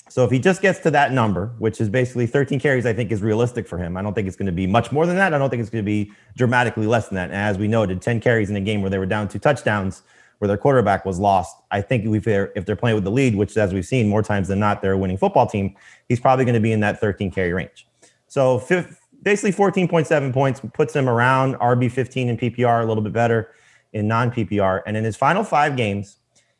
So 0.08 0.24
if 0.24 0.30
he 0.30 0.38
just 0.38 0.62
gets 0.62 0.80
to 0.80 0.92
that 0.92 1.12
number, 1.12 1.56
which 1.58 1.82
is 1.82 1.90
basically 1.90 2.28
13 2.28 2.60
carries, 2.60 2.86
I 2.86 2.94
think 2.94 3.12
is 3.12 3.24
realistic 3.24 3.68
for 3.68 3.80
him. 3.80 3.98
I 3.98 4.04
don't 4.04 4.14
think 4.14 4.28
it's 4.28 4.38
going 4.38 4.46
to 4.46 4.52
be 4.52 4.68
much 4.68 4.92
more 4.92 5.08
than 5.08 5.16
that. 5.16 5.34
I 5.34 5.40
don't 5.40 5.50
think 5.50 5.62
it's 5.62 5.72
going 5.72 5.84
to 5.84 5.86
be 5.86 6.12
dramatically 6.38 6.86
less 6.86 7.08
than 7.08 7.16
that. 7.16 7.32
And 7.32 7.36
as 7.36 7.58
we 7.58 7.68
noted, 7.68 8.02
10 8.04 8.20
carries 8.20 8.52
in 8.52 8.56
a 8.56 8.62
game 8.62 8.82
where 8.82 8.92
they 8.92 9.00
were 9.00 9.08
down 9.08 9.28
two 9.28 9.40
touchdowns, 9.40 10.04
where 10.38 10.48
their 10.48 10.58
quarterback 10.58 11.06
was 11.06 11.18
lost. 11.18 11.58
I 11.72 11.82
think 11.82 12.06
if 12.06 12.24
they're, 12.24 12.52
if 12.56 12.66
they're 12.68 12.76
playing 12.76 12.96
with 12.96 13.04
the 13.04 13.12
lead, 13.12 13.36
which 13.36 13.58
as 13.58 13.74
we've 13.74 13.86
seen 13.86 14.08
more 14.08 14.22
times 14.22 14.48
than 14.48 14.60
not, 14.60 14.84
they're 14.84 14.92
a 14.92 14.98
winning 14.98 15.18
football 15.18 15.48
team, 15.48 15.76
he's 16.08 16.20
probably 16.20 16.46
going 16.46 16.54
to 16.54 16.62
be 16.62 16.72
in 16.72 16.82
that 16.82 17.00
13 17.00 17.32
carry 17.32 17.54
range. 17.54 17.88
So 18.28 18.60
basically 19.24 19.54
14.7 19.54 20.32
points 20.32 20.62
puts 20.74 20.96
him 20.96 21.10
around 21.10 21.56
RB 21.56 21.92
15 21.92 22.30
in 22.30 22.38
PPR, 22.38 22.84
a 22.84 22.86
little 22.86 23.04
bit 23.04 23.14
better 23.14 23.50
in 23.96 24.08
non 24.08 24.30
PPR. 24.30 24.82
And 24.86 24.96
in 24.96 25.04
his 25.04 25.16
final 25.16 25.44
five 25.44 25.76
games, 25.76 26.18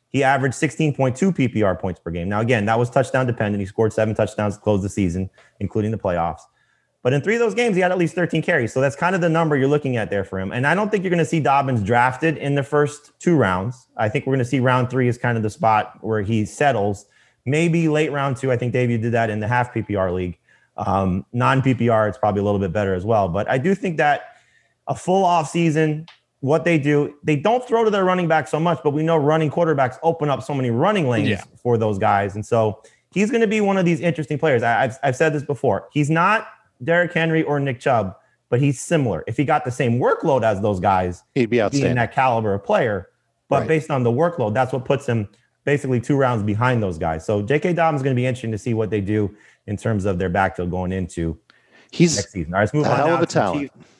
he 0.08 0.24
averaged 0.24 0.54
16.2 0.54 0.96
PPR 0.96 1.78
points 1.78 2.00
per 2.00 2.10
game. 2.10 2.28
Now, 2.28 2.40
again, 2.40 2.64
that 2.64 2.78
was 2.78 2.90
touchdown 2.90 3.26
dependent. 3.26 3.60
He 3.60 3.66
scored 3.66 3.92
seven 3.92 4.14
touchdowns 4.14 4.56
to 4.56 4.62
close 4.62 4.82
the 4.82 4.88
season, 4.88 5.30
including 5.60 5.90
the 5.90 5.98
playoffs. 5.98 6.40
But 7.02 7.12
in 7.12 7.20
three 7.20 7.34
of 7.34 7.40
those 7.40 7.54
games, 7.54 7.76
he 7.76 7.82
had 7.82 7.92
at 7.92 7.98
least 7.98 8.14
13 8.14 8.42
carries. 8.42 8.72
So 8.72 8.80
that's 8.80 8.96
kind 8.96 9.14
of 9.14 9.20
the 9.20 9.28
number 9.28 9.56
you're 9.56 9.68
looking 9.68 9.96
at 9.96 10.10
there 10.10 10.24
for 10.24 10.40
him. 10.40 10.50
And 10.50 10.66
I 10.66 10.74
don't 10.74 10.90
think 10.90 11.04
you're 11.04 11.10
going 11.10 11.18
to 11.18 11.26
see 11.26 11.38
Dobbins 11.38 11.82
drafted 11.82 12.38
in 12.38 12.56
the 12.56 12.64
first 12.64 13.12
two 13.20 13.36
rounds. 13.36 13.86
I 13.96 14.08
think 14.08 14.26
we're 14.26 14.32
going 14.32 14.44
to 14.44 14.50
see 14.50 14.58
round 14.58 14.90
three 14.90 15.06
is 15.06 15.18
kind 15.18 15.36
of 15.36 15.44
the 15.44 15.50
spot 15.50 15.98
where 16.00 16.22
he 16.22 16.44
settles. 16.46 17.06
Maybe 17.44 17.86
late 17.88 18.10
round 18.10 18.38
two. 18.38 18.50
I 18.50 18.56
think 18.56 18.72
Dave, 18.72 18.90
you 18.90 18.98
did 18.98 19.12
that 19.12 19.30
in 19.30 19.38
the 19.38 19.46
half 19.46 19.72
PPR 19.72 20.12
league. 20.12 20.38
Um, 20.78 21.24
non 21.32 21.62
PPR, 21.62 22.08
it's 22.08 22.18
probably 22.18 22.40
a 22.40 22.44
little 22.44 22.58
bit 22.58 22.72
better 22.72 22.94
as 22.94 23.04
well. 23.04 23.28
But 23.28 23.48
I 23.48 23.58
do 23.58 23.74
think 23.74 23.98
that 23.98 24.36
a 24.88 24.94
full 24.94 25.24
off 25.24 25.48
season, 25.48 26.06
what 26.46 26.64
they 26.64 26.78
do, 26.78 27.12
they 27.24 27.34
don't 27.34 27.66
throw 27.66 27.82
to 27.82 27.90
their 27.90 28.04
running 28.04 28.28
back 28.28 28.46
so 28.46 28.60
much, 28.60 28.78
but 28.84 28.90
we 28.90 29.02
know 29.02 29.16
running 29.16 29.50
quarterbacks 29.50 29.98
open 30.04 30.30
up 30.30 30.44
so 30.44 30.54
many 30.54 30.70
running 30.70 31.08
lanes 31.08 31.28
yeah. 31.28 31.42
for 31.60 31.76
those 31.76 31.98
guys. 31.98 32.36
And 32.36 32.46
so 32.46 32.80
he's 33.12 33.32
going 33.32 33.40
to 33.40 33.48
be 33.48 33.60
one 33.60 33.76
of 33.76 33.84
these 33.84 33.98
interesting 33.98 34.38
players. 34.38 34.62
I, 34.62 34.82
have 34.82 34.98
I've 35.02 35.16
said 35.16 35.32
this 35.32 35.42
before. 35.42 35.88
He's 35.92 36.08
not 36.08 36.46
Derrick 36.84 37.12
Henry 37.12 37.42
or 37.42 37.58
Nick 37.58 37.80
Chubb, 37.80 38.14
but 38.48 38.60
he's 38.60 38.80
similar. 38.80 39.24
If 39.26 39.36
he 39.36 39.44
got 39.44 39.64
the 39.64 39.72
same 39.72 39.98
workload 39.98 40.44
as 40.44 40.60
those 40.60 40.78
guys, 40.78 41.24
he'd 41.34 41.50
be 41.50 41.60
outstanding. 41.60 41.88
Being 41.88 41.96
that 41.96 42.12
caliber 42.12 42.54
of 42.54 42.62
player. 42.62 43.08
But 43.48 43.60
right. 43.60 43.68
based 43.68 43.90
on 43.90 44.04
the 44.04 44.12
workload, 44.12 44.54
that's 44.54 44.72
what 44.72 44.84
puts 44.84 45.04
him 45.04 45.28
basically 45.64 46.00
two 46.00 46.16
rounds 46.16 46.44
behind 46.44 46.80
those 46.80 46.96
guys. 46.96 47.26
So 47.26 47.42
J.K. 47.42 47.72
Dobbins 47.72 48.02
is 48.02 48.04
going 48.04 48.14
to 48.14 48.20
be 48.20 48.24
interesting 48.24 48.52
to 48.52 48.58
see 48.58 48.72
what 48.72 48.90
they 48.90 49.00
do 49.00 49.34
in 49.66 49.76
terms 49.76 50.04
of 50.04 50.20
their 50.20 50.28
backfield 50.28 50.70
going 50.70 50.92
into 50.92 51.36
he's 51.90 52.14
next 52.14 52.30
season. 52.30 52.54
All 52.54 52.58
right, 52.58 52.62
let's 52.62 52.74
move 52.74 52.86
on. 52.86 52.96
Hell 52.96 53.16
of 53.16 53.22
a 53.22 53.26
talent. 53.26 53.62
Chiefs. 53.62 53.95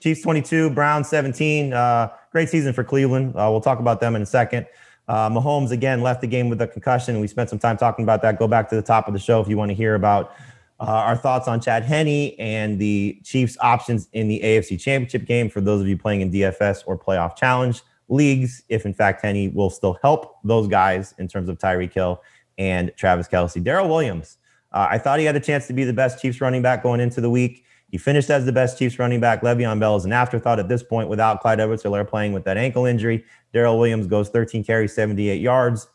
Chiefs 0.00 0.22
22, 0.22 0.70
Browns 0.70 1.08
17. 1.08 1.72
Uh, 1.72 2.10
great 2.32 2.48
season 2.48 2.72
for 2.72 2.82
Cleveland. 2.82 3.34
Uh, 3.36 3.48
we'll 3.50 3.60
talk 3.60 3.78
about 3.78 4.00
them 4.00 4.16
in 4.16 4.22
a 4.22 4.26
second. 4.26 4.66
Uh, 5.08 5.28
Mahomes 5.28 5.70
again 5.70 6.02
left 6.02 6.20
the 6.20 6.26
game 6.26 6.48
with 6.48 6.60
a 6.62 6.66
concussion. 6.66 7.20
We 7.20 7.26
spent 7.26 7.50
some 7.50 7.58
time 7.58 7.76
talking 7.76 8.04
about 8.04 8.22
that. 8.22 8.38
Go 8.38 8.48
back 8.48 8.68
to 8.70 8.76
the 8.76 8.82
top 8.82 9.08
of 9.08 9.14
the 9.14 9.20
show 9.20 9.40
if 9.40 9.48
you 9.48 9.56
want 9.56 9.70
to 9.70 9.74
hear 9.74 9.94
about 9.94 10.32
uh, 10.80 10.84
our 10.84 11.16
thoughts 11.16 11.48
on 11.48 11.60
Chad 11.60 11.82
Henne 11.82 12.34
and 12.38 12.78
the 12.78 13.20
Chiefs' 13.22 13.56
options 13.60 14.08
in 14.12 14.28
the 14.28 14.40
AFC 14.40 14.80
Championship 14.80 15.26
game 15.26 15.50
for 15.50 15.60
those 15.60 15.80
of 15.80 15.88
you 15.88 15.98
playing 15.98 16.22
in 16.22 16.30
DFS 16.30 16.84
or 16.86 16.98
Playoff 16.98 17.36
Challenge 17.36 17.82
leagues. 18.08 18.62
If 18.68 18.86
in 18.86 18.94
fact 18.94 19.22
Henne 19.22 19.52
will 19.52 19.70
still 19.70 19.98
help 20.00 20.36
those 20.42 20.68
guys 20.68 21.14
in 21.18 21.28
terms 21.28 21.48
of 21.48 21.58
Tyreek 21.58 21.92
Hill 21.92 22.22
and 22.56 22.92
Travis 22.96 23.28
Kelce, 23.28 23.62
Darrel 23.62 23.88
Williams. 23.88 24.38
Uh, 24.72 24.86
I 24.90 24.98
thought 24.98 25.18
he 25.18 25.24
had 25.24 25.36
a 25.36 25.40
chance 25.40 25.66
to 25.66 25.72
be 25.72 25.84
the 25.84 25.92
best 25.92 26.22
Chiefs 26.22 26.40
running 26.40 26.62
back 26.62 26.82
going 26.82 27.00
into 27.00 27.20
the 27.20 27.30
week. 27.30 27.64
He 27.90 27.98
finished 27.98 28.30
as 28.30 28.44
the 28.44 28.52
best 28.52 28.78
Chiefs 28.78 28.98
running 28.98 29.20
back. 29.20 29.42
Le'Veon 29.42 29.80
Bell 29.80 29.96
is 29.96 30.04
an 30.04 30.12
afterthought 30.12 30.58
at 30.58 30.68
this 30.68 30.82
point 30.82 31.08
without 31.08 31.40
Clyde 31.40 31.60
Edwards-Helaire 31.60 32.08
playing 32.08 32.32
with 32.32 32.44
that 32.44 32.56
ankle 32.56 32.86
injury. 32.86 33.24
Darrel 33.52 33.78
Williams 33.78 34.06
goes 34.06 34.28
13 34.28 34.62
carries, 34.62 34.94
78 34.94 35.40
yards 35.40 35.88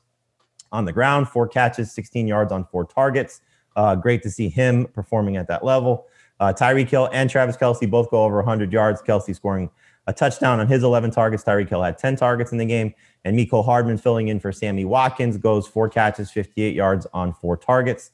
on 0.72 0.86
the 0.86 0.92
ground, 0.92 1.30
four 1.30 1.48
catches, 1.48 1.92
16 1.94 2.28
yards 2.28 2.52
on 2.52 2.66
four 2.66 2.86
targets. 2.86 3.42
Uh, 3.76 3.96
great 3.96 4.22
to 4.24 4.30
see 4.30 4.50
him 4.50 4.88
performing 4.88 5.38
at 5.38 5.48
that 5.48 5.64
level. 5.64 6.08
Uh, 6.40 6.54
Tyreek 6.54 6.90
Hill 6.90 7.10
and 7.14 7.30
Travis 7.30 7.56
Kelce 7.56 7.90
both 7.90 8.10
go 8.10 8.24
over 8.24 8.38
100 8.38 8.74
yards. 8.74 9.02
Kelce 9.02 9.34
scoring 9.34 9.70
a 10.08 10.14
touchdown 10.14 10.60
on 10.60 10.68
his 10.68 10.84
11 10.84 11.12
targets. 11.12 11.44
Tyreek 11.44 11.70
Hill 11.70 11.82
had 11.82 11.98
10 11.98 12.18
targets 12.18 12.52
in 12.52 12.58
the 12.58 12.66
game. 12.66 12.94
And 13.24 13.38
Mecole 13.38 13.66
Hardman 13.66 13.98
filling 13.98 14.28
in 14.28 14.40
for 14.40 14.52
Sammy 14.52 14.86
Watkins 14.86 15.38
goes 15.38 15.66
four 15.68 15.90
catches, 15.90 16.30
58 16.30 16.76
yards 16.76 17.08
on 17.14 17.34
four 17.34 17.58
targets. 17.58 18.12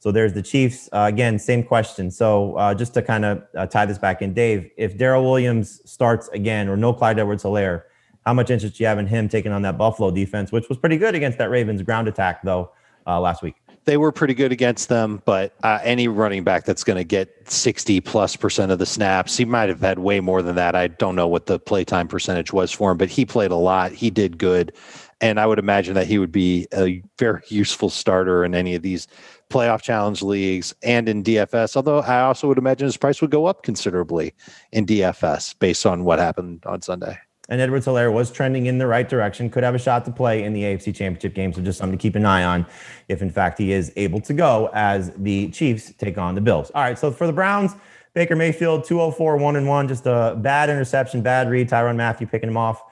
So 0.00 0.12
there's 0.12 0.32
the 0.32 0.42
Chiefs. 0.42 0.88
Uh, 0.92 1.06
again, 1.08 1.38
same 1.38 1.62
question. 1.62 2.10
So 2.10 2.54
uh, 2.56 2.74
just 2.74 2.94
to 2.94 3.02
kind 3.02 3.24
of 3.24 3.42
uh, 3.56 3.66
tie 3.66 3.86
this 3.86 3.98
back 3.98 4.22
in, 4.22 4.32
Dave, 4.32 4.70
if 4.76 4.96
Darrel 4.96 5.24
Williams 5.24 5.80
starts 5.90 6.28
again 6.28 6.68
or 6.68 6.76
no 6.76 6.92
Clyde 6.92 7.18
Edwards 7.18 7.42
Helaire, 7.42 7.82
how 8.24 8.34
much 8.34 8.50
interest 8.50 8.76
do 8.76 8.84
you 8.84 8.86
have 8.86 8.98
in 8.98 9.06
him 9.06 9.28
taking 9.28 9.52
on 9.52 9.62
that 9.62 9.78
Buffalo 9.78 10.10
defense, 10.10 10.52
which 10.52 10.68
was 10.68 10.78
pretty 10.78 10.98
good 10.98 11.14
against 11.14 11.38
that 11.38 11.50
Ravens 11.50 11.82
ground 11.82 12.08
attack, 12.08 12.42
though, 12.42 12.70
uh, 13.06 13.18
last 13.18 13.42
week? 13.42 13.54
They 13.86 13.96
were 13.96 14.12
pretty 14.12 14.34
good 14.34 14.52
against 14.52 14.90
them, 14.90 15.22
but 15.24 15.54
uh, 15.62 15.78
any 15.82 16.08
running 16.08 16.44
back 16.44 16.66
that's 16.66 16.84
going 16.84 16.98
to 16.98 17.04
get 17.04 17.50
60 17.50 18.02
plus 18.02 18.36
percent 18.36 18.70
of 18.70 18.78
the 18.78 18.84
snaps, 18.84 19.34
he 19.36 19.46
might 19.46 19.70
have 19.70 19.80
had 19.80 19.98
way 19.98 20.20
more 20.20 20.42
than 20.42 20.56
that. 20.56 20.74
I 20.74 20.88
don't 20.88 21.16
know 21.16 21.26
what 21.26 21.46
the 21.46 21.58
playtime 21.58 22.06
percentage 22.06 22.52
was 22.52 22.70
for 22.70 22.90
him, 22.90 22.98
but 22.98 23.08
he 23.08 23.24
played 23.24 23.50
a 23.50 23.56
lot. 23.56 23.92
He 23.92 24.10
did 24.10 24.36
good. 24.36 24.74
And 25.22 25.40
I 25.40 25.46
would 25.46 25.58
imagine 25.58 25.94
that 25.94 26.06
he 26.06 26.18
would 26.18 26.30
be 26.30 26.66
a 26.74 27.02
very 27.18 27.40
useful 27.48 27.88
starter 27.88 28.44
in 28.44 28.54
any 28.54 28.74
of 28.74 28.82
these 28.82 29.08
playoff 29.50 29.82
challenge 29.82 30.22
leagues 30.22 30.74
and 30.82 31.08
in 31.08 31.22
DFS. 31.22 31.76
Although 31.76 32.00
I 32.00 32.22
also 32.22 32.48
would 32.48 32.58
imagine 32.58 32.86
his 32.86 32.96
price 32.96 33.20
would 33.20 33.30
go 33.30 33.46
up 33.46 33.62
considerably 33.62 34.34
in 34.72 34.86
DFS 34.86 35.58
based 35.58 35.86
on 35.86 36.04
what 36.04 36.18
happened 36.18 36.64
on 36.66 36.82
Sunday. 36.82 37.18
And 37.50 37.62
Edwards 37.62 37.86
Helaire 37.86 38.12
was 38.12 38.30
trending 38.30 38.66
in 38.66 38.76
the 38.76 38.86
right 38.86 39.08
direction, 39.08 39.48
could 39.48 39.62
have 39.62 39.74
a 39.74 39.78
shot 39.78 40.04
to 40.04 40.12
play 40.12 40.44
in 40.44 40.52
the 40.52 40.64
AFC 40.64 40.94
Championship 40.94 41.34
game. 41.34 41.52
So 41.54 41.62
just 41.62 41.78
something 41.78 41.98
to 41.98 42.02
keep 42.02 42.14
an 42.14 42.26
eye 42.26 42.44
on 42.44 42.66
if, 43.08 43.22
in 43.22 43.30
fact, 43.30 43.58
he 43.58 43.72
is 43.72 43.90
able 43.96 44.20
to 44.22 44.34
go 44.34 44.68
as 44.74 45.12
the 45.16 45.48
Chiefs 45.50 45.94
take 45.96 46.18
on 46.18 46.34
the 46.34 46.42
Bills. 46.42 46.70
All 46.74 46.82
right. 46.82 46.98
So 46.98 47.10
for 47.10 47.26
the 47.26 47.32
Browns, 47.32 47.74
Baker 48.12 48.36
Mayfield, 48.36 48.84
204, 48.84 49.38
1 49.38 49.56
and 49.56 49.66
1, 49.66 49.88
just 49.88 50.04
a 50.04 50.36
bad 50.38 50.68
interception, 50.68 51.22
bad 51.22 51.48
read. 51.48 51.70
Tyrann 51.70 51.96
Mathieu 51.96 52.26
picking 52.26 52.50
him 52.50 52.58
off 52.58 52.82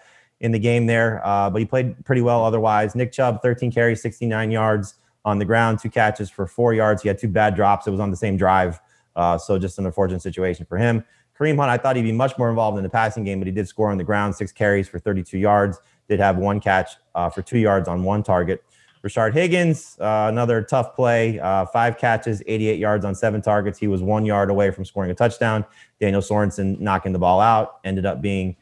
in 0.41 0.53
the 0.53 0.59
game 0.59 0.87
there, 0.87 1.21
uh, 1.27 1.51
but 1.51 1.59
he 1.59 1.67
played 1.67 2.03
pretty 2.07 2.23
well 2.23 2.43
otherwise. 2.43 2.95
Nick 2.95 3.13
Chubb, 3.13 3.43
13 3.43 3.71
carries, 3.71 4.01
69 4.01 4.51
yards 4.51 4.95
on 5.27 5.41
the 5.41 5.45
ground, 5.45 5.81
two 5.81 5.91
catches 5.91 6.31
for 6.31 6.47
four 6.47 6.73
yards. 6.73 7.03
He 7.03 7.09
had 7.09 7.19
two 7.19 7.29
bad 7.29 7.57
drops. 7.57 7.87
It 7.87 7.91
was 7.91 8.01
on 8.01 8.11
the 8.11 8.17
same 8.17 8.39
drive. 8.39 8.81
Uh, 9.17 9.37
so 9.37 9.59
just 9.59 9.79
an 9.79 9.85
unfortunate 9.85 10.23
situation 10.23 10.65
for 10.65 10.79
him. 10.79 11.05
Kareem 11.39 11.57
Hunt, 11.57 11.69
I 11.69 11.77
thought 11.77 11.97
he'd 11.97 12.03
be 12.03 12.13
much 12.13 12.39
more 12.39 12.49
involved 12.49 12.79
in 12.79 12.85
the 12.85 12.89
passing 12.89 13.25
game, 13.25 13.41
but 13.41 13.47
he 13.47 13.53
did 13.53 13.69
score 13.69 13.91
on 13.91 13.99
the 13.99 14.05
ground, 14.05 14.35
six 14.35 14.53
carries 14.53 14.89
for 14.89 14.99
32 14.99 15.37
yards, 15.37 15.79
did 16.09 16.21
have 16.21 16.39
one 16.39 16.61
catch 16.61 16.93
uh, 17.15 17.29
for 17.29 17.43
two 17.43 17.59
yards 17.59 17.89
on 17.89 18.05
one 18.05 18.23
target. 18.23 18.65
Rashard 19.05 19.35
Higgins, 19.35 19.99
uh, 20.01 20.27
another 20.29 20.63
tough 20.63 20.95
play, 20.95 21.39
uh, 21.41 21.67
five 21.67 21.99
catches, 21.99 22.43
88 22.47 22.79
yards 22.79 23.05
on 23.05 23.15
seven 23.15 23.43
targets. 23.43 23.79
He 23.79 23.89
was 23.89 24.03
one 24.03 24.25
yard 24.25 24.49
away 24.49 24.71
from 24.71 24.85
scoring 24.85 25.11
a 25.11 25.15
touchdown. 25.15 25.65
Daniel 26.01 26.23
Sorensen 26.23 26.81
knocking 26.81 27.13
the 27.13 27.19
ball 27.19 27.41
out 27.41 27.81
ended 27.85 28.07
up 28.07 28.23
being 28.23 28.57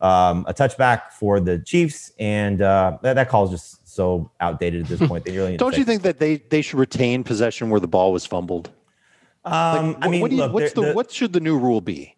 um, 0.00 0.44
a 0.46 0.54
touchback 0.54 1.12
for 1.12 1.40
the 1.40 1.58
Chiefs, 1.58 2.12
and 2.18 2.62
uh, 2.62 2.98
that, 3.02 3.14
that 3.14 3.28
call 3.28 3.44
is 3.44 3.50
just 3.50 3.77
so 3.98 4.30
outdated 4.40 4.82
at 4.82 4.88
this 4.88 5.08
point. 5.08 5.24
They 5.24 5.36
really 5.36 5.56
Don't 5.56 5.76
you 5.76 5.84
think 5.84 6.02
that 6.02 6.20
they 6.20 6.36
they 6.36 6.62
should 6.62 6.78
retain 6.78 7.24
possession 7.24 7.68
where 7.68 7.80
the 7.80 7.88
ball 7.88 8.12
was 8.12 8.24
fumbled? 8.24 8.70
Um, 9.44 9.52
I 9.52 9.82
What- 10.06 10.10
mean, 10.10 10.20
what, 10.20 10.30
you- 10.30 10.36
look, 10.38 10.52
what's 10.52 10.72
the- 10.72 10.82
the, 10.82 10.92
what 10.92 11.10
should 11.10 11.32
the 11.32 11.40
new 11.40 11.58
rule 11.58 11.80
be? 11.80 12.14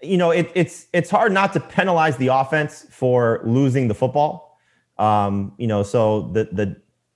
you 0.00 0.16
know, 0.16 0.30
it, 0.30 0.46
it's 0.54 0.86
it's 0.92 1.10
hard 1.10 1.32
not 1.32 1.52
to 1.52 1.60
penalize 1.60 2.16
the 2.16 2.28
offense 2.28 2.86
for 2.90 3.40
losing 3.44 3.88
the 3.88 3.94
football. 3.94 4.58
Um, 4.96 5.52
you 5.58 5.66
know, 5.66 5.82
so 5.82 6.30
the 6.32 6.44
the 6.60 6.66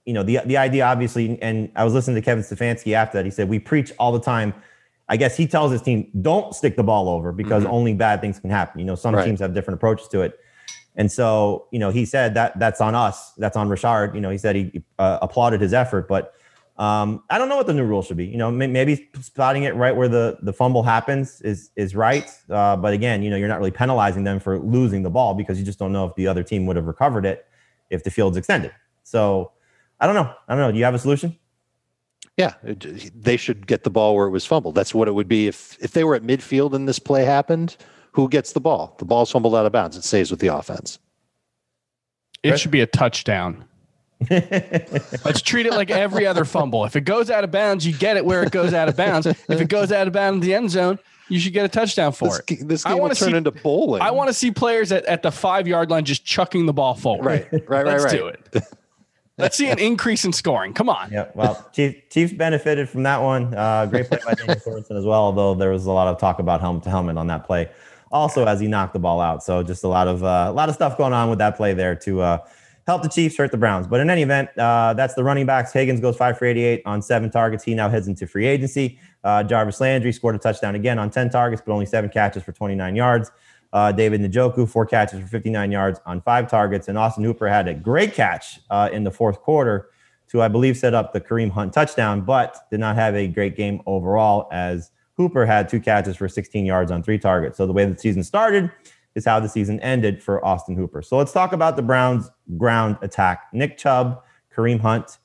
you 0.04 0.12
know 0.12 0.22
the 0.24 0.40
the 0.44 0.56
idea 0.58 0.84
obviously, 0.84 1.40
and 1.40 1.70
I 1.76 1.84
was 1.84 1.94
listening 1.94 2.16
to 2.16 2.22
Kevin 2.28 2.42
Stefanski 2.44 2.92
after 2.92 3.16
that. 3.18 3.24
He 3.24 3.30
said 3.30 3.48
we 3.48 3.58
preach 3.60 3.92
all 4.00 4.12
the 4.12 4.20
time. 4.20 4.52
I 5.08 5.16
guess 5.16 5.36
he 5.36 5.46
tells 5.46 5.70
his 5.72 5.80
team 5.82 5.98
don't 6.22 6.54
stick 6.54 6.74
the 6.76 6.82
ball 6.82 7.08
over 7.08 7.32
because 7.32 7.64
only 7.66 7.92
bad 7.94 8.20
things 8.20 8.38
can 8.40 8.50
happen. 8.50 8.78
You 8.80 8.86
know, 8.86 8.94
some 8.96 9.14
Right. 9.14 9.24
teams 9.26 9.40
have 9.40 9.52
different 9.54 9.76
approaches 9.78 10.08
to 10.08 10.22
it. 10.22 10.38
And 10.94 11.10
so, 11.10 11.68
you 11.70 11.78
know, 11.78 11.90
he 11.90 12.04
said 12.04 12.34
that 12.34 12.58
that's 12.58 12.80
on 12.80 12.94
us. 12.94 13.32
That's 13.38 13.56
on 13.56 13.68
Richard. 13.68 14.14
You 14.14 14.20
know, 14.20 14.30
he 14.30 14.38
said 14.38 14.56
he 14.56 14.82
uh, 14.98 15.18
applauded 15.22 15.60
his 15.60 15.72
effort, 15.72 16.06
but 16.06 16.34
um, 16.78 17.22
I 17.30 17.38
don't 17.38 17.48
know 17.48 17.56
what 17.56 17.66
the 17.66 17.74
new 17.74 17.84
rule 17.84 18.02
should 18.02 18.16
be. 18.16 18.26
You 18.26 18.36
know, 18.36 18.50
may- 18.50 18.66
maybe 18.66 19.08
spotting 19.20 19.62
it 19.64 19.74
right 19.74 19.94
where 19.94 20.08
the 20.08 20.38
the 20.42 20.52
fumble 20.52 20.82
happens 20.82 21.40
is 21.42 21.70
is 21.76 21.94
right. 21.94 22.30
Uh, 22.50 22.76
but 22.76 22.92
again, 22.92 23.22
you 23.22 23.30
know, 23.30 23.36
you're 23.36 23.48
not 23.48 23.58
really 23.58 23.70
penalizing 23.70 24.24
them 24.24 24.40
for 24.40 24.58
losing 24.58 25.02
the 25.02 25.10
ball 25.10 25.34
because 25.34 25.58
you 25.58 25.64
just 25.64 25.78
don't 25.78 25.92
know 25.92 26.06
if 26.06 26.14
the 26.14 26.26
other 26.26 26.42
team 26.42 26.66
would 26.66 26.76
have 26.76 26.86
recovered 26.86 27.24
it 27.24 27.46
if 27.90 28.04
the 28.04 28.10
field's 28.10 28.36
extended. 28.36 28.72
So 29.02 29.52
I 30.00 30.06
don't 30.06 30.14
know. 30.14 30.32
I 30.48 30.54
don't 30.54 30.60
know. 30.60 30.72
Do 30.72 30.78
you 30.78 30.84
have 30.84 30.94
a 30.94 30.98
solution? 30.98 31.38
Yeah, 32.36 32.54
they 33.14 33.36
should 33.36 33.66
get 33.66 33.84
the 33.84 33.90
ball 33.90 34.16
where 34.16 34.26
it 34.26 34.30
was 34.30 34.46
fumbled. 34.46 34.74
That's 34.74 34.94
what 34.94 35.06
it 35.06 35.12
would 35.12 35.28
be 35.28 35.46
if 35.48 35.76
if 35.80 35.92
they 35.92 36.04
were 36.04 36.14
at 36.14 36.22
midfield 36.22 36.72
and 36.72 36.88
this 36.88 36.98
play 36.98 37.24
happened. 37.24 37.76
Who 38.12 38.28
gets 38.28 38.52
the 38.52 38.60
ball? 38.60 38.94
The 38.98 39.04
ball's 39.04 39.30
fumbled 39.30 39.54
out 39.54 39.66
of 39.66 39.72
bounds. 39.72 39.96
It 39.96 40.04
stays 40.04 40.30
with 40.30 40.40
the 40.40 40.48
offense. 40.54 40.98
It 42.42 42.58
should 42.58 42.70
be 42.70 42.80
a 42.80 42.86
touchdown. 42.86 43.64
Let's 44.30 45.42
treat 45.42 45.66
it 45.66 45.72
like 45.72 45.90
every 45.90 46.26
other 46.26 46.44
fumble. 46.44 46.84
If 46.84 46.94
it 46.96 47.02
goes 47.02 47.30
out 47.30 47.44
of 47.44 47.50
bounds, 47.50 47.86
you 47.86 47.92
get 47.92 48.16
it 48.16 48.24
where 48.24 48.42
it 48.42 48.50
goes 48.52 48.72
out 48.74 48.88
of 48.88 48.96
bounds. 48.96 49.26
If 49.26 49.48
it 49.50 49.68
goes 49.68 49.90
out 49.92 50.06
of 50.06 50.12
bounds 50.12 50.36
in 50.36 50.40
the 50.48 50.54
end 50.54 50.70
zone, 50.70 50.98
you 51.28 51.38
should 51.40 51.52
get 51.52 51.64
a 51.64 51.68
touchdown 51.68 52.12
for 52.12 52.28
This, 52.28 52.38
it. 52.40 52.46
g- 52.46 52.56
this 52.62 52.86
I 52.86 52.90
game 52.90 52.96
will 52.96 53.02
wanna 53.02 53.14
turn 53.14 53.30
see- 53.30 53.36
into 53.36 53.50
bowling. 53.50 54.02
I 54.02 54.10
want 54.10 54.28
to 54.28 54.34
see 54.34 54.50
players 54.50 54.92
at, 54.92 55.04
at 55.06 55.22
the 55.22 55.30
five 55.30 55.66
yard 55.66 55.90
line 55.90 56.04
just 56.04 56.24
chucking 56.24 56.66
the 56.66 56.72
ball 56.72 56.94
forward. 56.94 57.24
Right, 57.24 57.52
right, 57.52 57.68
right, 57.68 57.86
Let's 57.86 58.04
right. 58.04 58.12
do 58.12 58.26
it. 58.26 58.62
Let's 59.38 59.56
see 59.56 59.68
an 59.68 59.78
increase 59.78 60.24
in 60.24 60.32
scoring. 60.32 60.74
Come 60.74 60.88
on. 60.90 61.10
Yeah, 61.10 61.28
well, 61.34 61.68
Chief, 61.72 62.08
Chiefs 62.10 62.32
benefited 62.34 62.88
from 62.88 63.02
that 63.04 63.22
one. 63.22 63.54
Uh, 63.54 63.86
great 63.86 64.08
play 64.08 64.18
by 64.24 64.34
Daniel 64.34 64.56
Sorensen 64.56 64.96
as 64.98 65.04
well, 65.06 65.22
although 65.22 65.54
there 65.54 65.70
was 65.70 65.86
a 65.86 65.90
lot 65.92 66.06
of 66.08 66.18
talk 66.20 66.38
about 66.38 66.60
helmet 66.60 66.82
to 66.84 66.90
helmet 66.90 67.16
on 67.16 67.28
that 67.28 67.44
play, 67.46 67.70
also 68.12 68.46
as 68.46 68.60
he 68.60 68.68
knocked 68.68 68.92
the 68.92 68.98
ball 68.98 69.20
out. 69.20 69.42
So 69.42 69.62
just 69.62 69.84
a 69.84 69.88
lot 69.88 70.06
of 70.06 70.22
uh, 70.22 70.46
a 70.48 70.52
lot 70.52 70.68
of 70.68 70.74
stuff 70.74 70.96
going 70.96 71.12
on 71.12 71.30
with 71.30 71.38
that 71.38 71.56
play 71.56 71.74
there 71.74 71.96
to 71.96 72.20
uh, 72.20 72.38
help 72.86 73.02
the 73.02 73.08
Chiefs 73.08 73.36
hurt 73.36 73.50
the 73.50 73.56
Browns. 73.56 73.86
But 73.86 74.00
in 74.00 74.10
any 74.10 74.22
event, 74.22 74.50
uh, 74.58 74.94
that's 74.94 75.14
the 75.14 75.24
running 75.24 75.46
backs. 75.46 75.72
Higgins 75.72 76.00
goes 76.00 76.16
five 76.16 76.38
for 76.38 76.44
88 76.44 76.82
on 76.84 77.02
seven 77.02 77.30
targets. 77.30 77.64
He 77.64 77.74
now 77.74 77.88
heads 77.88 78.08
into 78.08 78.26
free 78.26 78.46
agency. 78.46 78.98
Uh, 79.24 79.42
Jarvis 79.42 79.80
Landry 79.80 80.12
scored 80.12 80.34
a 80.34 80.38
touchdown 80.38 80.74
again 80.74 80.98
on 80.98 81.10
10 81.10 81.30
targets, 81.30 81.62
but 81.64 81.72
only 81.72 81.86
seven 81.86 82.10
catches 82.10 82.42
for 82.42 82.52
29 82.52 82.96
yards. 82.96 83.30
Uh, 83.72 83.90
David 83.90 84.20
Njoku, 84.20 84.68
four 84.68 84.84
catches 84.84 85.20
for 85.20 85.26
59 85.26 85.70
yards 85.70 86.00
on 86.04 86.20
five 86.20 86.50
targets. 86.50 86.88
And 86.88 86.98
Austin 86.98 87.24
Hooper 87.24 87.48
had 87.48 87.68
a 87.68 87.74
great 87.74 88.12
catch 88.12 88.60
uh, 88.68 88.90
in 88.92 89.04
the 89.04 89.10
fourth 89.10 89.40
quarter 89.40 89.88
to, 90.28 90.42
I 90.42 90.48
believe, 90.48 90.76
set 90.76 90.92
up 90.92 91.12
the 91.12 91.20
Kareem 91.20 91.50
Hunt 91.50 91.72
touchdown, 91.72 92.22
but 92.22 92.68
did 92.70 92.80
not 92.80 92.96
have 92.96 93.14
a 93.14 93.28
great 93.28 93.56
game 93.56 93.80
overall 93.86 94.48
as 94.52 94.90
Hooper 95.16 95.44
had 95.46 95.68
two 95.68 95.80
catches 95.80 96.16
for 96.16 96.28
16 96.28 96.64
yards 96.64 96.90
on 96.90 97.02
three 97.02 97.18
targets. 97.18 97.58
So 97.58 97.66
the 97.66 97.72
way 97.72 97.84
the 97.84 97.98
season 97.98 98.22
started 98.22 98.70
is 99.14 99.24
how 99.24 99.40
the 99.40 99.48
season 99.48 99.78
ended 99.80 100.22
for 100.22 100.44
Austin 100.44 100.76
Hooper. 100.76 101.02
So 101.02 101.16
let's 101.18 101.32
talk 101.32 101.52
about 101.52 101.76
the 101.76 101.82
Browns' 101.82 102.30
ground 102.56 102.96
attack. 103.02 103.48
Nick 103.52 103.76
Chubb, 103.76 104.22
Kareem 104.54 104.80
Hunt. 104.80 105.18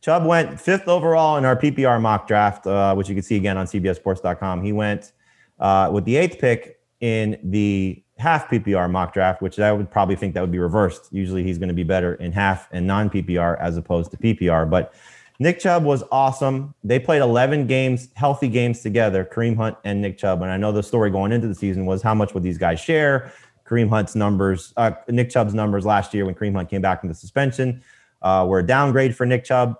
Chubb 0.00 0.24
went 0.24 0.58
fifth 0.60 0.88
overall 0.88 1.36
in 1.36 1.44
our 1.44 1.56
PPR 1.56 2.00
mock 2.00 2.26
draft, 2.26 2.66
uh, 2.66 2.94
which 2.94 3.08
you 3.08 3.14
can 3.14 3.22
see 3.22 3.36
again 3.36 3.56
on 3.56 3.66
CBSSports.com. 3.66 4.64
He 4.64 4.72
went 4.72 5.12
uh, 5.58 5.90
with 5.92 6.04
the 6.04 6.16
eighth 6.16 6.38
pick 6.38 6.80
in 7.00 7.38
the 7.44 8.02
half 8.18 8.48
PPR 8.48 8.90
mock 8.90 9.12
draft, 9.12 9.42
which 9.42 9.58
I 9.58 9.72
would 9.72 9.90
probably 9.90 10.16
think 10.16 10.34
that 10.34 10.40
would 10.40 10.52
be 10.52 10.58
reversed. 10.58 11.08
Usually 11.10 11.42
he's 11.42 11.58
going 11.58 11.68
to 11.68 11.74
be 11.74 11.82
better 11.82 12.14
in 12.14 12.32
half 12.32 12.68
and 12.72 12.86
non 12.86 13.10
PPR 13.10 13.58
as 13.60 13.76
opposed 13.76 14.10
to 14.12 14.16
PPR. 14.16 14.68
But 14.68 14.94
Nick 15.40 15.58
Chubb 15.58 15.84
was 15.84 16.04
awesome. 16.12 16.74
They 16.84 16.98
played 16.98 17.22
11 17.22 17.66
games, 17.66 18.10
healthy 18.14 18.46
games 18.46 18.82
together, 18.82 19.24
Kareem 19.24 19.56
Hunt 19.56 19.76
and 19.84 20.02
Nick 20.02 20.18
Chubb. 20.18 20.42
And 20.42 20.50
I 20.50 20.58
know 20.58 20.70
the 20.70 20.82
story 20.82 21.10
going 21.10 21.32
into 21.32 21.48
the 21.48 21.54
season 21.54 21.86
was 21.86 22.02
how 22.02 22.14
much 22.14 22.34
would 22.34 22.42
these 22.42 22.58
guys 22.58 22.78
share? 22.78 23.32
Kareem 23.66 23.88
Hunt's 23.88 24.14
numbers, 24.14 24.74
uh, 24.76 24.92
Nick 25.08 25.30
Chubb's 25.30 25.54
numbers 25.54 25.86
last 25.86 26.12
year 26.12 26.26
when 26.26 26.34
Kareem 26.34 26.54
Hunt 26.54 26.68
came 26.68 26.82
back 26.82 27.00
from 27.00 27.08
the 27.08 27.14
suspension 27.14 27.82
uh, 28.20 28.44
were 28.46 28.58
a 28.58 28.66
downgrade 28.66 29.16
for 29.16 29.24
Nick 29.24 29.44
Chubb. 29.44 29.76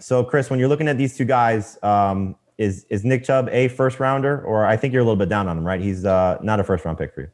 So, 0.00 0.24
Chris, 0.24 0.50
when 0.50 0.58
you're 0.58 0.68
looking 0.68 0.88
at 0.88 0.98
these 0.98 1.16
two 1.16 1.26
guys, 1.26 1.78
um, 1.84 2.34
is 2.58 2.84
is 2.90 3.04
Nick 3.04 3.24
Chubb 3.24 3.48
a 3.50 3.68
first 3.68 4.00
rounder, 4.00 4.42
or 4.42 4.66
I 4.66 4.76
think 4.76 4.92
you're 4.92 5.02
a 5.02 5.04
little 5.04 5.16
bit 5.16 5.28
down 5.28 5.48
on 5.48 5.56
him, 5.58 5.64
right? 5.64 5.80
He's 5.80 6.04
uh, 6.04 6.38
not 6.42 6.60
a 6.60 6.64
first 6.64 6.84
round 6.84 6.98
pick 6.98 7.14
for 7.14 7.22
you. 7.22 7.30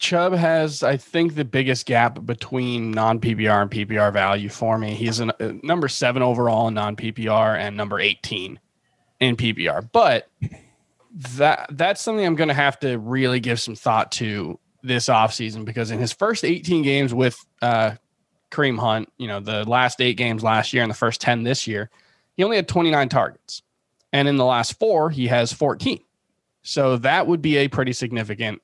Chubb 0.00 0.32
has, 0.32 0.82
I 0.82 0.96
think, 0.96 1.34
the 1.34 1.44
biggest 1.44 1.84
gap 1.84 2.24
between 2.24 2.90
non 2.90 3.20
PPR 3.20 3.62
and 3.62 3.70
PPR 3.70 4.10
value 4.12 4.48
for 4.48 4.78
me. 4.78 4.94
He's 4.94 5.20
a 5.20 5.26
uh, 5.26 5.52
number 5.62 5.88
seven 5.88 6.22
overall 6.22 6.68
in 6.68 6.74
non 6.74 6.96
PPR 6.96 7.56
and 7.58 7.76
number 7.76 8.00
18 8.00 8.58
in 9.20 9.36
PPR. 9.36 9.88
But 9.92 10.28
that 11.36 11.66
that's 11.70 12.00
something 12.00 12.24
I'm 12.24 12.34
going 12.34 12.48
to 12.48 12.54
have 12.54 12.80
to 12.80 12.98
really 12.98 13.40
give 13.40 13.60
some 13.60 13.76
thought 13.76 14.10
to 14.12 14.58
this 14.82 15.06
offseason 15.06 15.66
because 15.66 15.90
in 15.90 15.98
his 15.98 16.12
first 16.12 16.44
18 16.44 16.82
games 16.82 17.12
with 17.12 17.36
uh, 17.60 17.92
Kareem 18.50 18.78
Hunt, 18.78 19.12
you 19.18 19.28
know, 19.28 19.40
the 19.40 19.68
last 19.68 20.00
eight 20.00 20.16
games 20.16 20.42
last 20.42 20.72
year 20.72 20.82
and 20.82 20.90
the 20.90 20.96
first 20.96 21.20
10 21.20 21.42
this 21.42 21.66
year, 21.66 21.90
he 22.38 22.42
only 22.42 22.56
had 22.56 22.66
29 22.66 23.10
targets. 23.10 23.62
And 24.14 24.28
in 24.28 24.36
the 24.36 24.46
last 24.46 24.78
four, 24.78 25.10
he 25.10 25.26
has 25.26 25.52
14. 25.52 26.00
So 26.62 26.96
that 26.96 27.26
would 27.26 27.42
be 27.42 27.58
a 27.58 27.68
pretty 27.68 27.92
significant 27.92 28.62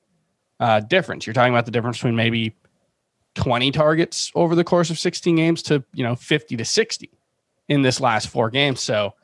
uh, 0.60 0.80
difference. 0.80 1.26
You're 1.26 1.34
talking 1.34 1.52
about 1.52 1.66
the 1.66 1.70
difference 1.70 1.98
between 1.98 2.16
maybe 2.16 2.54
20 3.34 3.70
targets 3.70 4.32
over 4.34 4.54
the 4.54 4.64
course 4.64 4.90
of 4.90 4.98
16 4.98 5.36
games 5.36 5.62
to, 5.64 5.84
you 5.92 6.04
know, 6.04 6.16
50 6.16 6.56
to 6.56 6.64
60 6.64 7.10
in 7.68 7.82
this 7.82 8.00
last 8.00 8.28
four 8.28 8.50
games. 8.50 8.80
So, 8.80 9.14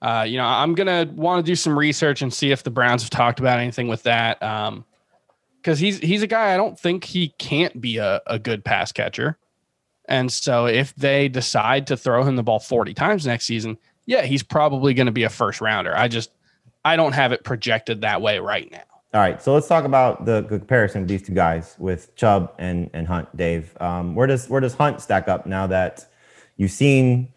uh, 0.00 0.24
you 0.28 0.38
know, 0.38 0.44
I'm 0.44 0.74
to 0.74 1.10
want 1.14 1.44
to 1.44 1.50
do 1.50 1.56
some 1.56 1.78
research 1.78 2.22
and 2.22 2.32
see 2.32 2.50
if 2.50 2.62
the 2.62 2.70
Browns 2.70 3.02
have 3.02 3.10
talked 3.10 3.40
about 3.40 3.58
anything 3.58 3.88
with 3.88 4.04
that. 4.04 4.42
Um, 4.42 4.84
because 5.60 5.78
he's 5.78 5.98
he's 5.98 6.22
a 6.22 6.26
guy 6.26 6.54
I 6.54 6.56
don't 6.56 6.78
think 6.78 7.04
he 7.04 7.34
can't 7.38 7.78
be 7.80 7.98
a, 7.98 8.22
a 8.26 8.38
good 8.38 8.64
pass 8.64 8.92
catcher. 8.92 9.36
And 10.06 10.32
so 10.32 10.66
if 10.66 10.94
they 10.94 11.28
decide 11.28 11.86
to 11.88 11.96
throw 11.96 12.22
him 12.22 12.36
the 12.36 12.42
ball 12.42 12.60
40 12.60 12.94
times 12.94 13.26
next 13.26 13.44
season, 13.44 13.76
yeah, 14.06 14.22
he's 14.22 14.42
probably 14.42 14.94
going 14.94 15.06
to 15.06 15.12
be 15.12 15.24
a 15.24 15.28
first 15.28 15.60
rounder. 15.60 15.94
I 15.94 16.08
just 16.08 16.30
I 16.84 16.96
don't 16.96 17.12
have 17.12 17.32
it 17.32 17.44
projected 17.44 18.00
that 18.00 18.22
way 18.22 18.38
right 18.38 18.70
now. 18.70 18.87
All 19.14 19.22
right, 19.22 19.40
so 19.40 19.54
let's 19.54 19.66
talk 19.66 19.84
about 19.84 20.26
the, 20.26 20.42
comparison 20.42 21.00
of 21.00 21.08
these 21.08 21.22
two 21.22 21.32
guys 21.32 21.76
with 21.78 22.14
Chubb 22.14 22.52
and 22.58 22.90
and 22.92 23.06
Hunt. 23.06 23.34
Dave, 23.34 23.74
um, 23.80 24.14
where 24.14 24.26
does 24.26 24.50
where 24.50 24.60
does 24.60 24.74
Hunt 24.74 25.00
stack 25.00 25.28
up 25.28 25.46
now 25.46 25.66
that 25.66 26.04
you've 26.58 26.70
seen, 26.70 27.32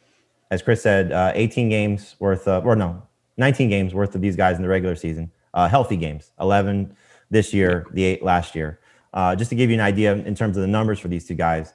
as 0.50 0.62
Chris 0.62 0.84
said, 0.84 1.14
uh, 1.14 1.32
18 1.34 1.70
games 1.70 2.18
worth 2.20 2.46
of, 2.46 2.66
or 2.66 2.76
no, 2.76 3.02
19 3.38 3.70
games 3.70 3.94
worth 3.94 4.14
of 4.16 4.22
these 4.22 4.36
guys 4.36 4.58
in 4.58 4.64
the 4.64 4.68
regular 4.68 4.96
season, 4.98 5.32
uh, 5.54 5.70
healthy 5.70 5.96
games, 5.96 6.32
11 6.42 6.94
this 7.30 7.54
year, 7.54 7.88
the 7.94 8.04
eight 8.04 8.22
last 8.22 8.54
year. 8.54 8.82
Uh, 9.14 9.34
just 9.34 9.50
to 9.50 9.56
give 9.56 9.70
you 9.70 9.76
an 9.76 9.82
idea 9.82 10.14
in 10.14 10.36
terms 10.36 10.58
of 10.58 10.62
the 10.62 10.68
numbers 10.68 11.00
for 11.00 11.08
these 11.08 11.26
two 11.26 11.36
guys, 11.36 11.74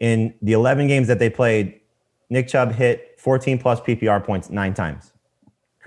in 0.00 0.34
the 0.42 0.52
11 0.52 0.88
games 0.88 1.06
that 1.06 1.20
they 1.20 1.30
played, 1.30 1.80
Nick 2.28 2.48
Chubb 2.48 2.72
hit 2.72 3.20
14 3.20 3.56
plus 3.58 3.80
PPR 3.80 4.24
points 4.24 4.50
nine 4.50 4.74
times. 4.74 5.12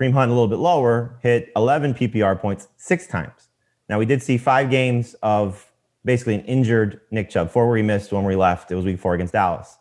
Kareem 0.00 0.12
Hunt 0.12 0.30
a 0.30 0.34
little 0.34 0.48
bit 0.48 0.58
lower, 0.58 1.18
hit 1.22 1.50
11 1.56 1.94
PPR 1.94 2.40
points 2.40 2.68
six 2.76 3.06
times. 3.06 3.48
Now 3.88 3.98
we 3.98 4.06
did 4.06 4.22
see 4.22 4.38
five 4.38 4.70
games 4.70 5.14
of 5.22 5.70
basically 6.04 6.36
an 6.36 6.44
injured 6.44 7.00
Nick 7.10 7.28
Chubb, 7.28 7.50
four 7.50 7.68
where 7.68 7.76
he 7.76 7.82
missed, 7.82 8.12
one 8.12 8.24
where 8.24 8.30
he 8.30 8.36
left. 8.36 8.70
It 8.70 8.76
was 8.76 8.84
week 8.84 8.98
four 8.98 9.14
against 9.14 9.34
Dallas. 9.34 9.78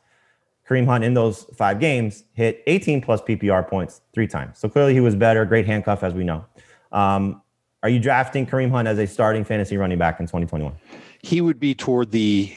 Kareem 0.67 0.85
Hunt 0.85 1.03
in 1.03 1.13
those 1.13 1.45
five 1.55 1.79
games 1.79 2.25
hit 2.33 2.61
18 2.67 3.01
plus 3.01 3.21
PPR 3.21 3.67
points 3.67 4.01
three 4.13 4.27
times. 4.27 4.59
So 4.59 4.67
clearly 4.67 4.93
he 4.93 4.99
was 4.99 5.15
better, 5.15 5.45
great 5.45 5.65
handcuff 5.65 6.03
as 6.03 6.13
we 6.13 6.23
know. 6.23 6.45
Um, 6.91 7.41
are 7.81 7.89
you 7.89 7.99
drafting 7.99 8.45
Kareem 8.45 8.69
Hunt 8.69 8.87
as 8.87 8.99
a 8.99 9.07
starting 9.07 9.45
fantasy 9.45 9.77
running 9.77 9.97
back 9.97 10.19
in 10.19 10.25
2021? 10.25 10.75
he 11.21 11.41
would 11.41 11.59
be 11.59 11.75
toward 11.75 12.11
the 12.11 12.55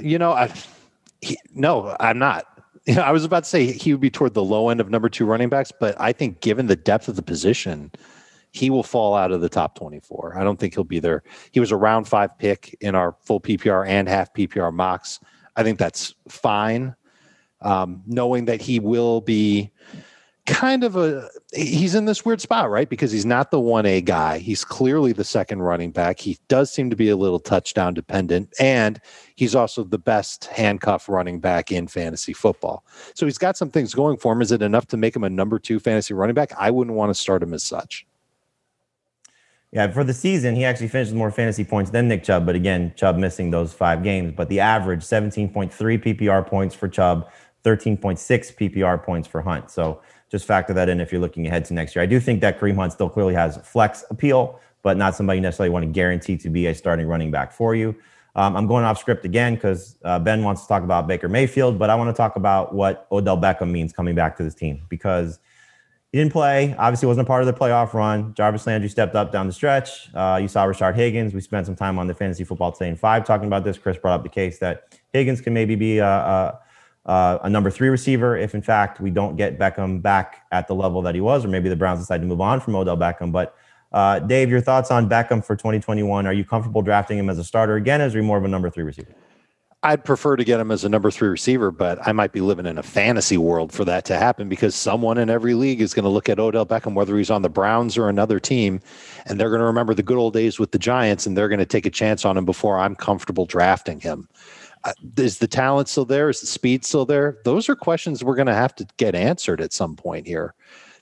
you 0.00 0.18
know 0.18 0.32
I, 0.32 0.52
he, 1.20 1.36
no 1.54 1.96
i'm 2.00 2.18
not 2.18 2.51
know, 2.88 3.02
i 3.02 3.10
was 3.10 3.24
about 3.24 3.44
to 3.44 3.48
say 3.48 3.72
he 3.72 3.92
would 3.92 4.00
be 4.00 4.10
toward 4.10 4.34
the 4.34 4.44
low 4.44 4.68
end 4.68 4.80
of 4.80 4.90
number 4.90 5.08
two 5.08 5.24
running 5.24 5.48
backs 5.48 5.72
but 5.78 5.98
i 6.00 6.12
think 6.12 6.40
given 6.40 6.66
the 6.66 6.76
depth 6.76 7.08
of 7.08 7.16
the 7.16 7.22
position 7.22 7.90
he 8.50 8.68
will 8.68 8.82
fall 8.82 9.14
out 9.14 9.32
of 9.32 9.40
the 9.40 9.48
top 9.48 9.76
24 9.78 10.38
i 10.38 10.44
don't 10.44 10.58
think 10.58 10.74
he'll 10.74 10.84
be 10.84 10.98
there. 11.00 11.22
He 11.52 11.60
was 11.60 11.70
a 11.70 11.76
round 11.76 12.06
five 12.06 12.36
pick 12.38 12.76
in 12.80 12.94
our 12.94 13.16
full 13.22 13.40
ppr 13.40 13.86
and 13.86 14.08
half 14.08 14.32
ppr 14.34 14.72
mocks. 14.72 15.20
I 15.56 15.62
think 15.62 15.78
that's 15.78 16.14
fine 16.28 16.94
um, 17.62 18.02
knowing 18.06 18.46
that 18.46 18.60
he 18.60 18.80
will 18.80 19.20
be 19.20 19.70
kind 20.46 20.82
of 20.82 20.96
a 20.96 21.28
he's 21.54 21.94
in 21.94 22.04
this 22.04 22.24
weird 22.24 22.40
spot, 22.40 22.68
right? 22.68 22.88
Because 22.88 23.12
he's 23.12 23.24
not 23.24 23.50
the 23.50 23.60
1A 23.60 24.04
guy. 24.04 24.38
He's 24.38 24.64
clearly 24.64 25.12
the 25.12 25.24
second 25.24 25.62
running 25.62 25.92
back. 25.92 26.18
He 26.18 26.38
does 26.48 26.72
seem 26.72 26.90
to 26.90 26.96
be 26.96 27.08
a 27.10 27.16
little 27.16 27.38
touchdown 27.38 27.94
dependent 27.94 28.52
and 28.58 29.00
he's 29.36 29.54
also 29.54 29.84
the 29.84 29.98
best 29.98 30.46
handcuff 30.46 31.08
running 31.08 31.38
back 31.38 31.70
in 31.70 31.86
fantasy 31.86 32.32
football. 32.32 32.84
So 33.14 33.24
he's 33.26 33.38
got 33.38 33.56
some 33.56 33.70
things 33.70 33.94
going 33.94 34.16
for 34.16 34.32
him. 34.32 34.42
Is 34.42 34.50
it 34.50 34.62
enough 34.62 34.86
to 34.88 34.96
make 34.96 35.14
him 35.14 35.24
a 35.24 35.30
number 35.30 35.58
2 35.58 35.78
fantasy 35.78 36.12
running 36.14 36.34
back? 36.34 36.52
I 36.58 36.70
wouldn't 36.70 36.96
want 36.96 37.10
to 37.10 37.14
start 37.14 37.42
him 37.42 37.54
as 37.54 37.62
such. 37.62 38.06
Yeah, 39.70 39.90
for 39.90 40.04
the 40.04 40.12
season, 40.12 40.54
he 40.54 40.66
actually 40.66 40.88
finished 40.88 41.12
with 41.12 41.18
more 41.18 41.30
fantasy 41.30 41.64
points 41.64 41.90
than 41.92 42.06
Nick 42.06 42.24
Chubb, 42.24 42.44
but 42.44 42.54
again, 42.54 42.92
Chubb 42.94 43.16
missing 43.16 43.50
those 43.50 43.72
5 43.72 44.02
games, 44.02 44.34
but 44.36 44.50
the 44.50 44.60
average 44.60 45.00
17.3 45.00 45.72
PPR 45.72 46.46
points 46.46 46.74
for 46.74 46.88
Chubb, 46.88 47.30
13.6 47.64 48.18
PPR 48.56 49.02
points 49.02 49.26
for 49.26 49.40
Hunt. 49.40 49.70
So 49.70 50.02
just 50.32 50.46
factor 50.46 50.72
that 50.72 50.88
in 50.88 50.98
if 50.98 51.12
you're 51.12 51.20
looking 51.20 51.46
ahead 51.46 51.64
to 51.66 51.74
next 51.74 51.94
year. 51.94 52.02
I 52.02 52.06
do 52.06 52.18
think 52.18 52.40
that 52.40 52.58
Kareem 52.58 52.74
Hunt 52.74 52.92
still 52.92 53.10
clearly 53.10 53.34
has 53.34 53.58
flex 53.58 54.02
appeal, 54.08 54.58
but 54.80 54.96
not 54.96 55.14
somebody 55.14 55.36
you 55.36 55.42
necessarily 55.42 55.70
want 55.70 55.84
to 55.84 55.92
guarantee 55.92 56.38
to 56.38 56.48
be 56.48 56.66
a 56.66 56.74
starting 56.74 57.06
running 57.06 57.30
back 57.30 57.52
for 57.52 57.74
you. 57.74 57.94
Um, 58.34 58.56
I'm 58.56 58.66
going 58.66 58.82
off 58.82 58.98
script 58.98 59.26
again 59.26 59.56
because 59.56 59.98
uh, 60.04 60.18
Ben 60.18 60.42
wants 60.42 60.62
to 60.62 60.68
talk 60.68 60.84
about 60.84 61.06
Baker 61.06 61.28
Mayfield, 61.28 61.78
but 61.78 61.90
I 61.90 61.94
want 61.94 62.08
to 62.08 62.16
talk 62.16 62.36
about 62.36 62.74
what 62.74 63.06
Odell 63.12 63.36
Beckham 63.36 63.70
means 63.70 63.92
coming 63.92 64.14
back 64.14 64.38
to 64.38 64.42
this 64.42 64.54
team 64.54 64.80
because 64.88 65.38
he 66.12 66.18
didn't 66.18 66.32
play. 66.32 66.74
Obviously, 66.78 67.08
wasn't 67.08 67.26
a 67.26 67.28
part 67.28 67.42
of 67.42 67.46
the 67.46 67.52
playoff 67.52 67.92
run. 67.92 68.32
Jarvis 68.32 68.66
Landry 68.66 68.88
stepped 68.88 69.14
up 69.14 69.32
down 69.32 69.46
the 69.46 69.52
stretch. 69.52 70.08
Uh, 70.14 70.38
you 70.40 70.48
saw 70.48 70.64
Rashard 70.64 70.94
Higgins. 70.94 71.34
We 71.34 71.42
spent 71.42 71.66
some 71.66 71.76
time 71.76 71.98
on 71.98 72.06
the 72.06 72.14
fantasy 72.14 72.44
football 72.44 72.72
today 72.72 72.88
in 72.88 72.96
five 72.96 73.26
talking 73.26 73.46
about 73.46 73.64
this. 73.64 73.76
Chris 73.76 73.98
brought 73.98 74.14
up 74.14 74.22
the 74.22 74.30
case 74.30 74.58
that 74.60 74.98
Higgins 75.12 75.42
can 75.42 75.52
maybe 75.52 75.74
be 75.74 75.98
a, 75.98 76.06
a 76.06 76.60
uh, 77.04 77.38
a 77.42 77.50
number 77.50 77.70
three 77.70 77.88
receiver 77.88 78.36
if, 78.36 78.54
in 78.54 78.62
fact, 78.62 79.00
we 79.00 79.10
don't 79.10 79.36
get 79.36 79.58
Beckham 79.58 80.00
back 80.00 80.46
at 80.52 80.68
the 80.68 80.74
level 80.74 81.02
that 81.02 81.14
he 81.14 81.20
was, 81.20 81.44
or 81.44 81.48
maybe 81.48 81.68
the 81.68 81.76
Browns 81.76 82.00
decide 82.00 82.20
to 82.20 82.26
move 82.26 82.40
on 82.40 82.60
from 82.60 82.76
Odell 82.76 82.96
Beckham. 82.96 83.32
But 83.32 83.56
uh, 83.92 84.20
Dave, 84.20 84.48
your 84.48 84.60
thoughts 84.60 84.90
on 84.90 85.08
Beckham 85.08 85.44
for 85.44 85.56
2021? 85.56 86.26
Are 86.26 86.32
you 86.32 86.44
comfortable 86.44 86.82
drafting 86.82 87.18
him 87.18 87.28
as 87.28 87.38
a 87.38 87.44
starter 87.44 87.76
again, 87.76 88.00
as 88.00 88.14
he 88.14 88.20
more 88.20 88.38
of 88.38 88.44
a 88.44 88.48
number 88.48 88.70
three 88.70 88.84
receiver? 88.84 89.14
I'd 89.84 90.04
prefer 90.04 90.36
to 90.36 90.44
get 90.44 90.60
him 90.60 90.70
as 90.70 90.84
a 90.84 90.88
number 90.88 91.10
three 91.10 91.28
receiver, 91.28 91.72
but 91.72 91.98
I 92.06 92.12
might 92.12 92.30
be 92.30 92.40
living 92.40 92.66
in 92.66 92.78
a 92.78 92.84
fantasy 92.84 93.36
world 93.36 93.72
for 93.72 93.84
that 93.84 94.04
to 94.04 94.16
happen 94.16 94.48
because 94.48 94.76
someone 94.76 95.18
in 95.18 95.28
every 95.28 95.54
league 95.54 95.80
is 95.80 95.92
going 95.92 96.04
to 96.04 96.08
look 96.08 96.28
at 96.28 96.38
Odell 96.38 96.64
Beckham, 96.64 96.94
whether 96.94 97.18
he's 97.18 97.30
on 97.30 97.42
the 97.42 97.48
Browns 97.48 97.98
or 97.98 98.08
another 98.08 98.38
team, 98.38 98.80
and 99.26 99.40
they're 99.40 99.48
going 99.48 99.58
to 99.58 99.66
remember 99.66 99.92
the 99.92 100.04
good 100.04 100.18
old 100.18 100.34
days 100.34 100.60
with 100.60 100.70
the 100.70 100.78
Giants 100.78 101.26
and 101.26 101.36
they're 101.36 101.48
going 101.48 101.58
to 101.58 101.66
take 101.66 101.84
a 101.84 101.90
chance 101.90 102.24
on 102.24 102.36
him 102.36 102.44
before 102.44 102.78
I'm 102.78 102.94
comfortable 102.94 103.44
drafting 103.44 103.98
him 103.98 104.28
is 105.16 105.38
the 105.38 105.46
talent 105.46 105.88
still 105.88 106.04
there? 106.04 106.28
Is 106.28 106.40
the 106.40 106.46
speed 106.46 106.84
still 106.84 107.04
there? 107.04 107.38
Those 107.44 107.68
are 107.68 107.76
questions 107.76 108.22
we're 108.22 108.36
going 108.36 108.46
to 108.46 108.54
have 108.54 108.74
to 108.76 108.86
get 108.96 109.14
answered 109.14 109.60
at 109.60 109.72
some 109.72 109.96
point 109.96 110.26
here, 110.26 110.54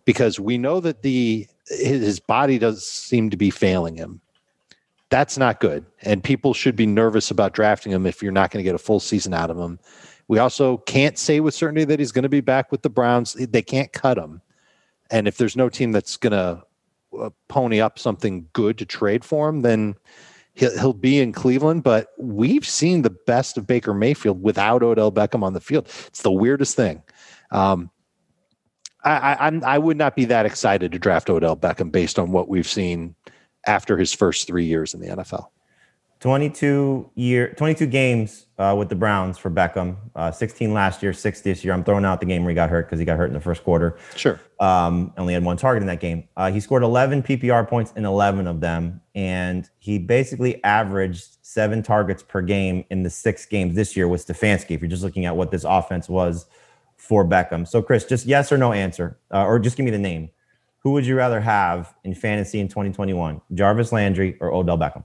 because 0.04 0.38
we 0.40 0.58
know 0.58 0.80
that 0.80 1.02
the 1.02 1.46
his 1.66 2.18
body 2.20 2.58
does 2.58 2.86
seem 2.86 3.30
to 3.30 3.36
be 3.36 3.50
failing 3.50 3.94
him. 3.94 4.20
That's 5.08 5.38
not 5.38 5.60
good, 5.60 5.84
and 6.02 6.22
people 6.22 6.54
should 6.54 6.76
be 6.76 6.86
nervous 6.86 7.30
about 7.30 7.52
drafting 7.52 7.92
him 7.92 8.06
if 8.06 8.22
you're 8.22 8.32
not 8.32 8.50
going 8.50 8.62
to 8.62 8.68
get 8.68 8.74
a 8.74 8.78
full 8.78 9.00
season 9.00 9.34
out 9.34 9.50
of 9.50 9.58
him. 9.58 9.78
We 10.28 10.38
also 10.38 10.78
can't 10.78 11.18
say 11.18 11.40
with 11.40 11.54
certainty 11.54 11.84
that 11.84 11.98
he's 11.98 12.12
going 12.12 12.22
to 12.22 12.28
be 12.28 12.40
back 12.40 12.70
with 12.70 12.82
the 12.82 12.90
Browns. 12.90 13.34
They 13.34 13.62
can't 13.62 13.92
cut 13.92 14.18
him, 14.18 14.40
and 15.10 15.26
if 15.26 15.36
there's 15.36 15.56
no 15.56 15.68
team 15.68 15.92
that's 15.92 16.16
going 16.16 16.32
to 16.32 16.62
uh, 17.18 17.30
pony 17.48 17.80
up 17.80 17.98
something 17.98 18.48
good 18.52 18.78
to 18.78 18.84
trade 18.84 19.24
for 19.24 19.48
him, 19.48 19.62
then 19.62 19.96
he'll, 20.54 20.76
he'll 20.78 20.92
be 20.92 21.20
in 21.20 21.32
Cleveland, 21.32 21.82
but 21.82 22.08
we've 22.18 22.66
seen 22.66 23.02
the 23.02 23.10
best 23.10 23.56
of 23.56 23.66
Baker 23.66 23.94
Mayfield 23.94 24.42
without 24.42 24.82
Odell 24.82 25.12
Beckham 25.12 25.42
on 25.42 25.52
the 25.52 25.60
field. 25.60 25.88
It's 26.06 26.22
the 26.22 26.32
weirdest 26.32 26.76
thing. 26.76 27.02
Um, 27.50 27.90
I, 29.02 29.48
I, 29.48 29.60
I 29.64 29.78
would 29.78 29.96
not 29.96 30.14
be 30.14 30.26
that 30.26 30.46
excited 30.46 30.92
to 30.92 30.98
draft 30.98 31.30
Odell 31.30 31.56
Beckham 31.56 31.90
based 31.90 32.18
on 32.18 32.32
what 32.32 32.48
we've 32.48 32.68
seen 32.68 33.14
after 33.66 33.96
his 33.96 34.12
first 34.12 34.46
three 34.46 34.66
years 34.66 34.94
in 34.94 35.00
the 35.00 35.08
NFL. 35.08 35.46
22 36.20 37.10
year 37.14 37.54
22 37.54 37.86
games 37.86 38.46
uh, 38.58 38.74
with 38.78 38.90
the 38.90 38.94
Browns 38.94 39.38
for 39.38 39.50
Beckham. 39.50 39.96
Uh, 40.14 40.30
16 40.30 40.74
last 40.74 41.02
year, 41.02 41.14
six 41.14 41.40
this 41.40 41.64
year. 41.64 41.72
I'm 41.72 41.82
throwing 41.82 42.04
out 42.04 42.20
the 42.20 42.26
game 42.26 42.42
where 42.42 42.50
he 42.50 42.54
got 42.54 42.68
hurt 42.68 42.86
because 42.86 42.98
he 42.98 43.06
got 43.06 43.16
hurt 43.16 43.28
in 43.28 43.32
the 43.32 43.40
first 43.40 43.64
quarter. 43.64 43.96
Sure. 44.16 44.38
Um, 44.60 45.14
only 45.16 45.32
had 45.32 45.42
one 45.42 45.56
target 45.56 45.82
in 45.82 45.86
that 45.86 46.00
game. 46.00 46.28
Uh, 46.36 46.52
he 46.52 46.60
scored 46.60 46.82
11 46.82 47.22
PPR 47.22 47.66
points 47.66 47.92
in 47.96 48.04
11 48.04 48.46
of 48.46 48.60
them, 48.60 49.00
and 49.14 49.68
he 49.78 49.98
basically 49.98 50.62
averaged 50.62 51.38
seven 51.40 51.82
targets 51.82 52.22
per 52.22 52.42
game 52.42 52.84
in 52.90 53.02
the 53.02 53.10
six 53.10 53.46
games 53.46 53.74
this 53.74 53.96
year 53.96 54.06
with 54.06 54.26
Stefanski. 54.26 54.72
If 54.72 54.82
you're 54.82 54.90
just 54.90 55.02
looking 55.02 55.24
at 55.24 55.34
what 55.34 55.50
this 55.50 55.64
offense 55.64 56.06
was 56.06 56.44
for 56.96 57.24
Beckham. 57.24 57.66
So, 57.66 57.80
Chris, 57.80 58.04
just 58.04 58.26
yes 58.26 58.52
or 58.52 58.58
no 58.58 58.74
answer, 58.74 59.18
uh, 59.32 59.46
or 59.46 59.58
just 59.58 59.78
give 59.78 59.84
me 59.84 59.90
the 59.90 59.98
name. 59.98 60.28
Who 60.80 60.92
would 60.92 61.06
you 61.06 61.16
rather 61.16 61.40
have 61.40 61.94
in 62.04 62.14
fantasy 62.14 62.60
in 62.60 62.68
2021, 62.68 63.40
Jarvis 63.54 63.90
Landry 63.90 64.36
or 64.40 64.52
Odell 64.52 64.78
Beckham? 64.78 65.04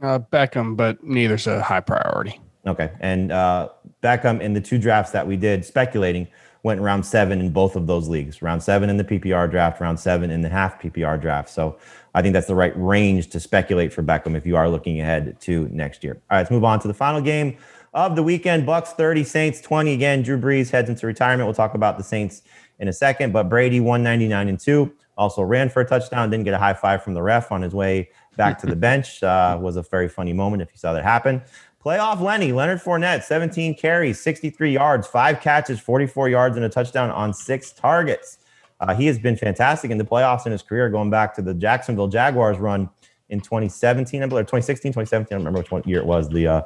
Uh, 0.00 0.18
Beckham, 0.18 0.76
but 0.76 1.02
neither's 1.02 1.46
a 1.46 1.62
high 1.62 1.80
priority. 1.80 2.40
Okay. 2.66 2.90
And 3.00 3.32
uh, 3.32 3.70
Beckham 4.02 4.40
in 4.40 4.52
the 4.52 4.60
two 4.60 4.78
drafts 4.78 5.12
that 5.12 5.26
we 5.26 5.36
did 5.36 5.64
speculating 5.64 6.28
went 6.62 6.80
round 6.80 7.06
seven 7.06 7.40
in 7.40 7.50
both 7.50 7.76
of 7.76 7.86
those 7.86 8.08
leagues. 8.08 8.42
Round 8.42 8.62
seven 8.62 8.90
in 8.90 8.96
the 8.96 9.04
PPR 9.04 9.50
draft, 9.50 9.80
round 9.80 9.98
seven 9.98 10.30
in 10.30 10.42
the 10.42 10.48
half 10.48 10.80
PPR 10.80 11.20
draft. 11.20 11.48
So 11.48 11.78
I 12.14 12.22
think 12.22 12.32
that's 12.32 12.46
the 12.46 12.54
right 12.54 12.72
range 12.76 13.28
to 13.30 13.40
speculate 13.40 13.92
for 13.92 14.02
Beckham 14.02 14.36
if 14.36 14.44
you 14.44 14.56
are 14.56 14.68
looking 14.68 15.00
ahead 15.00 15.40
to 15.42 15.68
next 15.70 16.02
year. 16.02 16.14
All 16.14 16.36
right, 16.36 16.38
let's 16.38 16.50
move 16.50 16.64
on 16.64 16.80
to 16.80 16.88
the 16.88 16.94
final 16.94 17.20
game 17.20 17.56
of 17.94 18.16
the 18.16 18.22
weekend. 18.22 18.66
Bucs 18.66 18.88
30, 18.88 19.24
Saints 19.24 19.60
20. 19.60 19.92
Again, 19.94 20.22
Drew 20.22 20.38
Brees 20.38 20.70
heads 20.70 20.88
into 20.88 21.06
retirement. 21.06 21.46
We'll 21.46 21.54
talk 21.54 21.74
about 21.74 21.96
the 21.96 22.04
Saints 22.04 22.42
in 22.80 22.88
a 22.88 22.92
second. 22.92 23.32
But 23.32 23.48
Brady 23.48 23.80
199 23.80 24.48
and 24.48 24.60
2 24.60 24.92
also 25.16 25.42
ran 25.42 25.68
for 25.68 25.80
a 25.80 25.86
touchdown, 25.86 26.30
didn't 26.30 26.44
get 26.44 26.54
a 26.54 26.58
high 26.58 26.74
five 26.74 27.02
from 27.02 27.14
the 27.14 27.22
ref 27.22 27.50
on 27.50 27.62
his 27.62 27.74
way 27.74 28.10
back 28.38 28.58
to 28.60 28.66
the 28.66 28.76
bench. 28.76 29.22
Uh, 29.22 29.58
was 29.60 29.76
a 29.76 29.82
very 29.82 30.08
funny 30.08 30.32
moment 30.32 30.62
if 30.62 30.70
you 30.72 30.78
saw 30.78 30.94
that 30.94 31.04
happen. 31.04 31.42
Playoff 31.84 32.20
Lenny, 32.20 32.52
Leonard 32.52 32.80
Fournette, 32.80 33.22
17 33.22 33.74
carries, 33.74 34.20
63 34.20 34.72
yards, 34.72 35.06
five 35.06 35.40
catches, 35.40 35.78
44 35.78 36.30
yards, 36.30 36.56
and 36.56 36.64
a 36.64 36.68
touchdown 36.68 37.10
on 37.10 37.34
six 37.34 37.72
targets. 37.72 38.38
Uh, 38.80 38.94
he 38.94 39.06
has 39.06 39.18
been 39.18 39.36
fantastic 39.36 39.90
in 39.90 39.98
the 39.98 40.04
playoffs 40.04 40.46
in 40.46 40.52
his 40.52 40.62
career, 40.62 40.88
going 40.88 41.10
back 41.10 41.34
to 41.34 41.42
the 41.42 41.52
Jacksonville 41.52 42.08
Jaguars 42.08 42.58
run 42.58 42.88
in 43.28 43.40
2017, 43.40 44.22
I 44.22 44.26
believe, 44.26 44.46
2016, 44.46 44.92
2017. 44.92 45.26
I 45.26 45.38
don't 45.38 45.46
remember 45.46 45.68
which 45.68 45.86
year 45.86 45.98
it 45.98 46.06
was. 46.06 46.28
The 46.28 46.46
uh, 46.46 46.62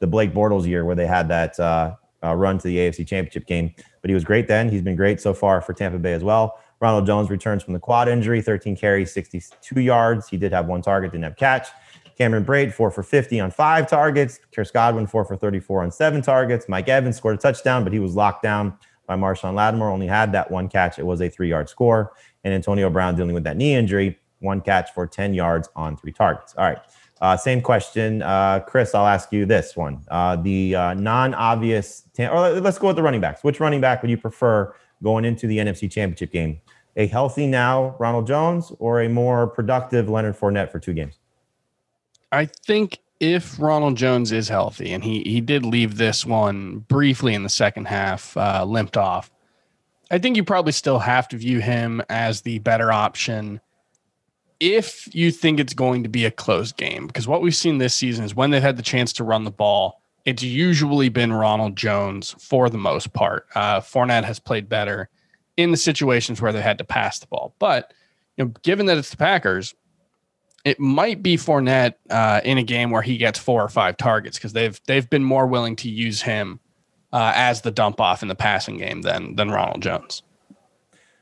the 0.00 0.06
Blake 0.06 0.34
Bortles 0.34 0.66
year 0.66 0.84
where 0.84 0.96
they 0.96 1.06
had 1.06 1.28
that 1.28 1.58
uh, 1.60 1.94
uh 2.24 2.34
run 2.34 2.58
to 2.58 2.66
the 2.66 2.76
AFC 2.76 3.06
Championship 3.06 3.46
game. 3.46 3.72
But 4.00 4.10
he 4.10 4.14
was 4.14 4.24
great 4.24 4.48
then. 4.48 4.68
He's 4.68 4.82
been 4.82 4.96
great 4.96 5.20
so 5.20 5.32
far 5.32 5.60
for 5.60 5.72
Tampa 5.72 5.98
Bay 5.98 6.12
as 6.12 6.24
well. 6.24 6.58
Ronald 6.82 7.06
Jones 7.06 7.30
returns 7.30 7.62
from 7.62 7.74
the 7.74 7.78
quad 7.78 8.08
injury, 8.08 8.42
13 8.42 8.76
carries, 8.76 9.12
62 9.12 9.80
yards. 9.80 10.28
He 10.28 10.36
did 10.36 10.52
have 10.52 10.66
one 10.66 10.82
target, 10.82 11.12
didn't 11.12 11.22
have 11.22 11.36
catch. 11.36 11.68
Cameron 12.18 12.44
Brate, 12.44 12.72
four 12.72 12.90
for 12.90 13.04
50 13.04 13.38
on 13.38 13.52
five 13.52 13.88
targets. 13.88 14.40
Chris 14.52 14.72
Godwin, 14.72 15.06
four 15.06 15.24
for 15.24 15.36
34 15.36 15.84
on 15.84 15.92
seven 15.92 16.20
targets. 16.20 16.68
Mike 16.68 16.88
Evans 16.88 17.16
scored 17.16 17.36
a 17.36 17.38
touchdown, 17.38 17.84
but 17.84 17.92
he 17.92 18.00
was 18.00 18.16
locked 18.16 18.42
down 18.42 18.76
by 19.06 19.14
Marshon 19.14 19.54
Lattimore. 19.54 19.90
Only 19.90 20.08
had 20.08 20.32
that 20.32 20.50
one 20.50 20.68
catch. 20.68 20.98
It 20.98 21.06
was 21.06 21.20
a 21.22 21.28
three 21.28 21.48
yard 21.48 21.68
score. 21.68 22.12
And 22.42 22.52
Antonio 22.52 22.90
Brown 22.90 23.14
dealing 23.14 23.34
with 23.34 23.44
that 23.44 23.56
knee 23.56 23.74
injury, 23.74 24.18
one 24.40 24.60
catch 24.60 24.92
for 24.92 25.06
10 25.06 25.34
yards 25.34 25.68
on 25.76 25.96
three 25.96 26.12
targets. 26.12 26.52
All 26.58 26.64
right. 26.64 26.78
Uh, 27.20 27.36
same 27.36 27.60
question. 27.60 28.22
Uh, 28.22 28.58
Chris, 28.58 28.92
I'll 28.92 29.06
ask 29.06 29.32
you 29.32 29.46
this 29.46 29.76
one. 29.76 30.04
Uh, 30.10 30.34
the 30.34 30.74
uh, 30.74 30.94
non 30.94 31.32
obvious, 31.34 32.08
or 32.18 32.50
let's 32.50 32.78
go 32.78 32.88
with 32.88 32.96
the 32.96 33.02
running 33.04 33.20
backs. 33.20 33.44
Which 33.44 33.60
running 33.60 33.80
back 33.80 34.02
would 34.02 34.10
you 34.10 34.18
prefer 34.18 34.74
going 35.02 35.24
into 35.24 35.46
the 35.46 35.58
NFC 35.58 35.88
Championship 35.88 36.32
game? 36.32 36.60
A 36.96 37.06
healthy 37.06 37.46
now 37.46 37.96
Ronald 37.98 38.26
Jones 38.26 38.72
or 38.78 39.00
a 39.00 39.08
more 39.08 39.46
productive 39.46 40.08
Leonard 40.08 40.36
Fournette 40.36 40.70
for 40.70 40.78
two 40.78 40.92
games? 40.92 41.18
I 42.30 42.46
think 42.46 42.98
if 43.20 43.58
Ronald 43.60 43.96
Jones 43.96 44.32
is 44.32 44.48
healthy, 44.48 44.92
and 44.92 45.04
he 45.04 45.22
he 45.22 45.40
did 45.40 45.64
leave 45.64 45.96
this 45.96 46.26
one 46.26 46.80
briefly 46.80 47.34
in 47.34 47.44
the 47.44 47.48
second 47.48 47.86
half, 47.86 48.36
uh, 48.36 48.64
limped 48.64 48.96
off. 48.96 49.30
I 50.10 50.18
think 50.18 50.36
you 50.36 50.44
probably 50.44 50.72
still 50.72 50.98
have 50.98 51.28
to 51.28 51.38
view 51.38 51.60
him 51.60 52.02
as 52.10 52.42
the 52.42 52.58
better 52.58 52.92
option 52.92 53.60
if 54.60 55.12
you 55.14 55.30
think 55.30 55.58
it's 55.58 55.74
going 55.74 56.02
to 56.02 56.08
be 56.08 56.24
a 56.24 56.30
close 56.30 56.70
game. 56.70 57.06
Because 57.06 57.26
what 57.26 57.42
we've 57.42 57.54
seen 57.54 57.78
this 57.78 57.94
season 57.94 58.24
is 58.24 58.34
when 58.34 58.50
they've 58.50 58.62
had 58.62 58.76
the 58.76 58.82
chance 58.82 59.12
to 59.14 59.24
run 59.24 59.44
the 59.44 59.50
ball, 59.50 60.02
it's 60.24 60.42
usually 60.42 61.08
been 61.08 61.32
Ronald 61.32 61.76
Jones 61.76 62.36
for 62.38 62.68
the 62.70 62.78
most 62.78 63.12
part. 63.12 63.46
Uh, 63.54 63.80
Fournette 63.80 64.24
has 64.24 64.38
played 64.38 64.68
better 64.68 65.08
in 65.62 65.70
the 65.70 65.76
situations 65.76 66.40
where 66.40 66.52
they 66.52 66.60
had 66.60 66.78
to 66.78 66.84
pass 66.84 67.18
the 67.18 67.26
ball, 67.26 67.54
but 67.58 67.92
you 68.36 68.44
know, 68.44 68.52
given 68.62 68.86
that 68.86 68.98
it's 68.98 69.10
the 69.10 69.16
Packers, 69.16 69.74
it 70.64 70.78
might 70.78 71.22
be 71.22 71.36
Fournette 71.36 71.94
uh, 72.10 72.40
in 72.44 72.58
a 72.58 72.62
game 72.62 72.90
where 72.90 73.02
he 73.02 73.16
gets 73.16 73.38
four 73.38 73.62
or 73.62 73.68
five 73.68 73.96
targets 73.96 74.38
because 74.38 74.52
they've 74.52 74.80
they've 74.86 75.08
been 75.08 75.24
more 75.24 75.46
willing 75.46 75.76
to 75.76 75.90
use 75.90 76.22
him 76.22 76.60
uh, 77.12 77.32
as 77.34 77.62
the 77.62 77.70
dump 77.70 78.00
off 78.00 78.22
in 78.22 78.28
the 78.28 78.34
passing 78.34 78.78
game 78.78 79.02
than 79.02 79.36
than 79.36 79.50
Ronald 79.50 79.82
Jones. 79.82 80.22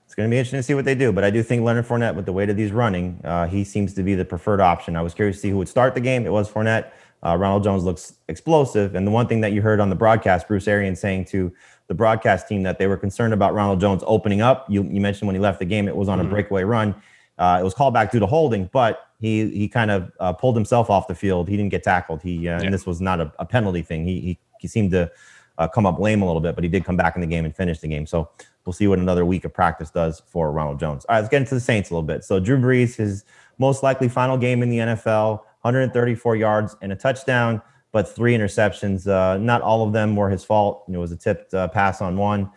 It's 0.04 0.16
going 0.16 0.28
to 0.28 0.34
be 0.34 0.38
interesting 0.38 0.58
to 0.58 0.64
see 0.64 0.74
what 0.74 0.84
they 0.84 0.96
do, 0.96 1.12
but 1.12 1.22
I 1.22 1.30
do 1.30 1.40
think 1.40 1.62
Leonard 1.62 1.86
Fournette, 1.86 2.16
with 2.16 2.26
the 2.26 2.32
weight 2.32 2.50
of 2.50 2.56
these 2.56 2.72
running, 2.72 3.20
uh, 3.22 3.46
he 3.46 3.62
seems 3.62 3.94
to 3.94 4.02
be 4.02 4.16
the 4.16 4.24
preferred 4.24 4.60
option. 4.60 4.96
I 4.96 5.02
was 5.02 5.14
curious 5.14 5.36
to 5.36 5.42
see 5.42 5.50
who 5.50 5.58
would 5.58 5.68
start 5.68 5.94
the 5.94 6.00
game. 6.00 6.26
It 6.26 6.32
was 6.32 6.50
Fournette. 6.50 6.90
Uh, 7.24 7.36
Ronald 7.36 7.62
Jones 7.62 7.84
looks 7.84 8.14
explosive. 8.28 8.96
And 8.96 9.06
the 9.06 9.12
one 9.12 9.28
thing 9.28 9.40
that 9.42 9.52
you 9.52 9.62
heard 9.62 9.78
on 9.78 9.88
the 9.88 9.94
broadcast, 9.94 10.48
Bruce 10.48 10.66
Arians 10.66 10.98
saying 10.98 11.26
to 11.26 11.52
the 11.90 11.94
broadcast 11.94 12.46
team 12.46 12.62
that 12.62 12.78
they 12.78 12.86
were 12.86 12.96
concerned 12.96 13.34
about 13.34 13.52
Ronald 13.52 13.80
Jones 13.80 14.04
opening 14.06 14.40
up. 14.40 14.64
You, 14.70 14.84
you 14.84 15.00
mentioned 15.00 15.26
when 15.26 15.34
he 15.34 15.40
left 15.40 15.58
the 15.58 15.64
game, 15.64 15.88
it 15.88 15.96
was 15.96 16.08
on 16.08 16.18
mm-hmm. 16.18 16.28
a 16.28 16.30
breakaway 16.30 16.62
run. 16.62 16.94
Uh, 17.36 17.58
it 17.60 17.64
was 17.64 17.74
called 17.74 17.92
back 17.92 18.12
due 18.12 18.20
to 18.20 18.26
holding, 18.26 18.70
but 18.72 19.08
he 19.18 19.50
he 19.50 19.66
kind 19.66 19.90
of 19.90 20.12
uh, 20.20 20.32
pulled 20.32 20.54
himself 20.54 20.88
off 20.88 21.08
the 21.08 21.16
field. 21.16 21.48
He 21.48 21.56
didn't 21.56 21.72
get 21.72 21.82
tackled. 21.82 22.22
He 22.22 22.48
uh, 22.48 22.58
yeah. 22.58 22.64
and 22.64 22.72
this 22.72 22.86
was 22.86 23.00
not 23.00 23.20
a, 23.20 23.32
a 23.40 23.44
penalty 23.44 23.82
thing. 23.82 24.04
He 24.04 24.20
he, 24.20 24.38
he 24.60 24.68
seemed 24.68 24.92
to 24.92 25.10
uh, 25.58 25.66
come 25.66 25.84
up 25.84 25.98
lame 25.98 26.22
a 26.22 26.26
little 26.26 26.40
bit, 26.40 26.54
but 26.54 26.62
he 26.62 26.70
did 26.70 26.84
come 26.84 26.96
back 26.96 27.16
in 27.16 27.22
the 27.22 27.26
game 27.26 27.44
and 27.44 27.56
finish 27.56 27.80
the 27.80 27.88
game. 27.88 28.06
So 28.06 28.30
we'll 28.64 28.72
see 28.72 28.86
what 28.86 29.00
another 29.00 29.26
week 29.26 29.44
of 29.44 29.52
practice 29.52 29.90
does 29.90 30.22
for 30.28 30.52
Ronald 30.52 30.78
Jones. 30.78 31.04
All 31.06 31.16
right, 31.16 31.20
let's 31.22 31.28
get 31.28 31.42
into 31.42 31.56
the 31.56 31.60
Saints 31.60 31.90
a 31.90 31.94
little 31.94 32.06
bit. 32.06 32.22
So 32.22 32.38
Drew 32.38 32.56
Brees, 32.56 32.94
his 32.94 33.24
most 33.58 33.82
likely 33.82 34.08
final 34.08 34.38
game 34.38 34.62
in 34.62 34.70
the 34.70 34.78
NFL, 34.78 35.40
134 35.62 36.36
yards 36.36 36.76
and 36.82 36.92
a 36.92 36.96
touchdown, 36.96 37.60
but 37.92 38.08
three 38.08 38.36
interceptions. 38.36 39.06
Uh, 39.06 39.38
not 39.38 39.62
all 39.62 39.86
of 39.86 39.92
them 39.92 40.16
were 40.16 40.30
his 40.30 40.44
fault. 40.44 40.84
You 40.86 40.92
know, 40.92 40.98
it 41.00 41.02
was 41.02 41.12
a 41.12 41.16
tipped 41.16 41.54
uh, 41.54 41.68
pass 41.68 42.00
on 42.00 42.16
one, 42.16 42.50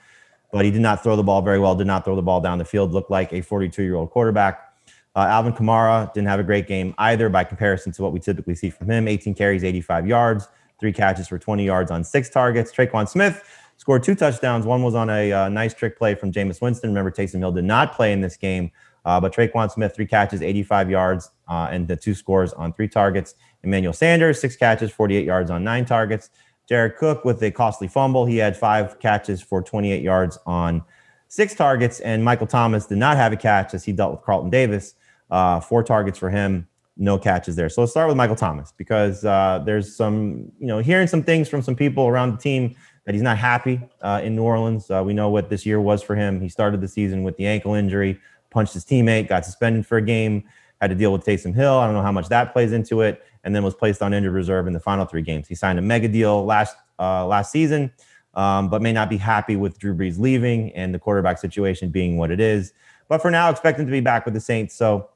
but 0.51 0.65
he 0.65 0.71
did 0.71 0.81
not 0.81 1.03
throw 1.03 1.15
the 1.15 1.23
ball 1.23 1.41
very 1.41 1.59
well. 1.59 1.75
Did 1.75 1.87
not 1.87 2.05
throw 2.05 2.15
the 2.15 2.21
ball 2.21 2.41
down 2.41 2.57
the 2.57 2.65
field. 2.65 2.91
Looked 2.91 3.11
like 3.11 3.33
a 3.33 3.41
42 3.41 3.83
year 3.83 3.95
old 3.95 4.11
quarterback. 4.11 4.73
Uh, 5.15 5.27
Alvin 5.29 5.53
Kamara 5.53 6.11
didn't 6.13 6.27
have 6.27 6.39
a 6.39 6.43
great 6.43 6.67
game 6.67 6.95
either 6.97 7.29
by 7.29 7.43
comparison 7.43 7.91
to 7.93 8.01
what 8.01 8.13
we 8.13 8.19
typically 8.19 8.55
see 8.55 8.69
from 8.71 8.89
him 8.89 9.07
18 9.07 9.35
carries, 9.35 9.63
85 9.63 10.07
yards, 10.07 10.47
three 10.79 10.91
catches 10.91 11.27
for 11.27 11.37
20 11.37 11.63
yards 11.63 11.91
on 11.91 12.03
six 12.03 12.29
targets. 12.29 12.71
Tre'Quan 12.71 13.07
Smith 13.07 13.43
scored 13.77 14.01
two 14.01 14.15
touchdowns. 14.15 14.65
One 14.65 14.81
was 14.81 14.95
on 14.95 15.09
a 15.09 15.31
uh, 15.31 15.49
nice 15.49 15.73
trick 15.73 15.97
play 15.97 16.15
from 16.15 16.31
Jameis 16.31 16.61
Winston. 16.61 16.89
Remember, 16.89 17.11
Taysom 17.11 17.39
Hill 17.39 17.51
did 17.51 17.65
not 17.65 17.93
play 17.93 18.11
in 18.11 18.21
this 18.21 18.37
game, 18.37 18.71
uh, 19.05 19.21
but 19.21 19.33
Tre'Quan 19.33 19.71
Smith, 19.71 19.95
three 19.95 20.07
catches, 20.07 20.41
85 20.41 20.89
yards, 20.89 21.29
uh, 21.47 21.67
and 21.69 21.87
the 21.87 21.95
two 21.95 22.15
scores 22.15 22.51
on 22.53 22.73
three 22.73 22.87
targets. 22.87 23.35
Emmanuel 23.63 23.93
Sanders, 23.93 24.39
six 24.39 24.55
catches, 24.55 24.91
48 24.91 25.25
yards 25.25 25.49
on 25.49 25.63
nine 25.63 25.85
targets. 25.85 26.29
Jared 26.67 26.95
Cook 26.97 27.25
with 27.25 27.41
a 27.43 27.51
costly 27.51 27.87
fumble. 27.87 28.25
He 28.25 28.37
had 28.37 28.55
five 28.55 28.99
catches 28.99 29.41
for 29.41 29.61
28 29.61 30.01
yards 30.01 30.37
on 30.45 30.83
six 31.27 31.53
targets. 31.53 31.99
And 32.01 32.23
Michael 32.23 32.47
Thomas 32.47 32.85
did 32.85 32.97
not 32.97 33.17
have 33.17 33.33
a 33.33 33.37
catch 33.37 33.73
as 33.73 33.83
he 33.83 33.91
dealt 33.91 34.11
with 34.11 34.21
Carlton 34.21 34.49
Davis. 34.49 34.95
Uh, 35.29 35.59
four 35.59 35.83
targets 35.83 36.17
for 36.17 36.29
him, 36.29 36.67
no 36.95 37.17
catches 37.17 37.55
there. 37.55 37.69
So 37.69 37.81
let's 37.81 37.91
start 37.91 38.07
with 38.07 38.15
Michael 38.15 38.35
Thomas 38.35 38.71
because 38.77 39.25
uh, 39.25 39.61
there's 39.65 39.95
some, 39.95 40.51
you 40.59 40.67
know, 40.67 40.79
hearing 40.79 41.07
some 41.07 41.23
things 41.23 41.49
from 41.49 41.61
some 41.61 41.75
people 41.75 42.07
around 42.07 42.31
the 42.31 42.37
team 42.37 42.75
that 43.05 43.13
he's 43.13 43.21
not 43.21 43.37
happy 43.37 43.81
uh, 44.01 44.21
in 44.23 44.35
New 44.35 44.43
Orleans. 44.43 44.89
Uh, 44.89 45.01
we 45.05 45.13
know 45.13 45.29
what 45.29 45.49
this 45.49 45.65
year 45.65 45.81
was 45.81 46.01
for 46.01 46.15
him. 46.15 46.39
He 46.39 46.49
started 46.49 46.81
the 46.81 46.87
season 46.87 47.23
with 47.23 47.35
the 47.37 47.45
ankle 47.45 47.73
injury, 47.73 48.19
punched 48.49 48.73
his 48.73 48.85
teammate, 48.85 49.27
got 49.27 49.43
suspended 49.43 49.85
for 49.85 49.97
a 49.97 50.01
game, 50.01 50.43
had 50.79 50.89
to 50.89 50.95
deal 50.95 51.11
with 51.11 51.25
Taysom 51.25 51.53
Hill. 51.53 51.79
I 51.79 51.85
don't 51.85 51.95
know 51.95 52.01
how 52.01 52.11
much 52.11 52.29
that 52.29 52.53
plays 52.53 52.71
into 52.71 53.01
it, 53.01 53.23
and 53.43 53.55
then 53.55 53.63
was 53.63 53.75
placed 53.75 54.01
on 54.01 54.13
injured 54.13 54.33
reserve 54.33 54.67
in 54.67 54.73
the 54.73 54.79
final 54.79 55.05
three 55.05 55.21
games. 55.21 55.47
He 55.47 55.55
signed 55.55 55.79
a 55.79 55.81
mega 55.81 56.07
deal 56.07 56.45
last 56.45 56.75
uh, 56.99 57.25
last 57.25 57.51
season, 57.51 57.91
um, 58.33 58.69
but 58.69 58.81
may 58.81 58.93
not 58.93 59.09
be 59.09 59.17
happy 59.17 59.55
with 59.55 59.79
Drew 59.79 59.95
Brees 59.95 60.19
leaving 60.19 60.71
and 60.73 60.93
the 60.93 60.99
quarterback 60.99 61.37
situation 61.37 61.89
being 61.89 62.17
what 62.17 62.31
it 62.31 62.39
is. 62.39 62.73
But 63.09 63.21
for 63.21 63.29
now, 63.29 63.49
expect 63.49 63.79
him 63.79 63.85
to 63.85 63.91
be 63.91 63.99
back 63.99 64.25
with 64.25 64.33
the 64.33 64.39
Saints. 64.39 64.75
So 64.75 65.09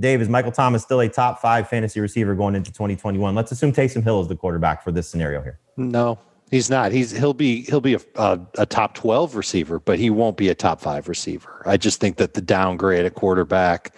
Dave, 0.00 0.20
is 0.20 0.28
Michael 0.28 0.52
Thomas 0.52 0.82
still 0.82 1.00
a 1.00 1.08
top 1.08 1.40
five 1.40 1.68
fantasy 1.68 2.00
receiver 2.00 2.34
going 2.34 2.54
into 2.54 2.72
2021? 2.72 3.34
Let's 3.34 3.52
assume 3.52 3.72
Taysom 3.72 4.02
Hill 4.02 4.20
is 4.20 4.28
the 4.28 4.36
quarterback 4.36 4.82
for 4.82 4.90
this 4.90 5.08
scenario 5.08 5.42
here. 5.42 5.60
No, 5.76 6.18
he's 6.50 6.70
not. 6.70 6.92
He's 6.92 7.10
he'll 7.10 7.34
be 7.34 7.62
he'll 7.62 7.80
be 7.80 7.94
a, 7.94 8.00
a, 8.16 8.40
a, 8.58 8.66
top 8.66 8.94
12 8.94 9.36
receiver, 9.36 9.78
but 9.78 9.98
he 9.98 10.10
won't 10.10 10.36
be 10.36 10.48
a 10.48 10.54
top 10.54 10.80
five 10.80 11.08
receiver. 11.08 11.62
I 11.66 11.76
just 11.76 12.00
think 12.00 12.16
that 12.16 12.34
the 12.34 12.40
downgrade 12.40 13.04
at 13.04 13.14
quarterback 13.14 13.94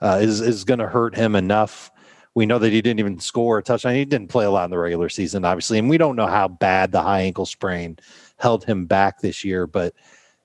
uh, 0.00 0.18
is 0.20 0.40
is 0.40 0.64
going 0.64 0.80
to 0.80 0.88
hurt 0.88 1.16
him 1.16 1.36
enough. 1.36 1.90
We 2.36 2.44
know 2.44 2.58
that 2.58 2.70
he 2.70 2.82
didn't 2.82 3.00
even 3.00 3.18
score 3.18 3.56
a 3.56 3.62
touchdown. 3.62 3.94
He 3.94 4.04
didn't 4.04 4.28
play 4.28 4.44
a 4.44 4.50
lot 4.50 4.66
in 4.66 4.70
the 4.70 4.76
regular 4.78 5.08
season, 5.08 5.46
obviously, 5.46 5.78
and 5.78 5.88
we 5.88 5.96
don't 5.96 6.16
know 6.16 6.26
how 6.26 6.48
bad 6.48 6.92
the 6.92 7.00
high 7.00 7.22
ankle 7.22 7.46
sprain 7.46 7.98
held 8.36 8.62
him 8.62 8.84
back 8.84 9.20
this 9.20 9.42
year. 9.42 9.66
But 9.66 9.94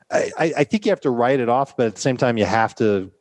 I, 0.09 0.53
I 0.57 0.63
think 0.63 0.85
you 0.85 0.91
have 0.91 1.01
to 1.01 1.09
write 1.09 1.41
it 1.41 1.49
off, 1.49 1.75
but 1.75 1.87
at 1.87 1.95
the 1.95 2.01
same 2.01 2.15
time, 2.15 2.37
you 2.37 2.45
have 2.45 2.73
to 2.75 3.11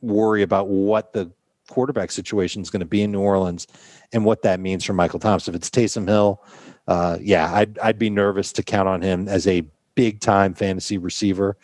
worry 0.00 0.42
about 0.42 0.68
what 0.68 1.12
the 1.12 1.28
quarterback 1.68 2.12
situation 2.12 2.62
is 2.62 2.70
going 2.70 2.80
to 2.80 2.86
be 2.86 3.02
in 3.02 3.10
New 3.10 3.20
Orleans 3.20 3.66
and 4.12 4.24
what 4.24 4.42
that 4.42 4.60
means 4.60 4.84
for 4.84 4.92
Michael 4.92 5.18
Thomas. 5.18 5.48
If 5.48 5.56
it's 5.56 5.68
Taysom 5.68 6.06
Hill, 6.06 6.40
uh, 6.86 7.18
yeah, 7.20 7.52
I'd 7.52 7.80
I'd 7.80 7.98
be 7.98 8.10
nervous 8.10 8.52
to 8.52 8.62
count 8.62 8.88
on 8.88 9.02
him 9.02 9.26
as 9.26 9.48
a 9.48 9.64
big 9.96 10.20
time 10.20 10.54
fantasy 10.54 10.98
receiver. 10.98 11.56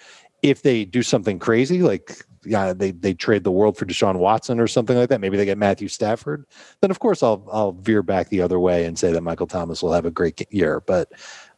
If 0.42 0.62
they 0.62 0.84
do 0.84 1.05
something 1.05 1.38
crazy, 1.38 1.80
like 1.82 2.24
yeah, 2.45 2.72
they 2.72 2.91
they 2.93 3.14
trade 3.14 3.45
the 3.45 3.51
world 3.51 3.76
for 3.76 3.84
Deshaun 3.84 4.16
Watson 4.16 4.61
or 4.61 4.66
something 4.66 4.97
like 4.97 5.09
that, 5.09 5.20
maybe 5.20 5.36
they 5.36 5.45
get 5.45 5.59
Matthew 5.59 5.88
Stafford, 5.88 6.47
then 6.80 6.91
of 6.91 6.99
course 6.99 7.22
I'll 7.22 7.47
I'll 7.53 7.72
veer 7.72 8.03
back 8.03 8.28
the 8.28 8.41
other 8.41 8.59
way 8.59 8.84
and 8.84 8.99
say 8.99 9.12
that 9.12 9.22
Michael 9.22 9.47
Thomas 9.47 9.82
will 9.82 9.93
have 9.93 10.07
a 10.07 10.11
great 10.11 10.47
year. 10.53 10.80
But 10.80 11.12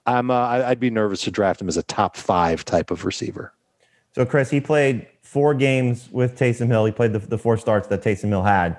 I'm 0.06 0.30
uh, 0.30 0.62
I'd 0.64 0.80
be 0.80 0.90
nervous 0.90 1.22
to 1.22 1.30
draft 1.30 1.60
him 1.60 1.68
as 1.68 1.76
a 1.76 1.82
top 1.84 2.16
five 2.16 2.64
type 2.64 2.90
of 2.90 3.04
receiver. 3.04 3.52
So 4.14 4.26
Chris, 4.26 4.50
he 4.50 4.60
played 4.60 5.06
four 5.22 5.54
games 5.54 6.10
with 6.10 6.38
Taysom 6.38 6.66
Hill. 6.66 6.84
He 6.84 6.92
played 6.92 7.12
the, 7.12 7.18
the 7.20 7.38
four 7.38 7.56
starts 7.56 7.88
that 7.88 8.02
Taysom 8.02 8.28
Hill 8.28 8.42
had. 8.42 8.76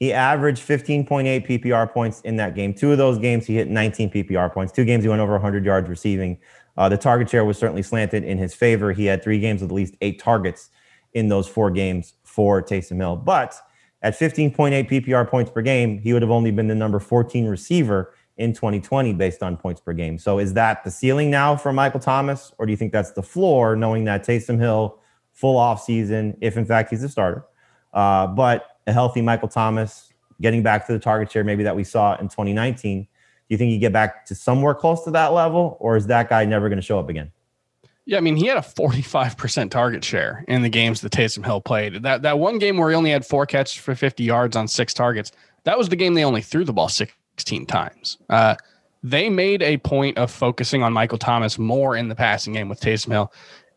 He 0.00 0.12
averaged 0.12 0.66
15.8 0.66 1.46
PPR 1.46 1.92
points 1.92 2.20
in 2.22 2.34
that 2.36 2.56
game. 2.56 2.74
Two 2.74 2.90
of 2.90 2.98
those 2.98 3.18
games, 3.18 3.46
he 3.46 3.54
hit 3.54 3.68
19 3.68 4.10
PPR 4.10 4.52
points. 4.52 4.72
Two 4.72 4.84
games, 4.84 5.04
he 5.04 5.08
went 5.08 5.20
over 5.20 5.34
100 5.34 5.64
yards 5.64 5.88
receiving. 5.88 6.38
Uh, 6.76 6.88
the 6.88 6.96
target 6.96 7.30
share 7.30 7.44
was 7.44 7.56
certainly 7.56 7.82
slanted 7.82 8.24
in 8.24 8.36
his 8.36 8.52
favor. 8.52 8.92
He 8.92 9.04
had 9.04 9.22
three 9.22 9.38
games 9.38 9.60
with 9.60 9.70
at 9.70 9.74
least 9.74 9.94
eight 10.00 10.18
targets 10.18 10.70
in 11.14 11.28
those 11.28 11.48
four 11.48 11.70
games 11.70 12.14
for 12.24 12.62
Taysom 12.62 12.96
Hill. 12.96 13.16
But 13.16 13.54
at 14.02 14.18
15.8 14.18 14.90
PPR 14.90 15.28
points 15.28 15.50
per 15.50 15.62
game, 15.62 15.98
he 15.98 16.12
would 16.12 16.22
have 16.22 16.30
only 16.30 16.50
been 16.50 16.68
the 16.68 16.74
number 16.74 16.98
14 16.98 17.46
receiver 17.46 18.14
in 18.38 18.52
2020 18.52 19.12
based 19.12 19.42
on 19.42 19.56
points 19.56 19.80
per 19.80 19.92
game. 19.92 20.18
So 20.18 20.38
is 20.38 20.54
that 20.54 20.84
the 20.84 20.90
ceiling 20.90 21.30
now 21.30 21.54
for 21.56 21.72
Michael 21.72 22.00
Thomas, 22.00 22.52
or 22.58 22.66
do 22.66 22.72
you 22.72 22.76
think 22.76 22.92
that's 22.92 23.12
the 23.12 23.22
floor, 23.22 23.76
knowing 23.76 24.04
that 24.04 24.24
Taysom 24.24 24.58
Hill 24.58 24.98
full 25.32 25.56
off 25.56 25.82
season 25.82 26.36
if 26.40 26.56
in 26.56 26.64
fact 26.64 26.90
he's 26.90 27.02
a 27.02 27.08
starter. 27.08 27.44
Uh, 27.92 28.26
but 28.26 28.78
a 28.86 28.92
healthy 28.92 29.22
Michael 29.22 29.48
Thomas 29.48 30.12
getting 30.40 30.62
back 30.62 30.86
to 30.86 30.92
the 30.92 30.98
target 30.98 31.30
share 31.30 31.44
maybe 31.44 31.62
that 31.62 31.76
we 31.76 31.84
saw 31.84 32.14
in 32.16 32.28
2019. 32.28 33.02
Do 33.02 33.08
you 33.48 33.58
think 33.58 33.70
you 33.70 33.78
get 33.78 33.92
back 33.92 34.24
to 34.26 34.34
somewhere 34.34 34.74
close 34.74 35.04
to 35.04 35.10
that 35.10 35.32
level, 35.32 35.76
or 35.80 35.96
is 35.96 36.06
that 36.06 36.28
guy 36.28 36.44
never 36.44 36.68
going 36.68 36.78
to 36.78 36.84
show 36.84 36.98
up 36.98 37.08
again? 37.08 37.30
Yeah, 38.04 38.18
I 38.18 38.20
mean, 38.20 38.36
he 38.36 38.46
had 38.46 38.56
a 38.56 38.62
45% 38.62 39.70
target 39.70 40.04
share 40.04 40.44
in 40.48 40.62
the 40.62 40.68
games 40.68 41.02
that 41.02 41.12
Taysom 41.12 41.44
Hill 41.44 41.60
played. 41.60 42.02
That 42.02 42.22
that 42.22 42.38
one 42.38 42.58
game 42.58 42.76
where 42.76 42.90
he 42.90 42.96
only 42.96 43.10
had 43.10 43.24
four 43.24 43.46
catches 43.46 43.80
for 43.80 43.94
50 43.94 44.24
yards 44.24 44.56
on 44.56 44.66
six 44.66 44.92
targets, 44.92 45.30
that 45.64 45.78
was 45.78 45.88
the 45.88 45.96
game 45.96 46.14
they 46.14 46.24
only 46.24 46.42
threw 46.42 46.64
the 46.64 46.72
ball 46.72 46.88
16 46.88 47.66
times. 47.66 48.18
Uh, 48.28 48.56
they 49.04 49.28
made 49.28 49.62
a 49.62 49.78
point 49.78 50.18
of 50.18 50.30
focusing 50.30 50.82
on 50.82 50.92
Michael 50.92 51.18
Thomas 51.18 51.58
more 51.58 51.96
in 51.96 52.08
the 52.08 52.14
passing 52.14 52.52
game 52.52 52.68
with 52.68 52.80
Taysom 52.80 53.10
Hill 53.10 53.32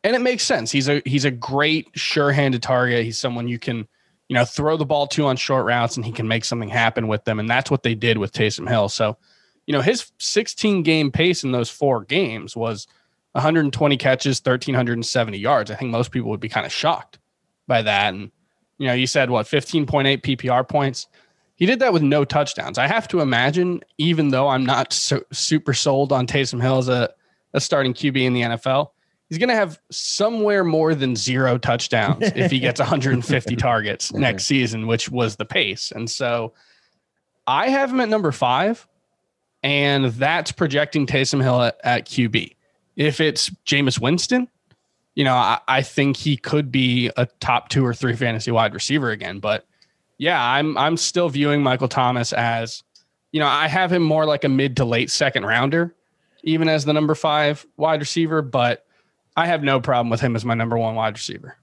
and 0.06 0.16
it 0.16 0.22
makes 0.22 0.44
sense. 0.44 0.72
He's 0.72 0.88
a 0.88 1.02
he's 1.04 1.26
a 1.26 1.32
great 1.32 1.90
sure-handed 1.96 2.62
target. 2.62 3.04
He's 3.04 3.18
someone 3.18 3.48
you 3.48 3.58
can 3.58 3.88
you 4.30 4.36
know 4.36 4.46
throw 4.46 4.78
the 4.78 4.86
ball 4.86 5.08
to 5.08 5.26
on 5.26 5.36
short 5.36 5.66
routes, 5.66 5.98
and 5.98 6.06
he 6.06 6.12
can 6.12 6.28
make 6.28 6.46
something 6.46 6.70
happen 6.70 7.08
with 7.08 7.26
them. 7.26 7.40
And 7.40 7.50
that's 7.50 7.72
what 7.72 7.82
they 7.82 7.96
did 7.96 8.20
with 8.20 8.32
Taysom 8.32 8.70
Hill. 8.70 8.88
So, 8.88 9.18
you 9.66 9.74
know, 9.74 9.82
his 9.82 10.12
16 10.20 10.84
game 10.84 11.12
pace 11.12 11.44
in 11.44 11.52
those 11.52 11.72
four 11.72 12.04
games 12.04 12.56
was 12.56 12.86
120 13.36 13.98
catches, 13.98 14.40
1370 14.40 15.38
yards. 15.38 15.70
I 15.70 15.76
think 15.76 15.92
most 15.92 16.12
people 16.12 16.30
would 16.30 16.40
be 16.40 16.48
kind 16.48 16.66
of 16.66 16.72
shocked 16.72 17.20
by 17.68 17.82
that. 17.82 18.14
And 18.14 18.32
you 18.78 18.88
know, 18.88 18.94
you 18.94 19.08
said 19.08 19.30
what 19.30 19.46
15.8 19.46 20.22
PPR 20.22 20.68
points. 20.68 21.08
He 21.56 21.66
did 21.66 21.80
that 21.80 21.94
with 21.94 22.02
no 22.02 22.26
touchdowns. 22.26 22.78
I 22.78 22.88
have 22.88 23.08
to 23.10 23.20
imagine, 23.20 23.82
even 23.98 24.30
though 24.30 24.48
I'm 24.48 24.66
not 24.66 24.92
so, 24.92 25.22
super 25.32 25.74
sold 25.74 26.12
on 26.12 26.28
Taysom 26.28 26.62
Hill 26.62 26.78
as 26.78 26.90
a, 26.90 27.14
a 27.54 27.62
starting 27.62 27.94
QB 27.94 28.18
in 28.24 28.34
the 28.34 28.42
NFL, 28.42 28.90
he's 29.30 29.38
going 29.38 29.50
to 29.50 29.56
have 29.56 29.80
somewhere 29.92 30.64
more 30.64 30.96
than 30.96 31.16
zero 31.16 31.58
touchdowns 31.58 32.24
if 32.36 32.52
he 32.52 32.60
gets 32.60 32.80
150 32.82 33.56
targets 33.56 34.14
next 34.14 34.46
season, 34.46 34.88
which 34.88 35.10
was 35.10 35.38
the 35.38 35.46
pace. 35.46 35.92
And 35.92 36.10
so 36.10 36.54
I 37.48 37.70
have 37.70 37.90
him 37.90 38.02
at 38.02 38.10
number 38.10 38.34
five, 38.34 38.86
and 39.64 40.06
that's 40.06 40.52
projecting 40.52 41.06
Taysom 41.08 41.42
Hill 41.42 41.62
at, 41.62 41.80
at 41.84 42.06
QB. 42.06 42.56
If 42.96 43.20
it's 43.20 43.50
Jameis 43.66 44.00
Winston, 44.00 44.48
you 45.16 45.24
know, 45.24 45.34
I, 45.34 45.60
I, 45.68 45.82
think 45.82 46.18
he 46.18 46.38
could 46.38 46.72
be 46.72 47.10
a 47.18 47.26
top 47.40 47.70
two 47.70 47.86
or 47.86 47.94
three 47.94 48.16
fantasy 48.16 48.52
wide 48.52 48.74
receiver 48.74 49.12
again. 49.12 49.40
But 49.40 49.66
yeah, 50.18 50.42
I'm 50.42 50.78
I'm 50.78 50.98
still 50.98 51.30
viewing 51.30 51.64
Michael 51.64 51.88
Thomas 51.88 52.34
as, 52.34 52.84
you 53.32 53.40
know, 53.40 53.48
I 53.48 53.68
have 53.68 53.92
him 53.92 54.04
more 54.04 54.26
like 54.26 54.44
a 54.44 54.50
mid 54.50 54.78
to 54.78 54.86
late 54.86 55.10
second 55.10 55.46
rounder, 55.46 55.96
even 56.44 56.70
as 56.70 56.86
the 56.86 56.94
number 56.94 57.16
five 57.16 57.66
wide 57.78 58.00
receiver. 58.02 58.42
But 58.42 58.86
I 59.36 59.46
have 59.48 59.64
no 59.64 59.80
problem 59.80 60.10
with 60.10 60.22
him 60.22 60.36
as 60.36 60.46
my 60.46 60.54
number 60.54 60.78
one 60.78 60.96
wide 60.96 61.16
receiver. 61.16 61.58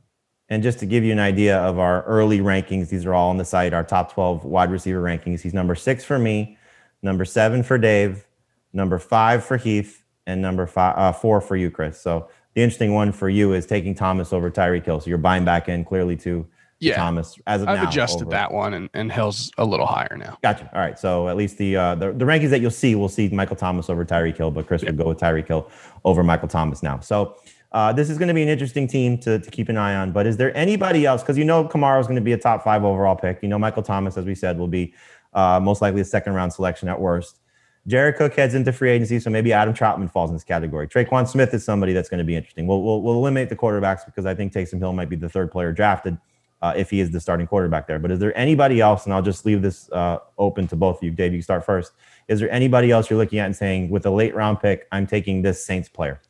And 0.49 0.63
just 0.63 0.79
to 0.81 0.87
give 0.87 1.03
you 1.03 1.13
an 1.13 1.19
idea 1.19 1.59
of 1.59 1.79
our 1.79 2.03
early 2.03 2.41
rankings, 2.41 2.91
these 2.91 3.07
are 3.07 3.15
all 3.15 3.31
on 3.31 3.39
the 3.39 3.45
site, 3.45 3.73
our 3.73 3.85
top 3.85 4.13
12 4.13 4.45
wide 4.45 4.71
receiver 4.71 5.03
rankings. 5.03 5.41
He's 5.41 5.55
number 5.55 5.75
six 5.75 6.05
for 6.05 6.19
me, 6.19 6.59
number 7.01 7.25
seven 7.25 7.63
for 7.63 7.79
Dave, 7.79 8.27
number 8.75 8.99
five 8.99 9.45
for 9.45 9.57
Heath, 9.57 10.02
and 10.27 10.41
number 10.43 10.67
five, 10.67 10.95
uh, 10.97 11.13
four 11.13 11.41
for 11.41 11.57
you, 11.57 11.71
Chris. 11.71 12.01
So 12.01 12.29
the 12.55 12.63
interesting 12.63 12.95
one 12.95 13.13
for 13.13 13.29
you 13.29 13.53
is 13.55 13.67
taking 13.67 13.95
Thomas 13.95 14.33
over 14.33 14.51
Tyreek 14.51 14.85
Hill. 14.85 15.01
So 15.01 15.09
you're 15.09 15.19
buying 15.19 15.45
back 15.45 15.69
in 15.69 15.85
clearly 15.85 16.17
to 16.19 16.47
Yeah. 16.81 16.97
Thomas 16.97 17.39
as 17.47 17.63
of 17.63 17.69
I've 17.69 17.83
now. 17.83 17.89
adjusted 17.89 18.23
over- 18.23 18.31
that 18.33 18.53
one, 18.53 18.75
and, 18.75 18.91
and 18.95 19.11
Hill's 19.13 19.51
a 19.59 19.65
little 19.65 19.87
higher 19.87 20.17
now. 20.19 20.37
Gotcha. 20.43 20.69
All 20.75 20.81
right. 20.81 20.99
So 20.99 21.29
at 21.29 21.37
least 21.37 21.57
the 21.59 21.77
uh, 21.77 21.95
the, 21.95 22.13
the 22.13 22.25
rankings 22.25 22.51
that 22.51 22.61
you'll 22.61 22.71
see, 22.71 22.95
we'll 22.95 23.09
see 23.09 23.29
Michael 23.29 23.57
Thomas 23.57 23.89
over 23.89 24.05
Tyreek 24.05 24.37
Hill, 24.37 24.51
but 24.51 24.67
Chris 24.67 24.83
would 24.85 24.97
go 24.97 25.09
with 25.09 25.19
Tyreek 25.19 25.49
Hill 25.49 25.71
over 26.05 26.23
Michael 26.23 26.49
Thomas 26.49 26.83
now. 26.83 27.01
So 27.01 27.37
uh, 27.73 27.91
this 27.93 28.11
is 28.11 28.19
going 28.19 28.29
to 28.29 28.35
be 28.35 28.43
an 28.43 28.49
interesting 28.51 28.87
team 28.87 29.17
to, 29.17 29.39
to 29.39 29.51
keep 29.51 29.69
an 29.71 29.79
eye 29.79 29.95
on. 29.95 30.13
But 30.13 30.27
is 30.27 30.37
there 30.37 30.55
anybody 30.57 31.07
else? 31.07 31.23
Because 31.23 31.39
you 31.39 31.45
know 31.45 31.65
Kamara 31.65 31.99
is 32.01 32.07
going 32.07 32.17
to 32.17 32.21
be 32.23 32.33
a 32.33 32.39
top 32.39 32.63
five 32.63 32.85
overall 32.85 33.17
pick. 33.17 33.39
You 33.43 33.49
know 33.49 33.59
Michael 33.59 33.83
Thomas, 33.83 34.17
as 34.19 34.27
we 34.27 34.35
said, 34.35 34.59
will 34.59 34.69
be 34.69 34.93
uh, 35.33 35.59
most 35.59 35.81
likely 35.81 36.03
a 36.03 36.05
second 36.05 36.35
round 36.35 36.53
selection 36.53 36.89
at 36.89 37.01
worst. 37.01 37.39
Jared 37.87 38.17
Cook 38.17 38.35
heads 38.35 38.55
into 38.55 38.73
free 38.73 38.91
agency, 38.91 39.19
so 39.19 39.29
maybe 39.29 39.53
Adam 39.53 39.75
Trautman 39.75 40.11
falls 40.11 40.31
in 40.31 40.37
this 40.37 40.45
category. 40.45 40.87
Tre'Quan 40.87 41.29
Smith 41.29 41.53
is 41.53 41.65
somebody 41.65 41.93
that's 41.93 42.09
going 42.09 42.19
to 42.19 42.25
be 42.25 42.37
interesting. 42.37 42.67
We'll, 42.67 42.83
we'll, 42.83 43.03
we'll 43.03 43.15
eliminate 43.15 43.49
the 43.49 43.57
quarterbacks 43.57 44.07
because 44.07 44.25
I 44.25 44.35
think 44.35 44.53
Taysom 44.53 44.79
Hill 44.79 44.93
might 44.93 45.09
be 45.09 45.17
the 45.17 45.29
third 45.29 45.51
player 45.51 45.73
drafted 45.73 46.17
uh, 46.63 46.73
if 46.77 46.91
he 46.91 47.01
is 47.01 47.11
the 47.11 47.21
starting 47.21 47.47
quarterback 47.47 47.89
there. 47.89 47.99
But 47.99 48.13
is 48.13 48.21
there 48.21 48.37
anybody 48.39 48.81
else? 48.81 49.05
And 49.05 49.13
I'll 49.13 49.23
just 49.23 49.45
leave 49.45 49.63
this 49.63 49.91
uh, 49.91 50.19
open 50.39 50.69
to 50.69 50.77
both 50.77 50.99
of 50.99 51.03
you. 51.03 51.11
Dave, 51.11 51.35
you 51.35 51.43
start 51.43 51.67
first. 51.67 51.93
Is 52.29 52.39
there 52.39 52.51
anybody 52.53 52.93
else 52.93 53.11
you're 53.11 53.19
looking 53.19 53.41
at 53.41 53.47
and 53.47 53.57
saying, 53.57 53.91
with 53.91 54.07
a 54.07 54.11
late 54.11 54.35
round 54.35 54.61
pick, 54.61 54.87
I'm 54.93 55.07
taking 55.07 55.43
this 55.43 55.65
Saints 55.65 55.89
player? 55.89 56.21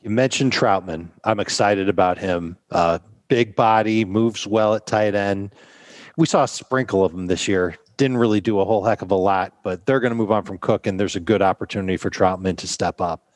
You 0.00 0.08
mentioned 0.08 0.52
Troutman. 0.52 1.08
I'm 1.24 1.40
excited 1.40 1.90
about 1.90 2.16
him. 2.16 2.56
Uh, 2.70 3.00
big 3.28 3.54
body, 3.54 4.06
moves 4.06 4.46
well 4.46 4.74
at 4.74 4.86
tight 4.86 5.14
end. 5.14 5.54
We 6.16 6.26
saw 6.26 6.44
a 6.44 6.48
sprinkle 6.48 7.04
of 7.04 7.12
him 7.12 7.26
this 7.26 7.46
year. 7.46 7.76
Didn't 8.02 8.16
really 8.16 8.40
do 8.40 8.58
a 8.58 8.64
whole 8.64 8.82
heck 8.82 9.00
of 9.02 9.12
a 9.12 9.14
lot, 9.14 9.58
but 9.62 9.86
they're 9.86 10.00
going 10.00 10.10
to 10.10 10.16
move 10.16 10.32
on 10.32 10.42
from 10.42 10.58
Cook, 10.58 10.88
and 10.88 10.98
there's 10.98 11.14
a 11.14 11.20
good 11.20 11.40
opportunity 11.40 11.96
for 11.96 12.10
Trautman 12.10 12.56
to 12.56 12.66
step 12.66 13.00
up. 13.00 13.28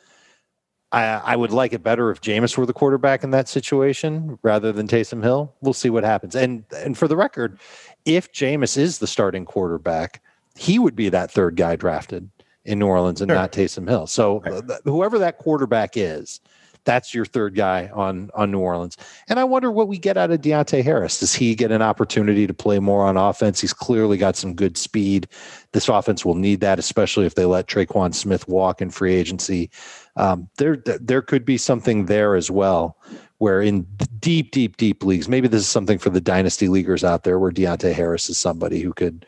I, 0.91 1.05
I 1.05 1.37
would 1.37 1.53
like 1.53 1.73
it 1.73 1.85
better 1.85 2.11
if 2.11 2.21
Jameis 2.21 2.59
were 2.59 2.67
the 2.67 2.73
quarterback 2.73 3.23
in 3.23 3.31
that 3.31 3.47
situation 3.49 4.41
rather 4.43 4.73
than 4.73 4.89
Taysom 4.89 5.23
Hill. 5.23 5.55
We'll 5.61 5.73
see 5.73 5.89
what 5.89 6.03
happens. 6.03 6.35
And 6.35 6.65
and 6.75 6.99
for 6.99 7.07
the 7.07 7.17
record, 7.17 7.61
if 8.07 8.33
Jameis 8.33 8.77
is 8.77 8.99
the 8.99 9.07
starting 9.07 9.45
quarterback, 9.45 10.21
he 10.57 10.81
would 10.81 10.97
be 10.97 11.11
that 11.11 11.31
third 11.31 11.55
guy 11.55 11.77
drafted 11.77 12.29
in 12.65 12.81
New 12.81 12.89
Orleans 12.89 13.21
and 13.21 13.29
Sure. 13.29 13.37
not 13.37 13.53
Taysom 13.53 13.89
Hill. 13.89 14.09
So 14.09 14.41
th- 14.41 14.81
whoever 14.83 15.17
that 15.21 15.39
quarterback 15.39 15.97
is, 15.97 16.41
that's 16.87 17.13
your 17.13 17.27
third 17.27 17.55
guy 17.55 17.91
on 17.93 18.31
on 18.33 18.51
New 18.51 18.61
Orleans. 18.61 18.97
And 19.29 19.39
I 19.39 19.45
wonder 19.45 19.71
what 19.71 19.89
we 19.89 19.99
get 19.99 20.17
out 20.17 20.31
of 20.31 20.41
Deonte 20.41 20.83
Harris. 20.83 21.21
Does 21.21 21.35
he 21.35 21.55
get 21.55 21.71
an 21.71 21.83
opportunity 21.83 22.47
to 22.47 22.55
play 22.55 22.79
more 22.79 23.05
on 23.05 23.19
offense? 23.19 23.61
He's 23.61 23.75
clearly 23.75 24.17
got 24.17 24.37
some 24.37 24.55
good 24.55 24.79
speed. 24.79 25.29
This 25.73 25.89
offense 25.91 26.25
will 26.25 26.37
need 26.37 26.61
that, 26.61 26.79
especially 26.79 27.27
if 27.27 27.35
they 27.35 27.45
let 27.45 27.67
Tre'Quan 27.67 28.15
Smith 28.15 28.49
walk 28.49 28.81
in 28.81 28.89
free 28.89 29.15
agency. 29.15 29.71
Um, 30.17 30.49
there, 30.57 30.77
there 30.77 31.21
could 31.21 31.45
be 31.45 31.59
something 31.59 32.07
there 32.07 32.37
as 32.37 32.51
well, 32.51 32.97
where 33.39 33.61
in 33.61 33.87
deep, 34.19 34.53
deep, 34.53 34.79
deep 34.79 35.05
leagues, 35.05 35.29
maybe 35.29 35.49
this 35.49 35.61
is 35.61 35.69
something 35.69 35.99
for 35.99 36.09
the 36.09 36.23
dynasty 36.23 36.69
leaguers 36.69 37.05
out 37.05 37.25
there, 37.25 37.39
where 37.39 37.53
Deonte 37.53 37.93
Harris 37.93 38.31
is 38.31 38.39
somebody 38.39 38.81
who 38.81 38.95
could 38.95 39.27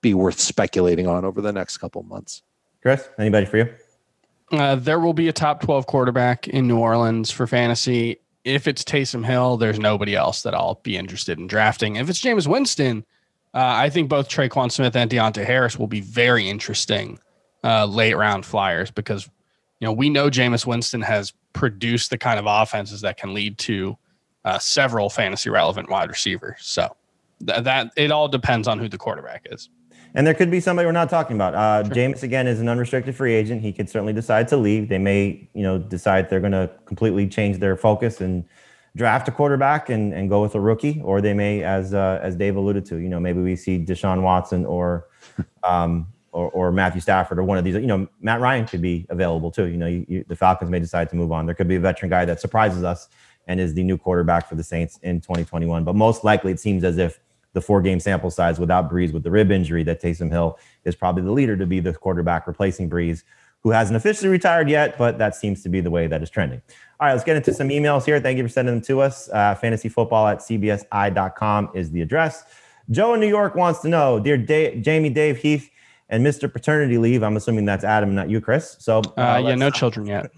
be 0.00 0.14
worth 0.14 0.38
speculating 0.38 1.08
on 1.08 1.24
over 1.24 1.40
the 1.40 1.52
next 1.52 1.78
couple 1.78 2.02
months. 2.04 2.42
Chris, 2.82 3.08
anybody 3.18 3.46
for 3.46 3.56
you? 3.56 3.74
Uh, 4.50 4.76
there 4.76 4.98
will 5.00 5.12
be 5.12 5.28
a 5.28 5.32
top 5.32 5.60
12 5.62 5.86
quarterback 5.86 6.48
in 6.48 6.66
New 6.66 6.78
Orleans 6.78 7.30
for 7.30 7.46
fantasy. 7.46 8.18
If 8.44 8.66
it's 8.66 8.82
Taysom 8.82 9.24
Hill, 9.24 9.56
there's 9.58 9.78
nobody 9.78 10.14
else 10.14 10.42
that 10.42 10.54
I'll 10.54 10.80
be 10.82 10.96
interested 10.96 11.38
in 11.38 11.46
drafting. 11.46 11.96
If 11.96 12.08
it's 12.08 12.20
Jameis 12.20 12.46
Winston, 12.46 13.04
uh, 13.54 13.58
I 13.76 13.90
think 13.90 14.08
both 14.08 14.28
Tre'Quan 14.28 14.70
Smith 14.70 14.96
and 14.96 15.10
Deonte 15.10 15.44
Harris 15.44 15.78
will 15.78 15.86
be 15.86 16.00
very 16.00 16.48
interesting 16.48 17.18
uh, 17.64 17.84
late 17.84 18.16
round 18.16 18.46
flyers 18.46 18.90
because 18.90 19.28
you 19.80 19.86
know 19.86 19.92
we 19.92 20.08
know 20.08 20.30
Jameis 20.30 20.64
Winston 20.64 21.02
has 21.02 21.32
produced 21.52 22.10
the 22.10 22.18
kind 22.18 22.38
of 22.38 22.46
offenses 22.46 23.00
that 23.02 23.16
can 23.16 23.34
lead 23.34 23.58
to 23.58 23.98
uh, 24.44 24.58
several 24.58 25.10
fantasy 25.10 25.50
relevant 25.50 25.90
wide 25.90 26.08
receivers. 26.08 26.58
So 26.60 26.96
th- 27.46 27.64
that 27.64 27.90
it 27.96 28.10
all 28.10 28.28
depends 28.28 28.68
on 28.68 28.78
who 28.78 28.88
the 28.88 28.98
quarterback 28.98 29.46
is. 29.50 29.68
And 30.14 30.26
there 30.26 30.34
could 30.34 30.50
be 30.50 30.60
somebody 30.60 30.86
we're 30.86 30.92
not 30.92 31.10
talking 31.10 31.36
about. 31.36 31.54
Uh, 31.54 31.88
Jameis 31.88 32.22
again 32.22 32.46
is 32.46 32.60
an 32.60 32.68
unrestricted 32.68 33.14
free 33.14 33.34
agent. 33.34 33.62
He 33.62 33.72
could 33.72 33.88
certainly 33.88 34.12
decide 34.12 34.48
to 34.48 34.56
leave. 34.56 34.88
They 34.88 34.98
may, 34.98 35.48
you 35.54 35.62
know, 35.62 35.78
decide 35.78 36.30
they're 36.30 36.40
going 36.40 36.52
to 36.52 36.70
completely 36.86 37.28
change 37.28 37.58
their 37.58 37.76
focus 37.76 38.20
and 38.20 38.44
draft 38.96 39.28
a 39.28 39.30
quarterback 39.30 39.90
and, 39.90 40.12
and 40.12 40.28
go 40.28 40.42
with 40.42 40.54
a 40.54 40.60
rookie, 40.60 41.00
or 41.02 41.20
they 41.20 41.34
may, 41.34 41.62
as 41.62 41.94
uh, 41.94 42.18
as 42.22 42.36
Dave 42.36 42.56
alluded 42.56 42.84
to, 42.86 42.96
you 42.96 43.08
know, 43.08 43.20
maybe 43.20 43.40
we 43.40 43.54
see 43.54 43.78
Deshaun 43.78 44.22
Watson 44.22 44.64
or 44.66 45.06
um, 45.62 46.08
or, 46.32 46.50
or 46.50 46.72
Matthew 46.72 47.00
Stafford 47.00 47.38
or 47.38 47.44
one 47.44 47.58
of 47.58 47.64
these. 47.64 47.74
You 47.74 47.86
know, 47.86 48.08
Matt 48.20 48.40
Ryan 48.40 48.66
could 48.66 48.82
be 48.82 49.06
available 49.10 49.50
too. 49.50 49.66
You 49.66 49.76
know, 49.76 49.86
you, 49.86 50.04
you, 50.08 50.24
the 50.28 50.36
Falcons 50.36 50.70
may 50.70 50.80
decide 50.80 51.08
to 51.10 51.16
move 51.16 51.32
on. 51.32 51.46
There 51.46 51.54
could 51.54 51.68
be 51.68 51.76
a 51.76 51.80
veteran 51.80 52.10
guy 52.10 52.24
that 52.24 52.40
surprises 52.40 52.84
us 52.84 53.08
and 53.46 53.58
is 53.60 53.74
the 53.74 53.82
new 53.82 53.96
quarterback 53.96 54.48
for 54.48 54.54
the 54.54 54.62
Saints 54.62 54.98
in 55.02 55.20
2021. 55.20 55.84
But 55.84 55.94
most 55.94 56.24
likely, 56.24 56.52
it 56.52 56.60
seems 56.60 56.84
as 56.84 56.98
if 56.98 57.18
the 57.58 57.66
four 57.66 57.82
game 57.82 57.98
sample 57.98 58.30
size 58.30 58.60
without 58.60 58.88
Brees 58.88 59.12
with 59.12 59.24
the 59.24 59.30
rib 59.32 59.50
injury 59.50 59.82
that 59.82 60.00
Taysom 60.00 60.30
Hill 60.30 60.58
is 60.84 60.94
probably 60.94 61.22
the 61.22 61.32
leader 61.32 61.56
to 61.56 61.66
be 61.66 61.80
the 61.80 61.92
quarterback 61.92 62.46
replacing 62.46 62.88
Brees, 62.88 63.24
who 63.64 63.70
hasn't 63.70 63.96
officially 63.96 64.28
retired 64.28 64.70
yet, 64.70 64.96
but 64.96 65.18
that 65.18 65.34
seems 65.34 65.62
to 65.64 65.68
be 65.68 65.80
the 65.80 65.90
way 65.90 66.06
that 66.06 66.22
is 66.22 66.30
trending. 66.30 66.62
All 67.00 67.06
right, 67.08 67.12
let's 67.14 67.24
get 67.24 67.36
into 67.36 67.52
some 67.52 67.68
emails 67.68 68.04
here. 68.04 68.20
Thank 68.20 68.38
you 68.38 68.44
for 68.44 68.48
sending 68.48 68.76
them 68.76 68.84
to 68.84 69.00
us. 69.00 69.28
Uh, 69.30 69.56
fantasyfootball 69.60 70.30
at 70.30 70.38
cbsi.com 70.38 71.70
is 71.74 71.90
the 71.90 72.00
address. 72.02 72.44
Joe 72.90 73.14
in 73.14 73.20
New 73.20 73.26
York 73.28 73.56
wants 73.56 73.80
to 73.80 73.88
know, 73.88 74.20
dear 74.20 74.38
Dave, 74.38 74.82
Jamey, 74.82 75.12
Dave, 75.12 75.38
Heath, 75.38 75.68
and 76.08 76.24
Mr. 76.24 76.50
Paternity 76.50 76.96
Leave. 76.98 77.22
I'm 77.22 77.36
assuming 77.36 77.64
that's 77.64 77.84
Adam, 77.84 78.14
not 78.14 78.30
you, 78.30 78.40
Chris. 78.40 78.76
So, 78.78 79.00
Uh, 79.16 79.42
yeah, 79.44 79.54
no 79.56 79.70
children 79.80 80.06
yet. 80.06 80.30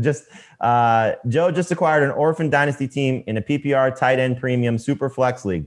just 0.00 0.24
uh, 0.60 1.12
Joe 1.28 1.50
just 1.50 1.70
acquired 1.72 2.04
an 2.04 2.10
orphan 2.12 2.48
dynasty 2.48 2.86
team 2.88 3.24
in 3.26 3.36
a 3.36 3.42
PPR 3.42 3.94
tight 3.96 4.18
end 4.20 4.38
premium 4.38 4.78
super 4.78 5.10
flex 5.10 5.44
league. 5.44 5.66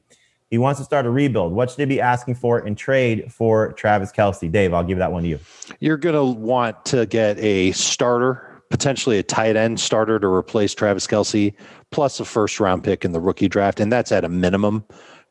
He 0.52 0.58
wants 0.58 0.80
to 0.80 0.84
start 0.86 1.06
a 1.06 1.10
rebuild. 1.10 1.54
What 1.54 1.70
should 1.72 1.78
they 1.78 1.86
be 1.86 2.00
asking 2.00 2.36
for 2.36 2.66
in 2.66 2.76
trade 2.76 3.32
for 3.34 3.74
Travis 3.74 4.12
Kelce? 4.12 4.52
Dave, 4.52 4.74
I'll 4.74 4.84
give 4.84 5.00
that 5.00 5.12
one 5.12 5.24
to 5.24 5.30
you. 5.30 5.40
You're 5.80 5.98
going 5.98 6.16
to 6.16 6.24
want 6.40 6.86
to 6.86 7.06
get 7.08 7.38
a 7.40 7.72
starter, 7.72 8.62
potentially 8.70 9.18
a 9.18 9.24
tight 9.24 9.56
end 9.56 9.80
starter 9.80 10.20
to 10.20 10.28
replace 10.28 10.76
Travis 10.76 11.08
Kelce, 11.08 11.54
plus 11.92 12.20
a 12.20 12.26
first 12.26 12.60
round 12.60 12.84
pick 12.84 13.04
in 13.04 13.12
the 13.12 13.20
rookie 13.20 13.48
draft. 13.50 13.80
And 13.80 13.92
that's 13.92 14.12
at 14.12 14.24
a 14.24 14.30
minimum 14.30 14.84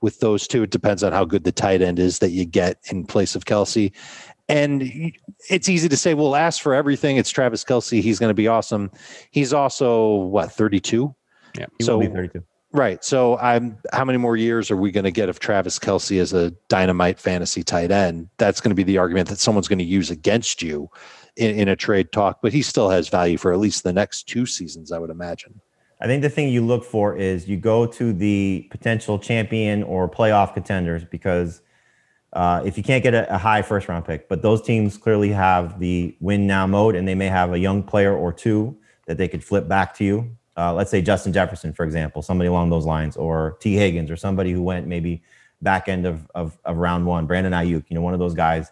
with 0.03 0.19
those 0.21 0.49
two. 0.49 0.65
It 0.65 0.71
depends 0.71 1.03
on 1.05 1.12
how 1.12 1.25
good 1.25 1.45
the 1.45 1.53
tight 1.53 1.81
end 1.81 1.99
is 1.99 2.19
that 2.19 2.31
you 2.31 2.45
get 2.45 2.79
in 2.91 3.07
place 3.07 3.35
of 3.37 3.45
Kelce. 3.45 3.93
And 4.49 5.12
it's 5.49 5.69
easy 5.69 5.89
to 5.89 5.97
say, 5.97 6.12
well, 6.15 6.35
ask 6.35 6.61
for 6.61 6.75
everything. 6.75 7.17
It's 7.17 7.31
Travis 7.31 7.65
Kelce. 7.65 8.03
He's 8.03 8.19
going 8.19 8.29
to 8.31 8.35
be 8.35 8.49
awesome. 8.49 8.91
He's 9.31 9.53
also, 9.55 10.17
what, 10.17 10.53
32? 10.53 11.15
Yeah. 11.57 11.67
He 11.79 11.85
So- 11.85 11.99
will 11.99 12.09
be 12.09 12.12
32. 12.12 12.43
Right. 12.75 13.05
So 13.05 13.39
I'm 13.39 13.79
how 13.93 14.05
many 14.05 14.18
more 14.18 14.37
years 14.37 14.68
are 14.68 14.77
we 14.77 14.91
going 14.91 15.05
to 15.05 15.12
get 15.12 15.29
of 15.29 15.39
Travis 15.39 15.79
Kelce 15.79 16.20
as 16.20 16.33
a 16.33 16.51
dynamite 16.68 17.20
fantasy 17.20 17.62
tight 17.62 17.93
end? 17.93 18.29
That's 18.37 18.61
going 18.61 18.72
to 18.72 18.75
be 18.75 18.83
the 18.83 18.99
argument 18.99 19.29
that 19.29 19.39
someone's 19.39 19.68
going 19.68 19.79
to 19.79 19.85
use 19.85 20.11
against 20.11 20.61
you 20.61 20.91
in, 21.37 21.55
in 21.55 21.68
a 21.68 21.77
trade 21.77 22.11
talk, 22.11 22.41
but 22.43 22.53
he 22.53 22.62
still 22.62 22.91
has 22.91 23.09
value 23.09 23.39
for 23.39 23.53
at 23.53 23.61
least 23.61 23.85
the 23.85 23.93
next 23.93 24.25
two 24.25 24.45
seasons, 24.45 24.91
I 24.91 24.99
would 24.99 25.11
imagine. 25.11 25.61
I 26.01 26.07
think 26.07 26.22
the 26.22 26.29
thing 26.29 26.49
you 26.49 26.66
look 26.66 26.85
for 26.85 27.16
is 27.16 27.49
you 27.49 27.57
go 27.57 27.87
to 27.87 28.12
the 28.12 28.66
potential 28.72 29.20
champion 29.20 29.85
or 29.85 30.11
playoff 30.11 30.53
contenders 30.53 31.05
because 31.05 31.62
uh, 32.33 32.61
if 32.66 32.77
you 32.77 32.83
can't 32.83 33.05
get 33.05 33.14
a, 33.14 33.33
a 33.33 33.39
high 33.39 33.62
first 33.62 33.89
round 33.89 34.05
pick, 34.05 34.29
but 34.29 34.43
those 34.43 34.61
teams 34.61 34.99
clearly 34.99 35.31
have 35.31 35.79
the 35.79 36.16
win 36.18 36.49
now 36.49 36.66
mode 36.66 36.97
and 36.97 37.07
they 37.07 37.14
may 37.14 37.29
have 37.29 37.53
a 37.53 37.59
young 37.59 37.85
player 37.85 38.12
or 38.12 38.33
two 38.33 38.77
that 39.07 39.16
they 39.16 39.29
could 39.29 39.45
flip 39.45 39.68
back 39.68 39.95
to 39.95 40.05
you. 40.05 40.37
Uh, 40.57 40.73
let's 40.73 40.91
say 40.91 41.03
Justin 41.03 41.33
Jefferson, 41.33 41.73
for 41.73 41.85
example, 41.85 42.23
somebody 42.23 42.49
along 42.49 42.71
those 42.71 42.87
lines, 42.87 43.17
or 43.17 43.57
Tee 43.61 43.75
Higgins, 43.75 44.11
or 44.11 44.17
somebody 44.17 44.53
who 44.53 44.63
went 44.63 44.87
maybe 44.87 45.23
back 45.63 45.89
end 45.89 46.07
of, 46.07 46.29
of, 46.35 46.59
of 46.65 46.77
round 46.77 47.07
one, 47.07 47.27
Brandon 47.27 47.53
Aiyuk, 47.53 47.85
you 47.89 47.95
know, 47.95 48.01
one 48.01 48.13
of 48.13 48.21
those 48.21 48.35
guys. 48.35 48.71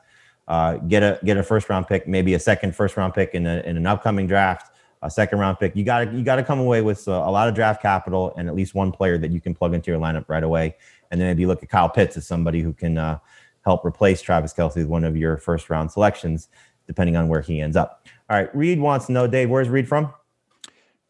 Uh, 0.48 0.74
get 0.76 1.02
a 1.02 1.18
get 1.24 1.36
a 1.36 1.42
first 1.42 1.68
round 1.68 1.86
pick, 1.86 2.06
maybe 2.06 2.34
a 2.34 2.38
second 2.38 2.74
first 2.74 2.96
round 2.96 3.14
pick 3.14 3.30
in, 3.34 3.46
a, 3.46 3.60
in 3.60 3.76
an 3.76 3.86
upcoming 3.86 4.26
draft, 4.26 4.76
a 5.02 5.10
second 5.10 5.38
round 5.38 5.58
pick. 5.58 5.74
You 5.74 5.84
got 5.84 6.04
to 6.04 6.16
you 6.16 6.22
got 6.22 6.36
to 6.36 6.44
come 6.44 6.58
away 6.58 6.82
with 6.82 7.06
a, 7.08 7.12
a 7.12 7.30
lot 7.30 7.48
of 7.48 7.54
draft 7.54 7.80
capital 7.80 8.34
and 8.36 8.48
at 8.48 8.54
least 8.54 8.74
one 8.74 8.92
player 8.92 9.18
that 9.18 9.30
you 9.30 9.40
can 9.40 9.54
plug 9.54 9.72
into 9.72 9.90
your 9.90 10.00
lineup 10.00 10.28
right 10.28 10.42
away. 10.42 10.76
And 11.10 11.20
then 11.20 11.28
maybe 11.28 11.46
look 11.46 11.62
at 11.62 11.68
Kyle 11.68 11.88
Pitts 11.88 12.16
as 12.16 12.26
somebody 12.26 12.60
who 12.60 12.72
can 12.72 12.98
uh, 12.98 13.18
help 13.64 13.84
replace 13.84 14.20
Travis 14.20 14.52
Kelce 14.52 14.76
with 14.76 14.86
one 14.86 15.04
of 15.04 15.16
your 15.16 15.36
first 15.36 15.70
round 15.70 15.90
selections, 15.92 16.48
depending 16.86 17.16
on 17.16 17.28
where 17.28 17.40
he 17.40 17.60
ends 17.60 17.76
up. 17.76 18.06
All 18.28 18.36
right, 18.36 18.54
Reed 18.54 18.80
wants 18.80 19.06
to 19.06 19.12
know, 19.12 19.26
Dave, 19.26 19.48
where's 19.48 19.68
Reed 19.68 19.88
from? 19.88 20.12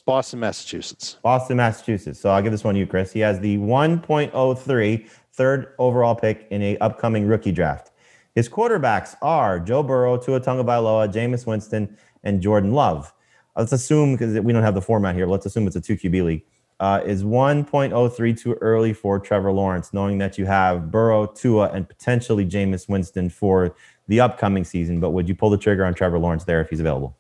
Boston, 0.05 0.41
Massachusetts. 0.41 1.19
Boston, 1.23 1.57
Massachusetts. 1.59 2.19
So 2.19 2.31
I'll 2.31 2.43
give 2.43 2.53
this 2.53 2.65
one 2.65 2.75
to 2.75 2.81
you, 2.81 2.87
Chris. 2.87 3.13
He 3.13 3.21
has 3.21 3.39
the 3.39 3.59
1.03 3.59 5.09
third 5.33 5.75
overall 5.79 6.15
pick 6.15 6.47
in 6.51 6.61
a 6.63 6.77
upcoming 6.79 7.27
rookie 7.27 7.53
draft. 7.53 7.93
His 8.35 8.49
quarterbacks 8.49 9.15
are 9.23 9.61
Joe 9.61 9.83
Burrow, 9.83 10.17
Tua 10.17 10.41
Tagovailoa, 10.41 11.13
Jameis 11.13 11.47
Winston, 11.47 11.97
and 12.25 12.41
Jordan 12.41 12.73
Love. 12.73 13.13
Let's 13.57 13.73
assume 13.73 14.13
because 14.13 14.39
we 14.41 14.53
don't 14.53 14.63
have 14.63 14.75
the 14.75 14.83
format 14.83 15.15
here. 15.15 15.27
Let's 15.27 15.47
assume 15.47 15.67
it's 15.67 15.77
a 15.77 15.81
two 15.81 15.97
QB 15.97 16.25
league. 16.25 16.43
Uh, 16.81 17.01
is 17.07 17.23
1.03 17.23 18.41
too 18.41 18.55
early 18.55 18.93
for 18.93 19.21
Trevor 19.21 19.53
Lawrence, 19.53 19.93
knowing 19.93 20.19
that 20.19 20.37
you 20.37 20.47
have 20.47 20.91
Burrow, 20.91 21.27
Tua, 21.27 21.69
and 21.69 21.89
potentially 21.89 22.45
Jameis 22.45 22.89
Winston 22.89 23.31
for 23.31 23.77
the 24.09 24.19
upcoming 24.19 24.65
season? 24.65 24.99
But 24.99 25.11
would 25.11 25.29
you 25.29 25.37
pull 25.37 25.51
the 25.51 25.59
trigger 25.59 25.85
on 25.85 25.95
Trevor 25.95 26.19
Lawrence 26.19 26.43
there 26.43 26.61
if 26.61 26.71
he's 26.71 26.81
available? 26.81 27.17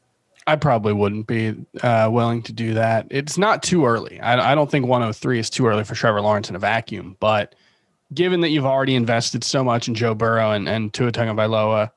I 0.47 0.57
probably 0.57 0.93
wouldn't 0.93 1.27
be 1.27 1.55
uh, 1.83 2.09
willing 2.11 2.43
to 2.43 2.53
do 2.53 2.75
that. 2.75 3.07
It's 3.11 3.39
not 3.39 3.63
too 3.63 3.87
early. 3.87 4.21
I, 4.21 4.53
I 4.53 4.55
don't 4.55 4.71
think 4.71 4.87
103 4.87 5.39
is 5.39 5.51
too 5.51 5.67
early 5.67 5.85
for 5.85 5.95
Trevor 5.95 6.21
Lawrence 6.21 6.49
in 6.49 6.57
a 6.57 6.59
vacuum, 6.59 7.17
but 7.21 7.55
given 8.13 8.41
that 8.41 8.49
you've 8.51 8.67
already 8.67 8.95
invested 8.95 9.45
so 9.45 9.63
much 9.63 9.89
in 9.89 9.95
Joe 9.95 10.15
Burrow 10.15 10.53
and, 10.53 10.69
and 10.69 10.93
Tua 10.93 11.13
Tagovailoa, 11.13 11.91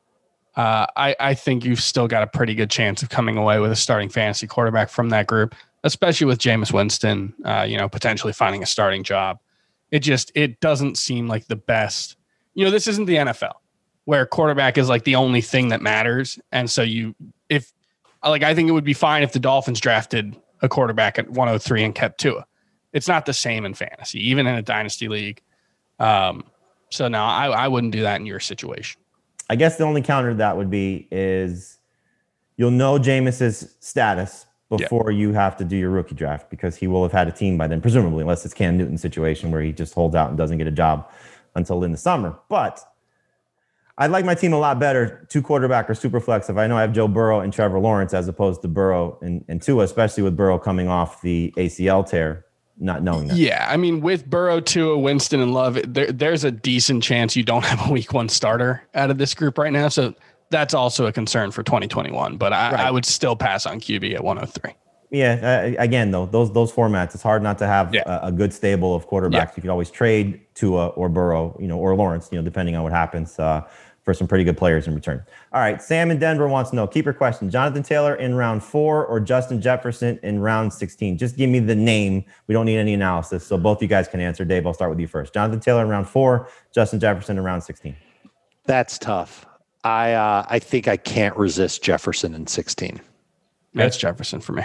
uh, 0.56 0.86
I, 0.96 1.16
I 1.20 1.34
think 1.34 1.66
you've 1.66 1.82
still 1.82 2.08
got 2.08 2.24
a 2.24 2.28
pretty 2.28 2.56
good 2.56 2.70
chance 2.70 3.04
of 3.04 3.10
coming 3.10 3.36
away 3.36 3.60
with 3.60 3.72
a 3.72 3.76
starting 3.76 4.10
fantasy 4.10 4.48
quarterback 4.48 4.90
from 4.90 5.10
that 5.10 5.28
group, 5.28 5.54
especially 5.84 6.28
with 6.28 6.40
Jameis 6.40 6.72
Winston, 6.72 7.34
uh, 7.44 7.66
you 7.68 7.78
know, 7.78 7.90
potentially 7.90 8.32
finding 8.32 8.64
a 8.64 8.66
starting 8.66 9.04
job. 9.04 9.40
It 9.92 10.00
just 10.00 10.32
it 10.34 10.60
doesn't 10.62 10.98
seem 10.98 11.28
like 11.28 11.48
the 11.48 11.56
best. 11.56 12.16
You 12.54 12.64
know, 12.64 12.72
this 12.72 12.88
isn't 12.88 13.06
the 13.06 13.16
NFL 13.16 13.54
where 14.06 14.26
quarterback 14.26 14.78
is 14.78 14.88
like 14.88 15.04
the 15.04 15.16
only 15.16 15.42
thing 15.42 15.70
that 15.70 15.82
matters, 15.82 16.40
and 16.52 16.70
so 16.70 16.84
you 16.84 17.16
if 17.50 17.72
like 18.30 18.44
I 18.44 18.54
think 18.56 18.70
it 18.70 18.72
would 18.72 18.84
be 18.84 18.94
fine 18.94 19.24
if 19.24 19.34
the 19.34 19.40
Dolphins 19.40 19.80
drafted 19.80 20.36
a 20.62 20.70
quarterback 20.70 21.20
at 21.20 21.30
103 21.30 21.84
and 21.84 21.96
kept 21.96 22.20
Tua. 22.20 22.46
It's 22.94 23.08
not 23.08 23.26
the 23.26 23.34
same 23.34 23.66
in 23.66 23.74
fantasy, 23.74 24.26
even 24.30 24.48
in 24.48 24.56
a 24.56 24.62
dynasty 24.62 25.08
league. 25.08 25.42
Um, 26.00 26.46
so 26.90 27.08
no, 27.08 27.24
I, 27.24 27.48
I 27.48 27.68
wouldn't 27.68 27.94
do 27.94 28.02
that 28.02 28.20
in 28.20 28.26
your 28.26 28.40
situation. 28.40 29.02
I 29.50 29.56
guess 29.56 29.78
the 29.78 29.84
only 29.84 30.02
counter 30.02 30.30
to 30.32 30.36
that 30.38 30.58
would 30.58 30.70
be 30.70 31.08
is 31.12 31.78
you'll 32.58 32.72
know 32.72 32.98
Jameis's 32.98 33.76
status 33.80 34.46
before 34.70 35.12
yeah. 35.12 35.20
you 35.20 35.34
have 35.34 35.56
to 35.58 35.64
do 35.64 35.76
your 35.76 35.92
rookie 35.92 36.16
draft 36.16 36.50
because 36.50 36.76
he 36.76 36.88
will 36.88 37.04
have 37.04 37.12
had 37.12 37.28
a 37.28 37.32
team 37.32 37.58
by 37.58 37.68
then, 37.68 37.82
presumably, 37.82 38.22
unless 38.22 38.46
it's 38.46 38.54
Cam 38.54 38.78
Newton's 38.78 39.02
situation 39.02 39.52
where 39.52 39.62
he 39.62 39.72
just 39.72 39.94
holds 39.94 40.16
out 40.16 40.30
and 40.30 40.38
doesn't 40.38 40.58
get 40.58 40.68
a 40.68 40.72
job 40.72 41.10
until 41.56 41.84
in 41.84 41.92
the 41.92 41.98
summer. 41.98 42.38
But 42.50 42.82
I'd 43.98 44.12
like 44.12 44.26
my 44.26 44.36
team 44.36 44.52
a 44.52 44.60
lot 44.60 44.80
better, 44.80 45.26
two 45.30 45.42
quarterback 45.42 45.90
or 45.90 45.96
super 45.96 46.20
flex, 46.20 46.50
if 46.50 46.58
I 46.58 46.68
know 46.68 46.78
I 46.78 46.82
have 46.82 46.92
Joe 46.92 47.08
Burrow 47.08 47.40
and 47.40 47.54
Trevor 47.54 47.80
Lawrence 47.80 48.14
as 48.14 48.28
opposed 48.28 48.62
to 48.64 48.68
Burrow 48.68 49.18
and, 49.22 49.46
and 49.48 49.62
Tua, 49.62 49.84
especially 49.84 50.24
with 50.24 50.36
Burrow 50.36 50.60
coming 50.60 50.90
off 50.90 51.22
the 51.22 51.54
ACL 51.58 52.08
tear 52.08 52.46
not 52.78 53.04
knowing 53.04 53.28
that. 53.28 53.38
Yeah, 53.38 53.66
I 53.70 53.78
mean, 53.78 54.02
with 54.02 54.30
Burrow, 54.30 54.60
Tua, 54.60 54.98
Winston, 54.98 55.40
and 55.40 55.54
Love, 55.54 55.80
there, 55.88 56.12
there's 56.12 56.44
a 56.44 56.52
decent 56.52 57.04
chance 57.04 57.36
you 57.36 57.44
don't 57.44 57.64
have 57.66 57.90
a 57.90 57.92
Week 57.94 58.14
One 58.14 58.30
starter 58.30 58.84
out 58.94 59.12
of 59.12 59.18
this 59.18 59.34
group 59.34 59.58
right 59.58 59.72
now. 59.72 59.88
So 59.88 60.14
that's 60.50 60.74
also 60.74 61.06
a 61.06 61.12
concern 61.12 61.52
for 61.52 61.64
2021. 61.64 62.38
But 62.38 62.54
I, 62.54 62.72
right. 62.72 62.80
I 62.82 62.92
would 62.92 63.06
still 63.06 63.36
pass 63.36 63.66
on 63.66 63.80
QB 63.80 64.16
at 64.16 64.24
103. 64.24 64.74
Yeah, 65.12 65.74
uh, 65.78 65.82
again 65.82 66.12
though, 66.12 66.26
those 66.26 66.52
those 66.52 66.74
formats, 66.74 67.14
it's 67.14 67.24
hard 67.24 67.44
not 67.44 67.58
to 67.60 67.68
have 67.68 67.94
yeah. 67.94 68.02
a, 68.06 68.28
a, 68.28 68.32
good 68.32 68.52
stable 68.52 68.96
of 68.96 69.08
quarterbacks. 69.08 69.32
Yeah. 69.32 69.52
You 69.56 69.62
could 69.62 69.70
always 69.70 69.92
trade 69.92 70.42
Tua 70.56 70.88
or 70.88 71.10
Burrow, 71.10 71.56
you 71.60 71.68
know, 71.68 71.78
or 71.78 71.96
Lawrence, 71.96 72.28
you 72.32 72.38
know, 72.38 72.44
depending 72.44 72.76
on 72.76 72.84
what 72.84 72.92
happens. 72.92 73.38
Uh, 73.38 73.62
for 74.06 74.14
some 74.14 74.28
pretty 74.28 74.44
good 74.44 74.56
players 74.56 74.88
in 74.88 74.96
return. 74.96 75.22
All 75.52 75.60
right, 75.60 75.82
Sam 75.82 76.12
in 76.12 76.20
Denver 76.20 76.48
wants 76.48 76.70
to 76.70 76.76
know 76.76 76.88
keeper 76.88 77.12
question: 77.12 77.50
Jonathan 77.50 77.84
Taylor 77.84 78.16
in 78.16 78.36
round 78.36 78.64
four 78.64 79.06
or 79.06 79.20
Justin 79.20 79.60
Jefferson 79.60 80.20
in 80.24 80.40
round 80.40 80.72
sixteen? 80.72 81.18
Just 81.18 81.36
give 81.36 81.50
me 81.50 81.60
the 81.60 81.76
name. 81.76 82.24
We 82.48 82.54
don't 82.54 82.66
need 82.66 82.78
any 82.78 82.94
analysis, 82.94 83.46
so 83.46 83.58
both 83.58 83.82
you 83.82 83.88
guys 83.88 84.08
can 84.08 84.22
answer. 84.22 84.46
Dave, 84.46 84.66
I'll 84.66 84.74
start 84.74 84.92
with 84.92 85.00
you 85.00 85.08
first. 85.08 85.34
Jonathan 85.34 85.60
Taylor 85.60 85.82
in 85.82 85.90
round 85.90 86.08
four, 86.08 86.48
Justin 86.74 87.00
Jefferson 87.00 87.38
in 87.38 87.44
round 87.44 87.64
sixteen. 87.64 87.96
That's 88.66 88.98
tough. 88.98 89.46
I 89.84 90.14
uh, 90.14 90.46
I 90.48 90.60
think 90.60 90.88
I 90.88 90.98
can't 90.98 91.36
resist 91.36 91.84
Jefferson 91.84 92.34
in 92.36 92.48
sixteen. 92.48 93.02
That's 93.74 93.98
Jefferson 93.98 94.40
for 94.40 94.54
me 94.54 94.64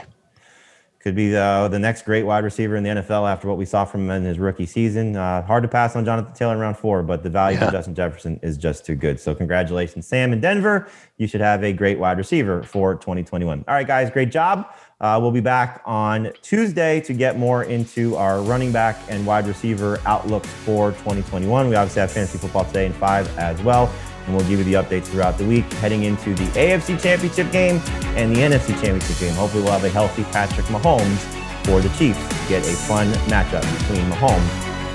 could 1.01 1.15
be 1.15 1.31
the, 1.31 1.69
the 1.71 1.79
next 1.79 2.03
great 2.05 2.25
wide 2.25 2.45
receiver 2.45 2.77
in 2.77 2.83
the 2.83 2.91
NFL 2.91 3.31
after 3.31 3.49
what 3.49 3.57
we 3.57 3.65
saw 3.65 3.87
from 3.87 4.03
him 4.03 4.11
in 4.11 4.25
his 4.25 4.39
rookie 4.39 4.67
season. 4.67 5.17
Uh, 5.17 5.41
hard 5.43 5.63
to 5.63 5.69
pass 5.69 5.97
on 5.97 6.05
Jonathan 6.05 6.35
Taylor 6.35 6.53
in 6.53 6.59
round 6.59 6.77
four, 6.77 7.03
but 7.03 7.23
the 7.23 7.31
value 7.31 7.59
yeah. 7.59 7.67
of 7.67 7.73
Justin 7.73 7.95
Jefferson 7.95 8.39
is 8.43 8.59
just 8.59 8.85
too 8.85 8.95
good. 8.95 9.19
So, 9.19 9.35
congratulations, 9.35 10.07
Sam 10.07 10.33
in 10.35 10.41
Denver. 10.41 10.89
You 11.17 11.27
should 11.27 11.41
have 11.41 11.65
a 11.65 11.73
great 11.73 11.99
wide 11.99 12.19
receiver 12.19 12.63
for 12.63 12.95
2021. 12.97 13.65
All 13.67 13.75
right, 13.75 13.87
guys, 13.87 14.11
great 14.11 14.31
job. 14.31 14.75
Uh, 15.01 15.19
we'll 15.19 15.31
be 15.31 15.41
back 15.41 15.81
on 15.87 16.31
Tuesday 16.43 17.01
to 17.01 17.15
get 17.15 17.39
more 17.39 17.65
into 17.65 18.15
our 18.17 18.43
running 18.43 18.71
back 18.71 18.99
and 19.09 19.27
wide 19.27 19.47
receiver 19.47 19.99
outlooks 20.05 20.51
for 20.51 20.91
2021. 20.91 21.71
We 21.71 21.77
obviously 21.77 22.01
have 22.01 22.11
fantasy 22.11 22.37
football 22.37 22.67
today 22.67 22.85
in 22.85 22.93
five 22.93 23.27
as 23.39 23.63
well 23.63 23.91
and 24.31 24.39
we'll 24.39 24.49
give 24.49 24.59
you 24.59 24.65
the 24.65 24.75
updates 24.75 25.07
throughout 25.07 25.37
the 25.39 25.45
week 25.45 25.65
heading 25.75 26.05
into 26.05 26.35
the 26.35 26.45
AFC 26.59 27.01
Championship 27.03 27.51
game 27.51 27.81
and 28.17 28.35
the 28.35 28.41
NFC 28.41 28.69
Championship 28.75 29.19
game. 29.19 29.35
Hopefully, 29.35 29.65
we'll 29.65 29.73
have 29.73 29.85
a 29.85 29.91
healthy 29.91 30.23
Patrick 30.25 30.67
Mahomes 30.67 31.19
for 31.67 31.81
the 31.81 31.89
Chiefs 31.97 32.19
get 32.49 32.67
a 32.67 32.73
fun 32.73 33.09
matchup 33.29 33.63
between 33.79 34.09
Mahomes 34.09 34.49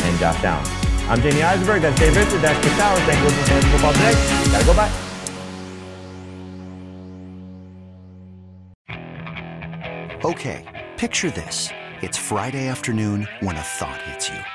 and 0.03 0.19
Josh 0.19 0.41
Allen. 0.43 0.65
I'm 1.09 1.19
Jamey 1.19 1.43
Eisenberg. 1.43 1.81
That's 1.81 1.99
Dave 1.99 2.15
Richard. 2.15 2.41
That's 2.41 2.59
Chris 2.59 2.77
Towers. 2.77 2.99
Thank 3.01 3.21
you 3.21 3.29
for 3.29 3.35
listening 3.35 3.61
to 3.61 3.67
Football 3.67 3.93
Today. 3.93 4.13
Gotta 4.51 4.65
go 4.65 4.73
back. 4.73 4.91
Okay, 10.23 10.87
picture 10.97 11.29
this. 11.29 11.69
It's 12.01 12.17
Friday 12.17 12.67
afternoon 12.67 13.27
when 13.41 13.55
a 13.57 13.61
thought 13.61 14.01
hits 14.01 14.29
you. 14.29 14.54